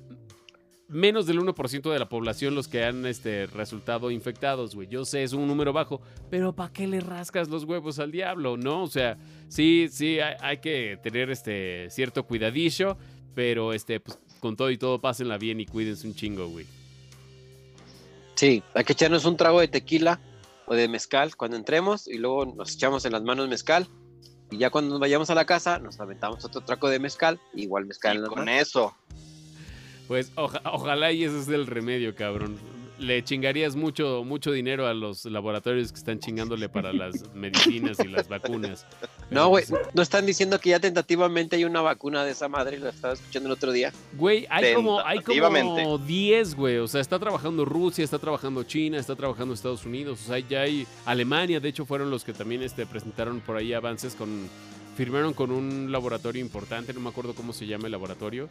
menos 0.87 1.27
del 1.27 1.39
1% 1.39 1.91
de 1.91 1.99
la 1.99 2.09
población 2.09 2.55
los 2.55 2.67
que 2.67 2.83
han 2.83 3.05
este, 3.05 3.45
resultado 3.45 4.09
infectados, 4.09 4.73
güey. 4.73 4.87
Yo 4.87 5.05
sé, 5.05 5.21
es 5.23 5.33
un 5.33 5.47
número 5.47 5.71
bajo, 5.71 6.01
pero 6.31 6.53
¿para 6.55 6.73
qué 6.73 6.87
le 6.87 6.99
rascas 6.99 7.47
los 7.47 7.63
huevos 7.63 7.99
al 7.99 8.11
diablo, 8.11 8.57
no? 8.57 8.83
O 8.83 8.87
sea, 8.87 9.17
sí, 9.49 9.87
sí, 9.91 10.19
hay, 10.19 10.35
hay 10.41 10.57
que 10.57 10.97
tener 11.03 11.29
este 11.29 11.87
cierto 11.91 12.23
cuidadillo, 12.25 12.97
pero 13.35 13.71
este, 13.73 13.99
pues 13.99 14.17
con 14.39 14.55
todo 14.55 14.71
y 14.71 14.77
todo, 14.77 14.99
pásenla 14.99 15.37
bien 15.37 15.59
y 15.59 15.65
cuídense 15.67 16.07
un 16.07 16.15
chingo, 16.15 16.47
güey. 16.47 16.65
Sí, 18.35 18.61
hay 18.73 18.83
que 18.83 18.93
echarnos 18.93 19.25
un 19.25 19.37
trago 19.37 19.59
de 19.61 19.67
tequila 19.67 20.19
o 20.67 20.75
de 20.75 20.87
mezcal 20.87 21.35
cuando 21.35 21.57
entremos 21.57 22.07
y 22.07 22.17
luego 22.17 22.45
nos 22.45 22.73
echamos 22.75 23.05
en 23.05 23.11
las 23.13 23.23
manos 23.23 23.47
mezcal. 23.49 23.87
Y 24.51 24.57
ya 24.57 24.69
cuando 24.69 24.91
nos 24.91 24.99
vayamos 24.99 25.29
a 25.29 25.35
la 25.35 25.45
casa, 25.45 25.79
nos 25.79 25.99
aventamos 25.99 26.43
otro 26.45 26.61
trago 26.61 26.89
de 26.89 26.99
mezcal, 26.99 27.39
igual 27.53 27.85
mezcal 27.85 28.13
en 28.13 28.17
Y 28.17 28.21
las 28.21 28.29
con 28.29 28.45
manos. 28.45 28.61
eso. 28.61 28.95
Pues 30.07 30.31
oja- 30.35 30.61
ojalá 30.71 31.11
y 31.11 31.23
ese 31.23 31.39
es 31.39 31.47
el 31.47 31.65
remedio, 31.65 32.13
cabrón. 32.15 32.57
Le 32.97 33.23
chingarías 33.23 33.75
mucho, 33.75 34.23
mucho 34.23 34.51
dinero 34.51 34.87
a 34.87 34.93
los 34.93 35.25
laboratorios 35.25 35.91
que 35.91 35.97
están 35.97 36.19
chingándole 36.19 36.69
para 36.69 36.93
las 36.93 37.23
medicinas 37.35 37.97
y 37.99 38.07
las 38.07 38.27
vacunas. 38.27 38.85
No, 39.29 39.49
güey, 39.49 39.65
no 39.93 40.01
están 40.01 40.25
diciendo 40.25 40.59
que 40.59 40.69
ya 40.69 40.79
tentativamente 40.79 41.55
hay 41.55 41.65
una 41.65 41.81
vacuna 41.81 42.23
de 42.23 42.31
esa 42.31 42.47
madre, 42.47 42.79
lo 42.79 42.89
estaba 42.89 43.13
escuchando 43.13 43.49
el 43.49 43.53
otro 43.53 43.71
día. 43.71 43.91
Güey, 44.13 44.47
hay 44.49 44.73
como, 44.73 44.99
hay 44.99 45.19
como 45.19 45.49
Tentativamente. 45.49 46.05
10, 46.05 46.55
güey. 46.55 46.77
O 46.77 46.87
sea, 46.87 47.01
está 47.01 47.19
trabajando 47.19 47.65
Rusia, 47.65 48.03
está 48.03 48.19
trabajando 48.19 48.63
China, 48.63 48.97
está 48.97 49.15
trabajando 49.15 49.53
Estados 49.53 49.85
Unidos. 49.85 50.21
O 50.23 50.27
sea, 50.27 50.39
ya 50.39 50.61
hay 50.61 50.87
Alemania, 51.05 51.59
de 51.59 51.69
hecho, 51.69 51.85
fueron 51.85 52.09
los 52.09 52.23
que 52.23 52.33
también 52.33 52.61
este, 52.61 52.85
presentaron 52.85 53.39
por 53.41 53.57
ahí 53.57 53.73
avances 53.73 54.15
con. 54.15 54.49
Firmaron 54.95 55.33
con 55.33 55.51
un 55.51 55.91
laboratorio 55.91 56.41
importante, 56.41 56.93
no 56.93 57.01
me 57.01 57.09
acuerdo 57.09 57.35
cómo 57.35 57.51
se 57.51 57.67
llama 57.67 57.87
el 57.87 57.91
laboratorio. 57.91 58.47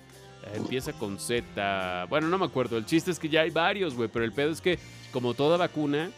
Empieza 0.55 0.92
con 0.92 1.18
Z. 1.18 2.07
Bueno, 2.09 2.28
no 2.28 2.38
me 2.38 2.45
acuerdo. 2.45 2.76
El 2.76 2.86
chiste 2.86 3.11
es 3.11 3.18
que 3.18 3.28
ya 3.28 3.42
hay 3.42 3.51
varios, 3.51 3.95
güey. 3.95 4.09
Pero 4.12 4.24
el 4.24 4.32
pedo 4.32 4.51
es 4.51 4.61
que, 4.61 4.78
como 5.12 5.34
toda 5.34 5.57
vacuna, 5.57 6.11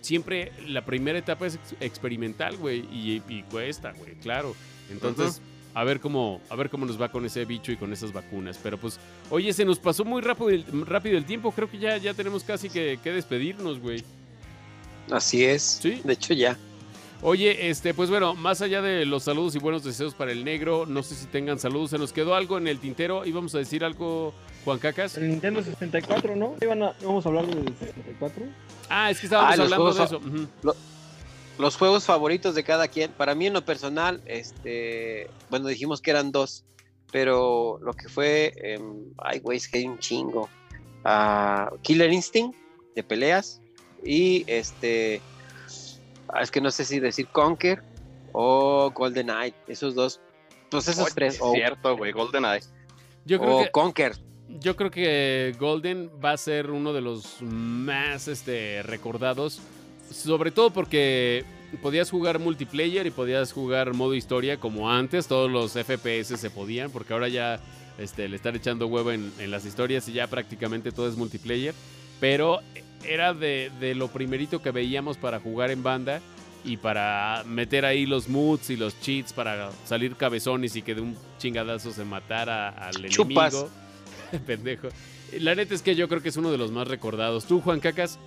siempre 0.00 0.52
la 0.66 0.84
primera 0.84 1.18
etapa 1.18 1.46
es 1.46 1.54
ex- 1.56 1.74
experimental, 1.80 2.56
güey. 2.56 2.80
Y, 2.92 3.22
y 3.28 3.42
cuesta, 3.44 3.92
güey, 3.92 4.14
claro. 4.14 4.54
Entonces, 4.90 5.40
a 5.74 5.82
ver 5.82 5.98
cómo, 6.00 6.40
a 6.50 6.56
ver 6.56 6.70
cómo 6.70 6.86
nos 6.86 7.00
va 7.00 7.10
con 7.10 7.24
ese 7.24 7.44
bicho 7.44 7.72
y 7.72 7.76
con 7.76 7.92
esas 7.92 8.12
vacunas. 8.12 8.58
Pero 8.62 8.78
pues, 8.78 9.00
oye, 9.30 9.52
se 9.52 9.64
nos 9.64 9.78
pasó 9.78 10.04
muy 10.04 10.22
rápido 10.22 10.50
el, 10.50 10.86
rápido 10.86 11.16
el 11.18 11.24
tiempo. 11.24 11.50
Creo 11.52 11.70
que 11.70 11.78
ya, 11.78 11.96
ya 11.96 12.14
tenemos 12.14 12.44
casi 12.44 12.68
que, 12.70 12.98
que 13.02 13.12
despedirnos, 13.12 13.80
güey. 13.80 14.04
Así 15.10 15.44
es. 15.44 15.62
Sí. 15.82 16.00
De 16.04 16.12
hecho, 16.12 16.32
ya. 16.34 16.56
Oye, 17.22 17.70
este, 17.70 17.94
pues 17.94 18.10
bueno, 18.10 18.34
más 18.34 18.60
allá 18.60 18.82
de 18.82 19.06
los 19.06 19.22
saludos 19.24 19.54
y 19.54 19.58
buenos 19.58 19.82
deseos 19.82 20.14
para 20.14 20.30
el 20.32 20.44
negro, 20.44 20.84
no 20.86 21.02
sé 21.02 21.14
si 21.14 21.24
tengan 21.26 21.58
saludos. 21.58 21.90
Se 21.90 21.98
nos 21.98 22.12
quedó 22.12 22.34
algo 22.34 22.58
en 22.58 22.68
el 22.68 22.78
tintero. 22.80 23.24
Íbamos 23.24 23.54
a 23.54 23.58
decir 23.58 23.82
algo, 23.82 24.34
Juan 24.64 24.78
Cacas. 24.78 25.16
El 25.16 25.30
Nintendo 25.30 25.62
64, 25.62 26.36
¿no? 26.36 26.54
Iban 26.60 26.82
a- 26.82 26.94
Vamos 27.02 27.24
a 27.24 27.28
hablar 27.30 27.46
del 27.46 27.64
64. 27.78 28.44
Ah, 28.90 29.10
es 29.10 29.20
que 29.20 29.26
estábamos 29.26 29.58
Ah, 29.58 29.62
hablando 29.62 29.94
de 29.94 30.04
eso. 30.04 30.20
Los 31.56 31.76
juegos 31.76 32.04
favoritos 32.04 32.54
de 32.54 32.64
cada 32.64 32.88
quien. 32.88 33.10
Para 33.12 33.34
mí, 33.34 33.46
en 33.46 33.52
lo 33.54 33.64
personal, 33.64 34.20
este. 34.26 35.30
Bueno, 35.50 35.68
dijimos 35.68 36.02
que 36.02 36.10
eran 36.10 36.30
dos. 36.32 36.64
Pero 37.12 37.78
lo 37.80 37.92
que 37.94 38.08
fue. 38.08 38.52
em, 38.56 39.04
ay, 39.18 39.38
güey, 39.38 39.56
es 39.58 39.68
que 39.68 39.78
hay 39.78 39.86
un 39.86 39.98
chingo. 39.98 40.50
Ah, 41.04 41.70
Killer 41.82 42.12
Instinct, 42.12 42.56
de 42.96 43.02
peleas. 43.04 43.60
Y 44.04 44.44
este. 44.48 45.20
Ah, 46.28 46.42
Es 46.42 46.50
que 46.50 46.60
no 46.60 46.70
sé 46.70 46.84
si 46.84 47.00
decir 47.00 47.28
Conquer 47.28 47.82
o 48.32 48.90
Golden 48.90 49.26
Knight. 49.26 49.54
Esos 49.66 49.94
dos. 49.94 50.20
Pues 50.70 50.88
esos 50.88 51.04
Oye, 51.04 51.12
tres. 51.14 51.34
es 51.34 51.52
cierto, 51.52 51.96
güey. 51.96 52.12
GoldenEye. 52.12 52.64
Yo 53.24 53.38
creo 53.38 53.58
o 53.58 53.62
que 53.62 53.70
Conquer. 53.70 54.16
Yo 54.48 54.76
creo 54.76 54.90
que 54.90 55.54
Golden 55.58 56.10
va 56.22 56.32
a 56.32 56.36
ser 56.36 56.70
uno 56.70 56.92
de 56.92 57.00
los 57.00 57.40
más 57.40 58.28
este, 58.28 58.82
recordados. 58.82 59.60
Sobre 60.10 60.50
todo 60.50 60.70
porque 60.70 61.44
podías 61.80 62.10
jugar 62.10 62.38
multiplayer 62.38 63.06
y 63.06 63.10
podías 63.10 63.52
jugar 63.52 63.94
modo 63.94 64.14
historia 64.14 64.58
como 64.58 64.90
antes. 64.90 65.26
Todos 65.28 65.50
los 65.50 65.72
FPS 65.72 66.38
se 66.38 66.50
podían, 66.50 66.90
porque 66.90 67.12
ahora 67.12 67.28
ya 67.28 67.60
este, 67.98 68.28
le 68.28 68.36
están 68.36 68.56
echando 68.56 68.86
huevo 68.86 69.12
en, 69.12 69.32
en 69.38 69.50
las 69.50 69.64
historias 69.64 70.08
y 70.08 70.12
ya 70.12 70.26
prácticamente 70.26 70.92
todo 70.92 71.08
es 71.08 71.16
multiplayer. 71.16 71.74
Pero 72.20 72.60
era 73.06 73.34
de, 73.34 73.70
de 73.80 73.94
lo 73.94 74.08
primerito 74.08 74.60
que 74.62 74.70
veíamos 74.70 75.16
para 75.16 75.40
jugar 75.40 75.70
en 75.70 75.82
banda 75.82 76.20
y 76.64 76.76
para 76.78 77.42
meter 77.46 77.84
ahí 77.84 78.06
los 78.06 78.28
moods 78.28 78.70
y 78.70 78.76
los 78.76 78.98
cheats 79.00 79.32
para 79.32 79.70
salir 79.84 80.16
cabezones 80.16 80.74
y 80.76 80.82
que 80.82 80.94
de 80.94 81.02
un 81.02 81.16
chingadazo 81.38 81.92
se 81.92 82.04
matara 82.04 82.68
al 82.70 83.08
Chupas. 83.08 83.52
enemigo. 83.54 83.70
Pendejo. 84.46 84.88
La 85.40 85.54
neta 85.54 85.74
es 85.74 85.82
que 85.82 85.94
yo 85.94 86.08
creo 86.08 86.22
que 86.22 86.28
es 86.30 86.36
uno 86.36 86.50
de 86.50 86.58
los 86.58 86.70
más 86.70 86.88
recordados. 86.88 87.44
¿Tú, 87.44 87.60
Juan 87.60 87.80
Cacas? 87.80 88.18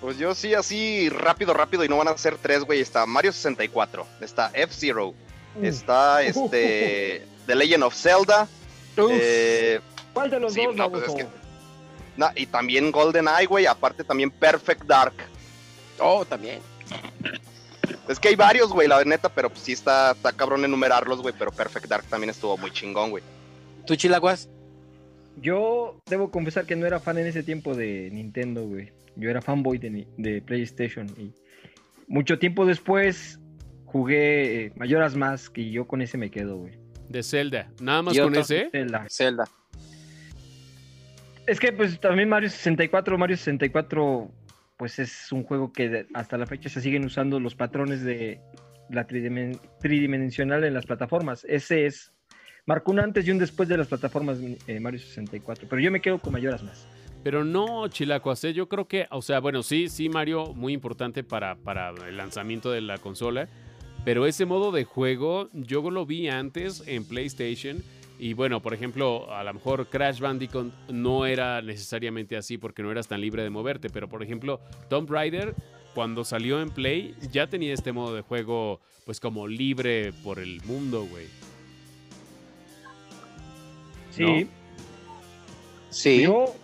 Pues 0.00 0.18
yo 0.18 0.34
sí, 0.34 0.52
así 0.54 1.08
rápido, 1.08 1.54
rápido, 1.54 1.84
y 1.84 1.88
no 1.88 1.96
van 1.96 2.08
a 2.08 2.18
ser 2.18 2.36
tres, 2.36 2.62
güey. 2.64 2.80
Está 2.80 3.06
Mario 3.06 3.32
64, 3.32 4.06
está 4.20 4.50
F-Zero, 4.54 5.14
Mm. 5.56 5.64
está 5.66 6.20
este 6.22 7.24
The 7.46 7.54
Legend 7.54 7.84
of 7.84 7.94
Zelda, 7.94 8.48
eh, 8.96 9.80
¿Cuál 10.12 10.28
de 10.30 10.40
los 10.40 10.52
sí, 10.52 10.64
dos, 10.64 10.74
no, 10.74 10.90
pues 10.90 11.04
es 11.08 11.14
que- 11.14 11.26
na- 12.16 12.32
y 12.36 12.46
también 12.46 12.90
GoldenEye, 12.90 13.46
güey, 13.46 13.66
aparte 13.66 14.04
también 14.04 14.30
Perfect 14.30 14.84
Dark. 14.84 15.14
Oh, 15.98 16.24
también. 16.24 16.60
Es 18.08 18.18
que 18.20 18.28
hay 18.28 18.36
varios, 18.36 18.70
güey, 18.70 18.86
la 18.88 19.02
neta, 19.04 19.28
pero 19.28 19.48
pues 19.48 19.62
sí 19.62 19.72
está, 19.72 20.12
está 20.12 20.32
cabrón 20.32 20.64
enumerarlos, 20.64 21.22
güey, 21.22 21.34
pero 21.38 21.50
Perfect 21.50 21.86
Dark 21.86 22.04
también 22.04 22.30
estuvo 22.30 22.56
muy 22.58 22.70
chingón, 22.70 23.10
güey. 23.10 23.22
¿Tú, 23.86 23.96
Chilaguas? 23.96 24.48
Yo 25.40 25.98
debo 26.06 26.30
confesar 26.30 26.66
que 26.66 26.76
no 26.76 26.86
era 26.86 27.00
fan 27.00 27.18
en 27.18 27.26
ese 27.26 27.42
tiempo 27.42 27.74
de 27.74 28.10
Nintendo, 28.12 28.62
güey. 28.66 28.92
Yo 29.16 29.30
era 29.30 29.40
fanboy 29.42 29.78
de, 29.78 30.06
de 30.16 30.42
PlayStation 30.42 31.06
y 31.18 31.32
mucho 32.06 32.38
tiempo 32.38 32.66
después 32.66 33.38
jugué 33.86 34.66
eh, 34.66 34.72
Mayoras 34.76 35.14
Más 35.16 35.48
que 35.50 35.70
yo 35.70 35.86
con 35.86 36.02
ese 36.02 36.18
me 36.18 36.30
quedo, 36.30 36.56
güey. 36.56 36.74
De 37.08 37.22
Zelda. 37.22 37.68
Nada 37.80 38.02
más 38.02 38.14
Y 38.14 38.18
con 38.18 38.28
otro- 38.30 38.40
ese. 38.42 38.68
Zelda. 38.70 39.06
Zelda. 39.10 39.48
Es 41.46 41.60
que 41.60 41.72
pues 41.72 42.00
también 42.00 42.28
Mario 42.28 42.48
64, 42.48 43.18
Mario 43.18 43.36
64 43.36 44.30
pues 44.76 44.98
es 44.98 45.30
un 45.30 45.44
juego 45.44 45.72
que 45.72 46.06
hasta 46.14 46.36
la 46.36 46.46
fecha 46.46 46.68
se 46.68 46.80
siguen 46.80 47.04
usando 47.04 47.38
los 47.38 47.54
patrones 47.54 48.02
de 48.02 48.40
la 48.90 49.06
tridimen- 49.06 49.60
tridimensional 49.80 50.64
en 50.64 50.74
las 50.74 50.86
plataformas. 50.86 51.44
Ese 51.48 51.86
es 51.86 52.12
marcó 52.66 52.92
un 52.92 53.00
antes 53.00 53.26
y 53.26 53.30
un 53.30 53.38
después 53.38 53.68
de 53.68 53.76
las 53.76 53.88
plataformas 53.88 54.38
eh, 54.66 54.80
Mario 54.80 54.98
64, 55.00 55.66
pero 55.68 55.80
yo 55.80 55.90
me 55.90 56.00
quedo 56.00 56.18
con 56.18 56.32
Mayoras 56.32 56.62
Más. 56.62 56.88
Pero 57.22 57.44
no, 57.44 57.88
Chilacuas, 57.88 58.42
¿eh? 58.44 58.52
yo 58.52 58.68
creo 58.68 58.86
que, 58.86 59.06
o 59.10 59.22
sea, 59.22 59.40
bueno, 59.40 59.62
sí, 59.62 59.88
sí, 59.88 60.08
Mario, 60.08 60.52
muy 60.54 60.72
importante 60.72 61.24
para 61.24 61.56
el 62.06 62.16
lanzamiento 62.16 62.70
de 62.70 62.80
la 62.82 62.98
consola. 62.98 63.48
Pero 64.04 64.26
ese 64.26 64.44
modo 64.44 64.70
de 64.72 64.84
juego 64.84 65.48
yo 65.54 65.90
lo 65.90 66.04
vi 66.04 66.28
antes 66.28 66.82
en 66.86 67.06
PlayStation. 67.06 67.78
Y 68.18 68.32
bueno, 68.32 68.62
por 68.62 68.74
ejemplo, 68.74 69.32
a 69.34 69.42
lo 69.44 69.52
mejor 69.54 69.86
Crash 69.88 70.20
Bandicoot 70.20 70.72
no 70.88 71.26
era 71.26 71.60
necesariamente 71.62 72.36
así 72.36 72.58
porque 72.58 72.82
no 72.82 72.90
eras 72.90 73.08
tan 73.08 73.20
libre 73.20 73.42
de 73.42 73.50
moverte. 73.50 73.90
Pero 73.90 74.08
por 74.08 74.22
ejemplo, 74.22 74.60
Tomb 74.88 75.10
Raider, 75.10 75.54
cuando 75.94 76.24
salió 76.24 76.60
en 76.60 76.70
Play, 76.70 77.14
ya 77.32 77.48
tenía 77.48 77.74
este 77.74 77.92
modo 77.92 78.14
de 78.14 78.22
juego, 78.22 78.80
pues 79.04 79.18
como 79.20 79.46
libre 79.48 80.12
por 80.22 80.38
el 80.38 80.62
mundo, 80.64 81.06
güey. 81.10 81.26
Sí, 84.10 84.48
Sí. 85.90 86.22
yo 86.22 86.54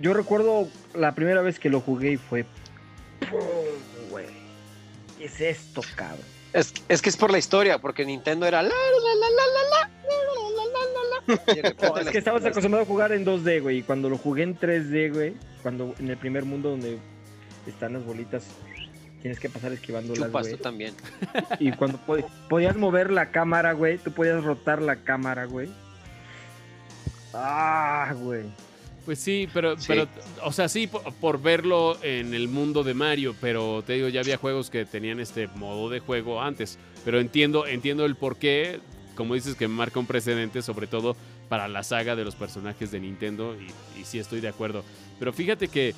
yo 0.00 0.12
recuerdo 0.12 0.68
la 0.94 1.14
primera 1.14 1.40
vez 1.42 1.58
que 1.58 1.70
lo 1.70 1.80
jugué 1.80 2.12
y 2.12 2.16
fue 2.18 2.44
¡pum! 3.30 4.10
güey. 4.10 4.26
¿Qué 5.18 5.24
es 5.26 5.40
esto, 5.40 5.80
cabrón? 5.94 6.24
Es, 6.52 6.72
es 6.88 7.00
que 7.02 7.08
es 7.08 7.16
por 7.16 7.30
la 7.32 7.38
historia, 7.38 7.78
porque 7.78 8.04
Nintendo 8.04 8.46
era 8.46 8.62
la 8.62 8.68
la 8.68 8.74
la 8.74 9.30
la 9.30 9.46
la 9.46 9.86
la 9.88 9.90
No, 11.26 11.96
es 11.98 12.08
que 12.10 12.18
estabas 12.18 12.42
las- 12.42 12.50
acostumbrado 12.52 12.84
a 12.84 12.86
jugar 12.86 13.12
en 13.12 13.24
2D, 13.24 13.62
güey. 13.62 13.78
Y 13.78 13.82
cuando 13.82 14.08
lo 14.10 14.18
jugué 14.18 14.42
en 14.42 14.58
3D, 14.58 15.12
güey, 15.12 15.34
cuando 15.62 15.94
en 15.98 16.10
el 16.10 16.16
primer 16.16 16.44
mundo 16.44 16.70
donde 16.70 16.98
están 17.66 17.94
las 17.94 18.04
bolitas, 18.04 18.44
tienes 19.22 19.40
que 19.40 19.48
pasar 19.48 19.72
esquivándolas, 19.72 20.26
chupas 20.26 20.42
güey. 20.48 20.56
tú 20.56 20.62
también. 20.62 20.94
Y 21.58 21.72
cuando 21.72 21.98
pod- 22.06 22.26
podías 22.48 22.76
mover 22.76 23.10
la 23.10 23.30
cámara, 23.30 23.72
güey, 23.72 23.96
tú 23.98 24.12
podías 24.12 24.44
rotar 24.44 24.82
la 24.82 24.96
cámara, 24.96 25.46
güey. 25.46 25.70
Ah, 27.32 28.14
güey. 28.20 28.44
Pues 29.04 29.18
sí, 29.18 29.48
pero, 29.52 29.78
Sí. 29.78 29.84
pero, 29.88 30.08
o 30.44 30.52
sea, 30.52 30.68
sí, 30.68 30.86
por, 30.86 31.12
por 31.14 31.42
verlo 31.42 31.98
en 32.02 32.32
el 32.32 32.48
mundo 32.48 32.82
de 32.84 32.94
Mario, 32.94 33.34
pero 33.40 33.82
te 33.86 33.94
digo, 33.94 34.08
ya 34.08 34.20
había 34.20 34.36
juegos 34.38 34.70
que 34.70 34.86
tenían 34.86 35.20
este 35.20 35.46
modo 35.48 35.90
de 35.90 36.00
juego 36.00 36.40
antes. 36.40 36.78
Pero 37.04 37.20
entiendo, 37.20 37.66
entiendo 37.66 38.06
el 38.06 38.16
por 38.16 38.36
qué, 38.36 38.80
como 39.14 39.34
dices, 39.34 39.54
que 39.54 39.68
marca 39.68 39.98
un 40.00 40.06
precedente, 40.06 40.62
sobre 40.62 40.86
todo 40.86 41.16
para 41.48 41.68
la 41.68 41.82
saga 41.82 42.16
de 42.16 42.24
los 42.24 42.34
personajes 42.34 42.90
de 42.90 43.00
Nintendo, 43.00 43.56
y, 43.60 44.04
sí 44.04 44.18
estoy 44.18 44.40
de 44.40 44.48
acuerdo. 44.48 44.84
Pero 45.18 45.32
fíjate 45.32 45.68
que 45.68 45.94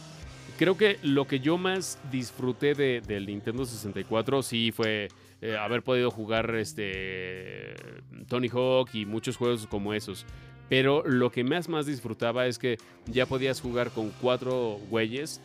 creo 0.58 0.76
que 0.76 0.98
lo 1.02 1.26
que 1.26 1.40
yo 1.40 1.58
más 1.58 1.98
disfruté 2.10 2.74
de- 2.74 3.00
del 3.00 3.26
Nintendo 3.26 3.64
64 3.64 4.42
sí 4.42 4.72
fue 4.72 5.08
eh, 5.42 5.56
haber 5.56 5.82
podido 5.82 6.10
jugar 6.10 6.54
este 6.54 7.74
Tony 8.28 8.48
Hawk 8.48 8.88
y 8.94 9.04
muchos 9.04 9.36
juegos 9.36 9.66
como 9.66 9.92
esos. 9.92 10.24
Pero 10.68 11.02
lo 11.06 11.30
que 11.30 11.44
más 11.44 11.68
más 11.68 11.86
disfrutaba 11.86 12.46
es 12.46 12.58
que 12.58 12.78
ya 13.06 13.26
podías 13.26 13.60
jugar 13.60 13.90
con 13.90 14.10
cuatro 14.20 14.78
güeyes. 14.90 15.40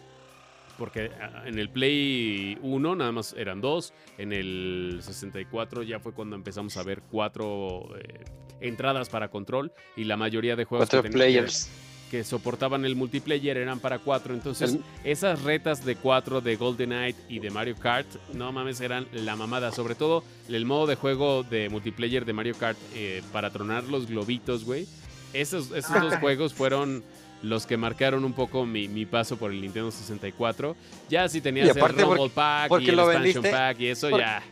Porque 0.82 1.12
ah, 1.22 1.44
en 1.46 1.60
el 1.60 1.70
Play 1.70 2.58
1 2.64 2.96
nada 2.96 3.12
más 3.12 3.36
eran 3.38 3.62
dos. 3.62 3.94
En 4.18 4.34
el 4.34 4.98
64 5.04 5.84
ya 5.84 6.00
fue 6.00 6.12
cuando 6.12 6.36
empezamos 6.36 6.76
a 6.76 6.82
ver 6.82 7.04
cuatro 7.12 7.88
eh, 8.00 8.24
entradas 8.62 9.08
para 9.08 9.28
control. 9.30 9.72
Y 9.96 10.06
la 10.06 10.18
mayoría 10.18 10.56
de 10.56 10.66
juegos 10.66 10.90
Cuatro 10.90 11.04
que 11.04 11.12
players. 11.16 11.70
que 12.10 12.24
soportaban 12.24 12.84
el 12.84 12.96
multiplayer 12.96 13.58
eran 13.58 13.80
para 13.80 14.00
cuatro. 14.00 14.34
Entonces, 14.34 14.74
El- 14.74 14.84
esas 15.04 15.44
retas 15.44 15.86
de 15.86 15.98
cuatro 15.98 16.42
de 16.42 16.56
Golden 16.56 16.90
Knight 16.90 17.16
y 17.30 17.38
de 17.38 17.52
Mario 17.52 17.76
Kart, 17.76 18.08
no 18.34 18.52
mames, 18.52 18.82
eran 18.82 19.06
la 19.14 19.36
mamada. 19.36 19.72
Sobre 19.72 19.94
todo 19.94 20.24
el 20.50 20.66
modo 20.66 20.88
de 20.88 20.96
juego 20.96 21.44
de 21.44 21.70
multiplayer 21.70 22.26
de 22.26 22.34
Mario 22.34 22.56
Kart 22.60 22.80
eh, 22.96 23.22
para 23.32 23.52
tronar 23.52 23.84
los 23.84 24.08
globitos, 24.08 24.66
güey. 24.66 24.88
Esos, 25.34 25.70
esos 25.74 26.02
dos 26.02 26.16
juegos 26.16 26.56
fueron 26.56 27.04
los 27.44 27.66
que 27.66 27.76
marcaron 27.78 28.24
un 28.24 28.34
poco 28.34 28.66
mi, 28.66 28.88
mi 28.88 29.06
paso 29.06 29.38
por 29.38 29.52
el 29.52 29.62
Nintendo 29.62 29.92
64. 29.92 30.76
Ya 31.10 31.28
si 31.28 31.42
tenías 31.42 31.70
el 31.70 31.80
porque- 31.80 32.02
Rumble 32.04 32.30
Pack 32.30 32.68
porque 32.70 32.86
y 32.86 32.90
el 32.90 32.96
lo 32.96 33.12
Expansion 33.12 33.44
vendiste- 33.44 33.52
Pack 33.52 33.80
y 33.80 33.88
eso 33.88 34.10
por- 34.10 34.20
ya. 34.20 34.44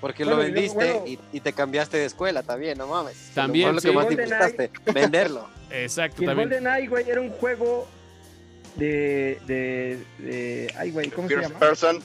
Porque 0.00 0.24
Bueno, 0.24 0.38
lo 0.38 0.42
vendiste 0.44 0.74
bueno. 0.92 1.04
y, 1.06 1.18
y 1.32 1.40
te 1.40 1.52
cambiaste 1.52 1.98
de 1.98 2.06
escuela 2.06 2.42
también, 2.42 2.78
no 2.78 2.86
mames. 2.86 3.30
También, 3.34 3.66
Fue 3.68 3.74
lo 3.74 3.80
sí. 3.82 3.88
que 3.88 3.94
más 3.94 4.04
GoldenEye. 4.06 4.34
disfrutaste, 4.46 4.92
venderlo. 4.92 5.48
Exacto, 5.70 6.22
Y 6.22 6.24
el 6.24 6.30
también. 6.30 6.48
GoldenEye, 6.48 6.88
güey, 6.88 7.08
era 7.10 7.20
un 7.20 7.30
juego 7.30 7.86
de. 8.76 9.38
de. 9.46 9.98
de. 10.18 10.74
Ay, 10.78 10.90
güey, 10.90 11.10
¿cómo 11.10 11.28
se 11.28 11.34
First 11.34 11.48
llama? 11.50 11.60
person. 11.60 11.98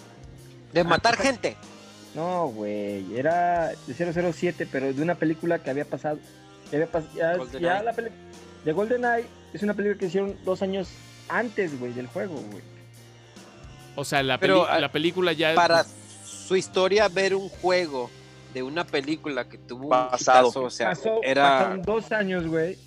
De 0.73 0.83
matar 0.83 1.15
gente. 1.17 1.55
No, 2.15 2.47
güey, 2.49 3.17
era 3.17 3.71
de 3.87 3.93
007, 4.23 4.67
pero 4.71 4.91
de 4.93 5.01
una 5.01 5.15
película 5.15 5.59
que 5.59 5.69
había 5.69 5.85
pasado. 5.85 6.19
que 6.69 6.75
había 6.77 6.91
pas- 6.91 7.05
ya, 7.15 7.59
ya 7.59 7.83
la 7.83 7.93
peli- 7.93 8.09
de 8.65 8.71
GoldenEye 8.73 9.25
es 9.55 9.63
una 9.63 9.73
película 9.73 9.97
que 9.99 10.05
hicieron 10.07 10.35
dos 10.45 10.61
años 10.61 10.89
antes, 11.29 11.79
güey, 11.79 11.93
del 11.93 12.07
juego, 12.07 12.35
güey. 12.51 12.63
O 13.95 14.03
sea, 14.03 14.21
la, 14.23 14.39
Pero, 14.39 14.63
peli- 14.63 14.75
ah, 14.75 14.79
la 14.79 14.91
película 14.91 15.31
ya... 15.33 15.55
Para 15.55 15.85
su 16.25 16.55
historia, 16.55 17.07
ver 17.07 17.33
un 17.35 17.49
juego 17.49 18.09
de 18.53 18.61
una 18.63 18.85
película 18.85 19.47
que 19.47 19.57
tuvo 19.57 19.85
un 19.85 19.89
Pasado. 19.89 20.47
hitazo, 20.49 20.63
o 20.63 20.69
sea, 20.69 20.89
Pasó, 20.89 21.19
era... 21.23 21.43
pasaron 21.59 21.81
dos 21.81 22.11
años, 22.11 22.45
güey. 22.47 22.77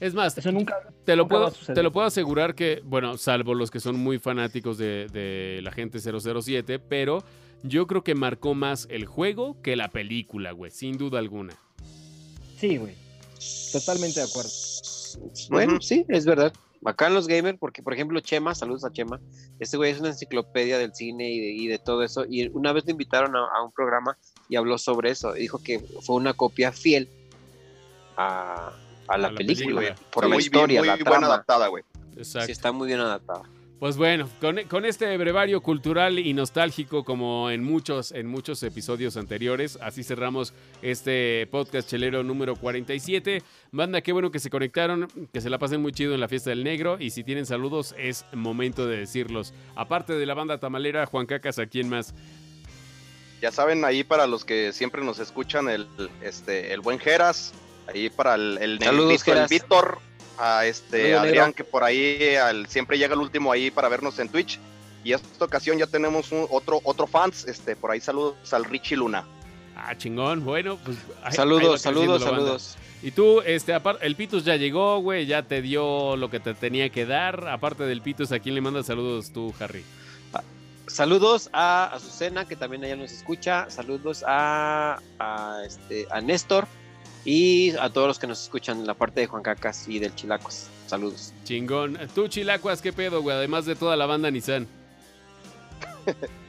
Es 0.00 0.14
más, 0.14 0.36
Eso 0.36 0.50
nunca. 0.50 0.76
Te 1.04 1.14
lo, 1.14 1.24
Nunca 1.24 1.34
va 1.34 1.40
puedo, 1.40 1.46
a 1.46 1.50
suceder. 1.58 1.74
te 1.74 1.82
lo 1.82 1.92
puedo 1.92 2.06
asegurar 2.06 2.54
que, 2.54 2.80
bueno, 2.84 3.16
salvo 3.18 3.54
los 3.54 3.70
que 3.70 3.80
son 3.80 3.96
muy 3.98 4.18
fanáticos 4.18 4.78
de, 4.78 5.06
de 5.08 5.60
la 5.62 5.72
gente 5.72 5.98
007, 6.00 6.78
pero 6.78 7.22
yo 7.62 7.86
creo 7.86 8.02
que 8.02 8.14
marcó 8.14 8.54
más 8.54 8.86
el 8.90 9.04
juego 9.04 9.60
que 9.62 9.76
la 9.76 9.88
película, 9.88 10.52
güey, 10.52 10.70
sin 10.70 10.96
duda 10.96 11.18
alguna. 11.18 11.54
Sí, 12.58 12.76
güey. 12.78 12.94
Totalmente 13.72 14.20
de 14.20 14.26
acuerdo. 14.26 14.50
Bueno, 15.48 15.74
Ujú. 15.74 15.82
sí, 15.82 16.04
es 16.08 16.24
verdad. 16.24 16.52
Bacán 16.82 17.12
los 17.12 17.26
gamers, 17.26 17.58
porque 17.58 17.82
por 17.82 17.92
ejemplo 17.92 18.20
Chema, 18.20 18.54
saludos 18.54 18.84
a 18.84 18.90
Chema, 18.90 19.20
este 19.58 19.76
güey 19.76 19.92
es 19.92 20.00
una 20.00 20.08
enciclopedia 20.08 20.78
del 20.78 20.94
cine 20.94 21.30
y 21.30 21.38
de, 21.38 21.52
y 21.52 21.66
de 21.66 21.78
todo 21.78 22.02
eso, 22.02 22.24
y 22.28 22.48
una 22.56 22.72
vez 22.72 22.84
lo 22.86 22.92
invitaron 22.92 23.36
a, 23.36 23.40
a 23.40 23.62
un 23.62 23.70
programa 23.72 24.16
y 24.48 24.56
habló 24.56 24.78
sobre 24.78 25.10
eso, 25.10 25.36
y 25.36 25.40
dijo 25.40 25.60
que 25.62 25.78
fue 26.00 26.16
una 26.16 26.32
copia 26.32 26.72
fiel 26.72 27.08
a, 28.16 28.72
a 29.08 29.18
la, 29.18 29.28
la 29.30 29.34
película, 29.34 29.80
película. 29.80 29.96
por 30.10 30.24
Está 30.24 30.28
la 30.28 30.34
muy 30.34 30.42
historia, 30.42 30.80
bien, 30.80 30.86
la 30.86 30.96
muy 30.96 31.02
buena 31.04 31.18
trama, 31.20 31.34
adaptada, 31.34 31.66
güey. 31.68 31.84
Exacto. 32.16 32.46
sí 32.46 32.52
está 32.52 32.72
muy 32.72 32.86
bien 32.86 33.00
adaptada. 33.00 33.42
Pues 33.80 33.96
bueno, 33.96 34.28
con, 34.42 34.62
con 34.64 34.84
este 34.84 35.16
brevario 35.16 35.62
cultural 35.62 36.18
y 36.18 36.34
nostálgico 36.34 37.02
como 37.02 37.48
en 37.48 37.64
muchos, 37.64 38.12
en 38.12 38.26
muchos 38.26 38.62
episodios 38.62 39.16
anteriores, 39.16 39.78
así 39.80 40.04
cerramos 40.04 40.52
este 40.82 41.48
podcast 41.50 41.88
chelero 41.88 42.22
número 42.22 42.56
47. 42.56 43.42
Banda, 43.72 44.02
qué 44.02 44.12
bueno 44.12 44.30
que 44.30 44.38
se 44.38 44.50
conectaron, 44.50 45.08
que 45.32 45.40
se 45.40 45.48
la 45.48 45.56
pasen 45.58 45.80
muy 45.80 45.92
chido 45.92 46.12
en 46.12 46.20
la 46.20 46.28
fiesta 46.28 46.50
del 46.50 46.62
negro 46.62 46.98
y 47.00 47.08
si 47.08 47.24
tienen 47.24 47.46
saludos 47.46 47.94
es 47.96 48.26
momento 48.34 48.86
de 48.86 48.98
decirlos. 48.98 49.54
Aparte 49.76 50.12
de 50.12 50.26
la 50.26 50.34
banda 50.34 50.58
tamalera, 50.58 51.06
Juan 51.06 51.24
Cacas, 51.24 51.58
¿a 51.58 51.64
quién 51.64 51.88
más? 51.88 52.12
Ya 53.40 53.50
saben, 53.50 53.86
ahí 53.86 54.04
para 54.04 54.26
los 54.26 54.44
que 54.44 54.74
siempre 54.74 55.02
nos 55.02 55.20
escuchan, 55.20 55.70
el, 55.70 55.88
este, 56.20 56.74
el 56.74 56.82
buen 56.82 56.98
Geras, 56.98 57.54
ahí 57.88 58.10
para 58.10 58.34
el, 58.34 58.58
el 58.60 58.78
Saludos, 58.78 59.14
el 59.14 59.20
Geras. 59.20 59.48
Víctor, 59.48 60.00
a 60.40 60.66
este 60.66 61.14
Adrián, 61.14 61.48
negro. 61.48 61.54
que 61.54 61.64
por 61.64 61.84
ahí 61.84 62.34
al- 62.36 62.66
siempre 62.66 62.98
llega 62.98 63.14
el 63.14 63.20
último 63.20 63.52
ahí 63.52 63.70
para 63.70 63.88
vernos 63.88 64.18
en 64.18 64.28
Twitch. 64.28 64.58
Y 65.04 65.12
esta 65.12 65.44
ocasión 65.44 65.78
ya 65.78 65.86
tenemos 65.86 66.30
un, 66.32 66.46
otro, 66.50 66.80
otro 66.84 67.06
fans, 67.06 67.46
este, 67.46 67.74
por 67.76 67.90
ahí 67.90 68.00
saludos 68.00 68.52
al 68.52 68.64
Richie 68.64 68.96
Luna. 68.96 69.24
Ah, 69.76 69.96
chingón, 69.96 70.44
bueno, 70.44 70.78
pues... 70.84 70.98
ahí- 71.22 71.32
Saludos, 71.32 71.80
saludos, 71.80 72.22
saludos. 72.22 72.76
Y 73.02 73.12
tú, 73.12 73.40
este, 73.40 73.74
apar- 73.74 73.96
el 74.02 74.14
Pitus 74.14 74.44
ya 74.44 74.56
llegó, 74.56 74.98
güey, 75.00 75.24
ya 75.24 75.42
te 75.42 75.62
dio 75.62 76.16
lo 76.16 76.28
que 76.28 76.38
te 76.38 76.52
tenía 76.52 76.90
que 76.90 77.06
dar. 77.06 77.48
Aparte 77.48 77.84
del 77.84 78.02
Pitus, 78.02 78.30
¿a 78.32 78.40
quién 78.40 78.54
le 78.54 78.60
mandas 78.60 78.86
saludos 78.86 79.30
tú, 79.32 79.54
Harry? 79.58 79.84
Saludos 80.86 81.48
a 81.52 81.84
Azucena, 81.94 82.46
que 82.46 82.56
también 82.56 82.82
ella 82.82 82.96
nos 82.96 83.12
escucha. 83.12 83.70
Saludos 83.70 84.24
a, 84.26 84.98
a, 85.20 85.58
este, 85.64 86.06
a 86.10 86.20
Néstor 86.20 86.66
y 87.24 87.70
a 87.78 87.90
todos 87.90 88.08
los 88.08 88.18
que 88.18 88.26
nos 88.26 88.42
escuchan 88.42 88.78
en 88.80 88.86
la 88.86 88.94
parte 88.94 89.20
de 89.20 89.26
Juan 89.26 89.42
Cacas 89.42 89.88
y 89.88 89.98
del 89.98 90.14
Chilacos. 90.14 90.68
Saludos. 90.86 91.32
Chingón. 91.44 91.98
Tú, 92.14 92.28
Chilacuas, 92.28 92.82
¿qué 92.82 92.92
pedo, 92.92 93.22
güey? 93.22 93.36
Además 93.36 93.66
de 93.66 93.76
toda 93.76 93.96
la 93.96 94.06
banda 94.06 94.30
Nissan. 94.30 94.66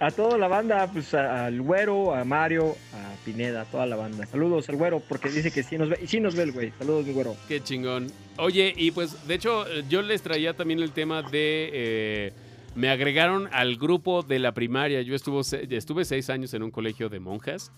A 0.00 0.10
toda 0.12 0.38
la 0.38 0.46
banda, 0.46 0.88
pues 0.92 1.12
al 1.14 1.60
güero, 1.60 2.14
a 2.14 2.24
Mario, 2.24 2.76
a 2.94 3.24
Pineda, 3.24 3.62
a 3.62 3.64
toda 3.64 3.84
la 3.86 3.96
banda. 3.96 4.24
Saludos 4.26 4.68
al 4.68 4.76
güero, 4.76 5.00
porque 5.00 5.28
dice 5.28 5.50
que 5.50 5.64
sí 5.64 5.76
nos 5.76 5.88
ve, 5.88 5.98
y 6.00 6.06
sí 6.06 6.20
nos 6.20 6.36
ve 6.36 6.44
el 6.44 6.52
güey. 6.52 6.72
Saludos, 6.78 7.04
mi 7.04 7.12
güero. 7.12 7.36
Qué 7.48 7.60
chingón. 7.60 8.06
Oye, 8.38 8.72
y 8.76 8.92
pues, 8.92 9.26
de 9.26 9.34
hecho, 9.34 9.66
yo 9.88 10.00
les 10.02 10.22
traía 10.22 10.54
también 10.54 10.78
el 10.78 10.92
tema 10.92 11.22
de. 11.22 11.70
eh, 11.72 12.32
me 12.76 12.88
agregaron 12.90 13.48
al 13.52 13.76
grupo 13.76 14.22
de 14.22 14.38
la 14.38 14.52
primaria. 14.52 15.02
Yo 15.02 15.16
estuvo, 15.16 15.40
estuve 15.40 16.04
seis 16.04 16.30
años 16.30 16.54
en 16.54 16.62
un 16.62 16.70
colegio 16.70 17.08
de 17.08 17.18
monjas. 17.18 17.72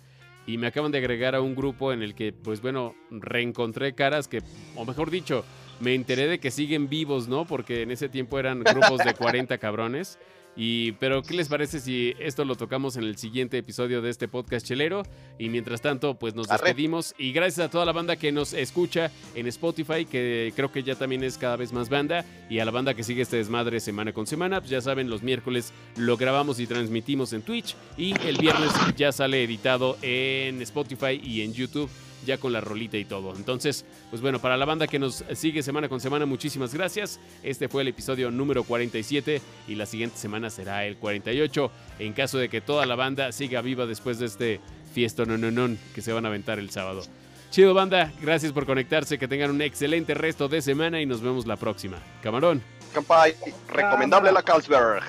Y 0.51 0.59
me 0.59 0.67
acaban 0.67 0.91
de 0.91 0.99
agregar 0.99 1.37
a 1.37 1.41
un 1.41 1.55
grupo 1.55 1.93
en 1.93 2.03
el 2.03 2.17
que, 2.17 2.33
pues 2.33 2.61
bueno, 2.61 2.97
reencontré 3.09 3.95
caras 3.95 4.27
que, 4.27 4.43
o 4.75 4.85
mejor 4.85 5.09
dicho, 5.09 5.45
me 5.79 5.95
enteré 5.95 6.27
de 6.27 6.41
que 6.41 6.51
siguen 6.51 6.89
vivos, 6.89 7.29
¿no? 7.29 7.45
Porque 7.45 7.83
en 7.83 7.93
ese 7.93 8.09
tiempo 8.09 8.37
eran 8.37 8.65
grupos 8.65 8.99
de 8.99 9.15
40 9.15 9.59
cabrones. 9.59 10.19
Y, 10.57 10.93
pero, 10.93 11.23
¿qué 11.23 11.35
les 11.35 11.49
parece 11.49 11.81
si 11.81 12.15
esto 12.19 12.45
lo 12.45 12.55
tocamos 12.55 12.97
en 12.97 13.05
el 13.05 13.17
siguiente 13.17 13.59
episodio 13.59 14.03
de 14.03 14.11
este 14.11 14.29
podcast 14.29 14.67
chelero? 14.67 15.05
Y 15.39 15.49
mientras 15.49 15.81
tanto, 15.81 16.15
pues 16.15 16.35
nos 16.35 16.49
despedimos. 16.49 17.15
Y 17.19 17.33
gracias 17.33 17.67
a 17.67 17.71
toda 17.71 17.85
la 17.85 17.93
banda 17.93 18.17
que 18.17 18.33
nos 18.33 18.53
escucha 18.53 19.11
en 19.35 19.47
Spotify, 19.47 20.05
que 20.05 20.53
creo 20.55 20.71
que 20.71 20.83
ya 20.83 20.97
también 20.97 21.25
es 21.25 21.39
cada 21.39 21.57
vez 21.57 21.73
más 21.73 21.89
banda. 21.89 22.25
Y 22.51 22.59
a 22.59 22.65
la 22.65 22.71
banda 22.71 22.95
que 22.95 23.05
sigue 23.05 23.23
este 23.23 23.37
desmadre 23.37 23.81
semana 23.81 24.13
con 24.13 24.27
semana, 24.27 24.61
pues 24.61 24.71
ya 24.71 24.81
saben, 24.81 25.09
los 25.09 25.23
miércoles 25.23 25.73
lo 25.97 26.17
grabamos 26.17 26.61
y 26.61 26.67
transmitimos 26.67 27.33
en 27.33 27.43
Twitch. 27.43 27.77
Y 27.97 28.15
el 28.27 28.37
viernes 28.37 28.73
ya 28.97 29.13
sale 29.13 29.45
editado 29.45 29.97
en 30.03 30.61
Spotify 30.63 31.21
y 31.23 31.43
en 31.43 31.55
YouTube 31.55 31.89
ya 32.25 32.39
con 32.39 32.53
la 32.53 32.61
rolita 32.61 32.97
y 32.97 33.05
todo. 33.05 33.35
Entonces, 33.35 33.85
pues 34.11 34.23
bueno, 34.23 34.41
para 34.41 34.57
la 34.57 34.65
banda 34.65 34.87
que 34.87 34.99
nos 34.99 35.25
sigue 35.35 35.63
semana 35.63 35.89
con 35.89 36.01
semana, 36.01 36.27
muchísimas 36.27 36.75
gracias. 36.75 37.21
Este 37.43 37.69
fue 37.69 37.83
el 37.83 37.89
episodio 37.89 38.31
número 38.31 38.65
47 38.65 39.41
y 39.69 39.75
la 39.75 39.87
siguiente 39.87 40.17
semana 40.17 40.51
será 40.51 40.85
el 40.85 40.97
48. 40.97 41.71
En 41.99 42.13
caso 42.13 42.39
de 42.39 42.49
que 42.49 42.61
toda 42.61 42.87
la 42.87 42.97
banda 42.97 43.33
siga 43.33 43.61
viva 43.61 43.87
después 43.87 44.19
de 44.19 44.27
este 44.27 44.61
fiesto 44.93 45.25
no, 45.25 45.39
no, 45.39 45.51
no, 45.51 45.77
que 45.95 46.03
se 46.03 46.13
van 46.13 46.25
a 46.25 46.29
aventar 46.29 46.59
el 46.59 46.71
sábado. 46.71 47.03
Chido 47.51 47.75
banda, 47.75 48.13
gracias 48.21 48.53
por 48.53 48.65
conectarse, 48.65 49.19
que 49.19 49.27
tengan 49.27 49.51
un 49.51 49.61
excelente 49.61 50.15
resto 50.15 50.49
de 50.49 50.63
semana 50.63 51.01
y 51.01 51.07
nos 51.07 51.21
vemos 51.21 51.47
la 51.47 51.57
próxima. 51.57 51.99
Camarón. 52.23 52.63
Campai, 52.95 53.35
recomendable 53.69 54.31
la 54.31 54.43
Carlsberg. 54.43 55.03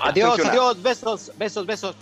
Adiós, 0.00 0.38
adiós, 0.40 0.82
besos, 0.82 1.32
besos, 1.38 1.66
besos. 1.66 1.96